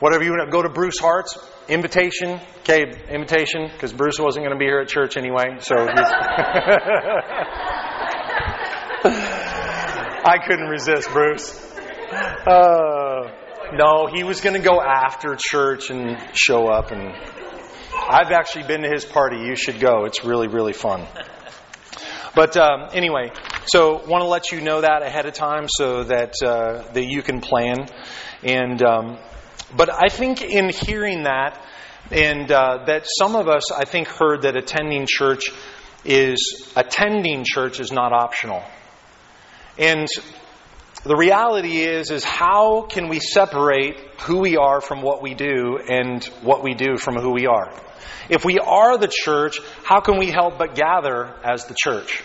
whatever 0.01 0.23
you 0.23 0.31
want 0.31 0.45
to 0.45 0.51
go 0.53 0.63
to 0.63 0.69
Bruce 0.69 0.99
Hart's, 0.99 1.37
invitation, 1.67 2.41
okay, 2.61 2.93
invitation, 3.09 3.69
because 3.73 3.93
Bruce 3.93 4.21
wasn't 4.21 4.45
going 4.45 4.55
to 4.55 4.59
be 4.59 4.67
here 4.67 4.81
at 4.81 4.89
church 4.89 5.17
anyway, 5.17 5.57
so. 5.61 5.75
I 10.25 10.39
couldn't 10.47 10.69
resist, 10.69 11.11
Bruce. 11.11 11.68
Uh, 12.49 13.31
no, 13.75 14.07
he 14.07 14.25
was 14.25 14.41
going 14.41 14.55
to 14.55 14.67
go 14.67 14.81
after 14.81 15.37
church 15.39 15.91
and 15.91 16.17
show 16.33 16.67
up, 16.67 16.91
and 16.91 17.13
I've 17.95 18.31
actually 18.31 18.67
been 18.67 18.81
to 18.81 18.89
his 18.89 19.05
party. 19.05 19.37
You 19.41 19.55
should 19.55 19.79
go. 19.79 20.07
It's 20.07 20.25
really, 20.25 20.49
really 20.49 20.73
fun. 20.73 21.07
But 22.35 22.57
um, 22.57 22.89
anyway, 22.95 23.33
so 23.67 24.03
want 24.07 24.23
to 24.23 24.29
let 24.29 24.53
you 24.53 24.63
know 24.63 24.81
that 24.81 25.03
ahead 25.03 25.27
of 25.27 25.35
time 25.35 25.67
so 25.69 26.05
that 26.05 26.35
uh, 26.43 26.91
that 26.93 27.05
you 27.05 27.21
can 27.21 27.43
plan. 27.43 27.87
And 28.43 28.83
um, 28.83 29.19
but 29.77 29.91
I 29.93 30.09
think 30.09 30.41
in 30.41 30.71
hearing 30.71 31.25
that, 31.25 31.61
and 32.11 32.51
uh, 32.51 32.85
that 32.87 33.07
some 33.19 33.37
of 33.37 33.49
us, 33.49 33.71
I 33.71 33.85
think, 33.85 34.09
heard 34.09 34.43
that 34.43 34.57
attending 34.57 35.07
church 35.07 35.51
is 36.05 36.73
attending 36.75 37.45
church 37.45 37.81
is 37.81 37.93
not 37.93 38.13
optional. 38.13 38.63
And 39.77 40.09
the 41.05 41.17
reality 41.17 41.81
is 41.83 42.11
is 42.11 42.25
how 42.25 42.83
can 42.83 43.09
we 43.09 43.21
separate 43.21 43.97
who 44.23 44.41
we 44.41 44.57
are 44.57 44.81
from 44.81 45.03
what 45.03 45.23
we 45.23 45.35
do 45.35 45.79
and 45.79 46.25
what 46.43 46.63
we 46.63 46.75
do 46.75 46.97
from 46.97 47.15
who 47.17 47.33
we 47.33 47.47
are? 47.47 47.73
If 48.29 48.45
we 48.45 48.59
are 48.59 48.99
the 48.99 49.09
church, 49.09 49.59
how 49.85 50.01
can 50.01 50.19
we 50.19 50.31
help 50.31 50.59
but 50.59 50.75
gather 50.75 51.35
as 51.45 51.67
the 51.67 51.75
church? 51.75 52.23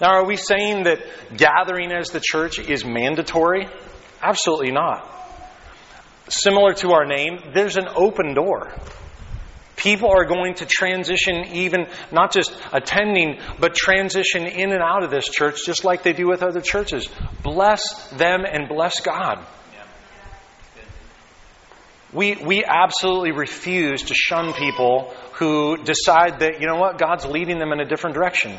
Now, 0.00 0.14
are 0.14 0.26
we 0.26 0.36
saying 0.36 0.84
that 0.84 1.00
gathering 1.36 1.90
as 1.92 2.10
the 2.10 2.20
church 2.20 2.58
is 2.58 2.84
mandatory? 2.84 3.68
Absolutely 4.22 4.70
not. 4.70 5.08
Similar 6.28 6.74
to 6.74 6.92
our 6.92 7.06
name, 7.06 7.38
there's 7.54 7.76
an 7.76 7.88
open 7.96 8.34
door. 8.34 8.72
People 9.78 10.10
are 10.10 10.24
going 10.24 10.54
to 10.54 10.66
transition, 10.66 11.46
even 11.52 11.86
not 12.10 12.32
just 12.32 12.52
attending, 12.72 13.38
but 13.60 13.74
transition 13.74 14.44
in 14.44 14.72
and 14.72 14.82
out 14.82 15.04
of 15.04 15.10
this 15.10 15.28
church 15.28 15.64
just 15.64 15.84
like 15.84 16.02
they 16.02 16.12
do 16.12 16.26
with 16.28 16.42
other 16.42 16.60
churches. 16.60 17.08
Bless 17.42 18.10
them 18.10 18.44
and 18.44 18.68
bless 18.68 19.00
God. 19.00 19.46
We, 22.12 22.36
we 22.36 22.64
absolutely 22.64 23.32
refuse 23.32 24.02
to 24.04 24.14
shun 24.14 24.52
people 24.54 25.14
who 25.34 25.76
decide 25.76 26.40
that, 26.40 26.60
you 26.60 26.66
know 26.66 26.76
what, 26.76 26.98
God's 26.98 27.24
leading 27.24 27.58
them 27.58 27.70
in 27.70 27.80
a 27.80 27.84
different 27.84 28.14
direction. 28.14 28.58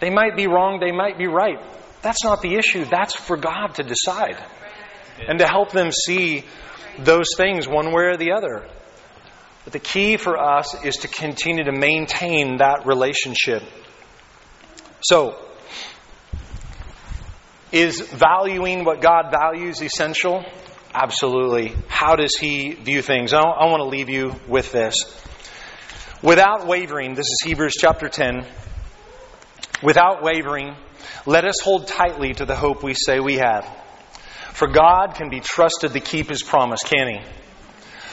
They 0.00 0.10
might 0.10 0.36
be 0.36 0.46
wrong, 0.46 0.78
they 0.78 0.92
might 0.92 1.16
be 1.16 1.26
right. 1.26 1.58
That's 2.02 2.24
not 2.24 2.42
the 2.42 2.56
issue. 2.56 2.84
That's 2.84 3.14
for 3.14 3.36
God 3.36 3.76
to 3.76 3.82
decide 3.82 4.44
and 5.26 5.38
to 5.38 5.46
help 5.46 5.70
them 5.70 5.90
see 5.90 6.44
those 6.98 7.28
things 7.36 7.66
one 7.66 7.92
way 7.92 8.04
or 8.04 8.16
the 8.16 8.32
other. 8.32 8.68
But 9.64 9.72
the 9.72 9.78
key 9.78 10.16
for 10.16 10.36
us 10.36 10.84
is 10.84 10.96
to 10.98 11.08
continue 11.08 11.64
to 11.64 11.72
maintain 11.72 12.58
that 12.58 12.86
relationship. 12.86 13.62
So, 15.00 15.36
is 17.70 18.00
valuing 18.00 18.84
what 18.84 19.00
God 19.00 19.30
values 19.30 19.80
essential? 19.80 20.44
Absolutely. 20.94 21.74
How 21.88 22.16
does 22.16 22.36
He 22.36 22.72
view 22.74 23.02
things? 23.02 23.32
I, 23.32 23.40
want 23.40 23.80
to 23.80 23.88
leave 23.88 24.08
you 24.08 24.34
with 24.46 24.72
this. 24.72 24.94
Without 26.22 26.66
wavering, 26.66 27.14
this 27.14 27.26
is 27.26 27.40
Hebrews 27.44 27.74
chapter 27.78 28.08
10. 28.08 28.46
Without 29.82 30.22
wavering, 30.22 30.76
let 31.24 31.44
us 31.44 31.60
hold 31.60 31.88
tightly 31.88 32.34
to 32.34 32.44
the 32.44 32.54
hope 32.54 32.82
we 32.82 32.94
say 32.94 33.20
we 33.20 33.36
have. 33.36 33.66
For 34.52 34.68
God 34.68 35.14
can 35.14 35.30
be 35.30 35.40
trusted 35.40 35.94
to 35.94 36.00
keep 36.00 36.28
His 36.28 36.42
promise, 36.42 36.80
can 36.82 37.08
He? 37.08 37.20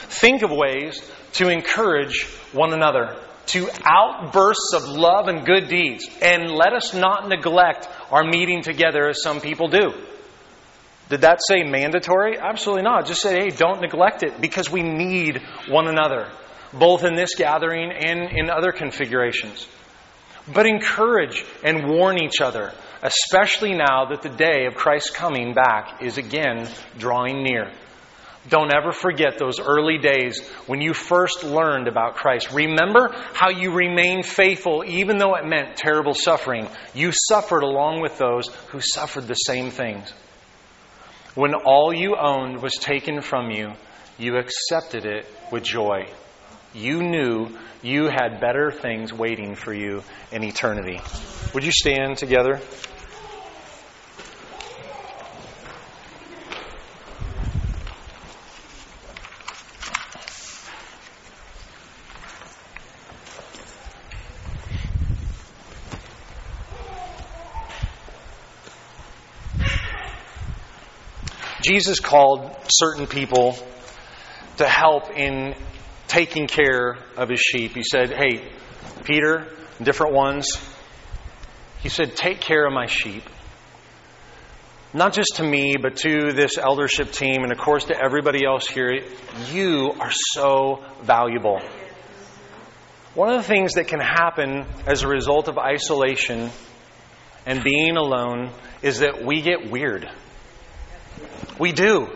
Think 0.08 0.42
of 0.42 0.50
ways 0.50 1.00
to 1.34 1.48
encourage 1.48 2.24
one 2.52 2.72
another, 2.72 3.16
to 3.46 3.68
outbursts 3.84 4.74
of 4.74 4.88
love 4.88 5.28
and 5.28 5.44
good 5.44 5.68
deeds. 5.68 6.08
And 6.22 6.50
let 6.50 6.72
us 6.72 6.94
not 6.94 7.28
neglect 7.28 7.88
our 8.10 8.24
meeting 8.24 8.62
together 8.62 9.08
as 9.08 9.22
some 9.22 9.40
people 9.40 9.68
do. 9.68 9.92
Did 11.08 11.22
that 11.22 11.40
say 11.46 11.64
mandatory? 11.64 12.38
Absolutely 12.38 12.84
not. 12.84 13.06
Just 13.06 13.20
say, 13.20 13.34
hey, 13.34 13.50
don't 13.50 13.80
neglect 13.80 14.22
it 14.22 14.40
because 14.40 14.70
we 14.70 14.82
need 14.82 15.42
one 15.68 15.88
another, 15.88 16.30
both 16.72 17.02
in 17.02 17.16
this 17.16 17.34
gathering 17.34 17.90
and 17.90 18.30
in 18.30 18.48
other 18.48 18.70
configurations. 18.70 19.66
But 20.52 20.66
encourage 20.66 21.44
and 21.64 21.88
warn 21.88 22.22
each 22.22 22.40
other, 22.40 22.72
especially 23.02 23.74
now 23.74 24.06
that 24.10 24.22
the 24.22 24.28
day 24.28 24.66
of 24.66 24.74
Christ's 24.74 25.10
coming 25.10 25.52
back 25.52 26.00
is 26.00 26.16
again 26.16 26.68
drawing 26.96 27.42
near. 27.42 27.72
Don't 28.48 28.74
ever 28.74 28.90
forget 28.90 29.38
those 29.38 29.60
early 29.60 29.98
days 29.98 30.40
when 30.66 30.80
you 30.80 30.94
first 30.94 31.44
learned 31.44 31.88
about 31.88 32.14
Christ. 32.14 32.52
Remember 32.52 33.14
how 33.34 33.50
you 33.50 33.72
remained 33.72 34.24
faithful 34.24 34.82
even 34.86 35.18
though 35.18 35.34
it 35.34 35.44
meant 35.44 35.76
terrible 35.76 36.14
suffering. 36.14 36.66
You 36.94 37.12
suffered 37.12 37.62
along 37.62 38.00
with 38.00 38.16
those 38.16 38.48
who 38.68 38.80
suffered 38.80 39.28
the 39.28 39.34
same 39.34 39.70
things. 39.70 40.10
When 41.34 41.54
all 41.54 41.92
you 41.92 42.16
owned 42.16 42.62
was 42.62 42.72
taken 42.72 43.20
from 43.20 43.50
you, 43.50 43.72
you 44.18 44.36
accepted 44.36 45.04
it 45.04 45.26
with 45.52 45.62
joy. 45.62 46.06
You 46.72 47.02
knew 47.02 47.58
you 47.82 48.04
had 48.04 48.40
better 48.40 48.70
things 48.70 49.12
waiting 49.12 49.54
for 49.54 49.74
you 49.74 50.02
in 50.32 50.44
eternity. 50.44 51.00
Would 51.52 51.64
you 51.64 51.72
stand 51.72 52.16
together? 52.16 52.60
Jesus 71.80 71.98
called 71.98 72.54
certain 72.68 73.06
people 73.06 73.56
to 74.58 74.68
help 74.68 75.16
in 75.16 75.54
taking 76.08 76.46
care 76.46 76.98
of 77.16 77.30
his 77.30 77.40
sheep. 77.40 77.74
He 77.74 77.82
said, 77.82 78.12
Hey, 78.12 78.52
Peter, 79.04 79.46
different 79.82 80.12
ones, 80.12 80.60
he 81.78 81.88
said, 81.88 82.14
Take 82.14 82.38
care 82.42 82.66
of 82.66 82.74
my 82.74 82.84
sheep. 82.84 83.22
Not 84.92 85.14
just 85.14 85.36
to 85.36 85.42
me, 85.42 85.76
but 85.80 85.96
to 86.00 86.34
this 86.34 86.58
eldership 86.58 87.12
team, 87.12 87.44
and 87.44 87.50
of 87.50 87.56
course 87.56 87.84
to 87.86 87.98
everybody 87.98 88.44
else 88.44 88.68
here. 88.68 89.00
You 89.50 89.94
are 89.98 90.12
so 90.12 90.84
valuable. 91.00 91.60
One 93.14 93.30
of 93.30 93.38
the 93.38 93.48
things 93.48 93.72
that 93.76 93.88
can 93.88 94.00
happen 94.00 94.66
as 94.86 95.02
a 95.02 95.08
result 95.08 95.48
of 95.48 95.56
isolation 95.56 96.50
and 97.46 97.64
being 97.64 97.96
alone 97.96 98.50
is 98.82 98.98
that 98.98 99.24
we 99.24 99.40
get 99.40 99.70
weird. 99.70 100.06
We 101.60 101.72
do. 101.72 102.08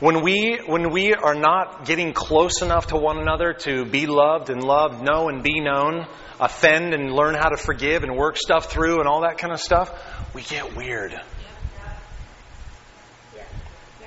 When 0.00 0.22
we, 0.22 0.58
when 0.66 0.90
we 0.90 1.14
are 1.14 1.34
not 1.34 1.84
getting 1.84 2.14
close 2.14 2.62
enough 2.62 2.88
to 2.88 2.96
one 2.96 3.18
another 3.18 3.52
to 3.60 3.84
be 3.84 4.06
loved 4.06 4.48
and 4.50 4.64
loved, 4.64 5.04
know 5.04 5.28
and 5.28 5.42
be 5.42 5.60
known, 5.60 6.06
offend 6.40 6.94
and 6.94 7.12
learn 7.12 7.34
how 7.34 7.50
to 7.50 7.56
forgive 7.56 8.02
and 8.02 8.16
work 8.16 8.36
stuff 8.36 8.72
through 8.72 8.98
and 8.98 9.06
all 9.06 9.20
that 9.20 9.38
kind 9.38 9.52
of 9.52 9.60
stuff, 9.60 9.92
we 10.34 10.42
get 10.42 10.74
weird. 10.74 11.14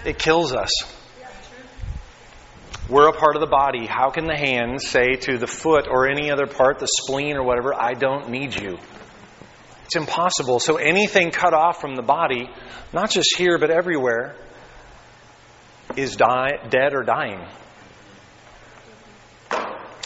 It 0.03 0.18
kills 0.18 0.51
us. 0.51 0.72
We're 2.89 3.07
a 3.07 3.13
part 3.13 3.36
of 3.36 3.39
the 3.39 3.47
body. 3.47 3.86
How 3.86 4.09
can 4.09 4.26
the 4.26 4.38
hand 4.38 4.82
say 4.82 5.13
to 5.13 5.38
the 5.38 5.47
foot 5.47 5.88
or 5.88 6.07
any 6.07 6.32
other 6.32 6.47
part, 6.47 6.80
the 6.80 6.88
spleen 6.88 7.38
or 7.38 7.43
whatever, 7.43 7.74
I 7.74 7.93
don't 7.93 8.30
need 8.30 8.59
you? 8.59 8.78
It's 9.86 9.95
impossible. 9.95 10.59
So 10.59 10.78
anything 10.78 11.30
cut 11.30 11.53
off 11.53 11.80
from 11.80 11.95
the 11.95 12.01
body, 12.01 12.49
not 12.91 13.11
just 13.11 13.38
here 13.38 13.57
but 13.59 13.70
everywhere, 13.70 14.36
is 15.97 16.15
die, 16.15 16.51
dead 16.69 16.93
or 16.93 17.03
dying. 17.03 17.45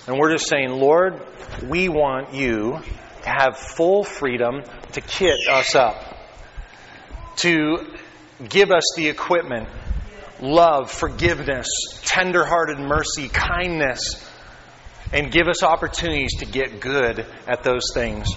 And 0.08 0.18
we're 0.18 0.32
just 0.32 0.48
saying, 0.48 0.70
Lord, 0.72 1.22
we 1.68 1.90
want 1.90 2.34
you 2.34 2.80
to 3.22 3.30
have 3.30 3.58
full 3.58 4.04
freedom 4.04 4.64
to 4.94 5.02
kit 5.02 5.36
us 5.50 5.76
up, 5.76 6.18
to 7.38 7.86
give 8.48 8.72
us 8.72 8.84
the 8.96 9.08
equipment 9.08 9.68
love, 10.42 10.90
forgiveness, 10.90 11.68
tenderhearted 12.04 12.80
mercy, 12.80 13.28
kindness, 13.28 14.26
and 15.12 15.32
give 15.32 15.48
us 15.48 15.64
opportunities 15.64 16.38
to 16.40 16.46
get 16.46 16.80
good 16.80 17.26
at 17.48 17.64
those 17.64 17.92
things. 17.94 18.30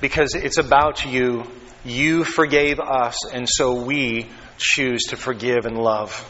Because 0.00 0.34
it's 0.34 0.58
about 0.58 1.04
you. 1.04 1.44
You 1.84 2.24
forgave 2.24 2.80
us, 2.80 3.26
and 3.32 3.48
so 3.48 3.82
we 3.82 4.28
choose 4.58 5.04
to 5.10 5.16
forgive 5.16 5.66
and 5.66 5.78
love. 5.78 6.26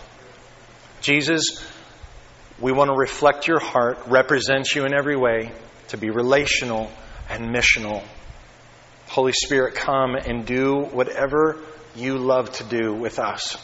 Jesus, 1.01 1.64
we 2.61 2.72
want 2.72 2.90
to 2.90 2.96
reflect 2.96 3.48
your 3.48 3.59
heart, 3.59 3.98
represent 4.07 4.74
you 4.74 4.84
in 4.84 4.94
every 4.94 5.16
way, 5.16 5.53
to 5.88 5.96
be 5.96 6.11
relational 6.11 6.90
and 7.28 7.55
missional. 7.55 8.05
Holy 9.09 9.32
Spirit, 9.32 9.74
come 9.74 10.14
and 10.14 10.44
do 10.44 10.80
whatever 10.80 11.59
you 11.96 12.18
love 12.18 12.53
to 12.53 12.64
do 12.64 12.92
with 12.92 13.18
us. 13.18 13.57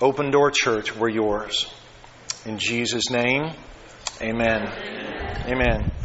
Open 0.00 0.30
Door 0.30 0.52
Church, 0.52 0.94
we're 0.94 1.08
yours. 1.08 1.66
In 2.44 2.58
Jesus' 2.58 3.10
name, 3.10 3.50
amen. 4.20 4.68
Amen. 4.68 5.46
amen. 5.46 5.97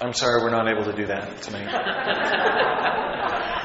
I'm 0.00 0.12
sorry 0.12 0.42
we're 0.42 0.50
not 0.50 0.68
able 0.68 0.84
to 0.84 0.92
do 0.92 1.06
that 1.06 1.40
tonight. 1.40 1.68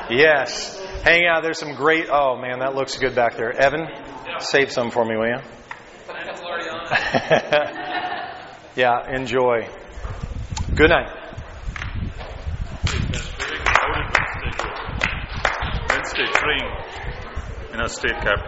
yes. 0.09 0.79
Hang 1.03 1.25
out. 1.25 1.43
There's 1.43 1.59
some 1.59 1.75
great. 1.75 2.07
Oh, 2.09 2.37
man, 2.37 2.59
that 2.59 2.73
looks 2.73 2.97
good 2.97 3.15
back 3.15 3.35
there. 3.35 3.51
Evan, 3.51 3.87
save 4.39 4.71
some 4.71 4.91
for 4.91 5.03
me, 5.03 5.17
will 5.17 5.27
you? 5.27 5.39
yeah, 8.75 9.13
enjoy. 9.13 9.67
Good 10.75 10.89
night. 10.89 11.09
Wednesday 15.89 16.27
praying 16.33 16.71
in 17.73 17.79
our 17.81 17.89
state 17.89 18.11
capital. 18.21 18.47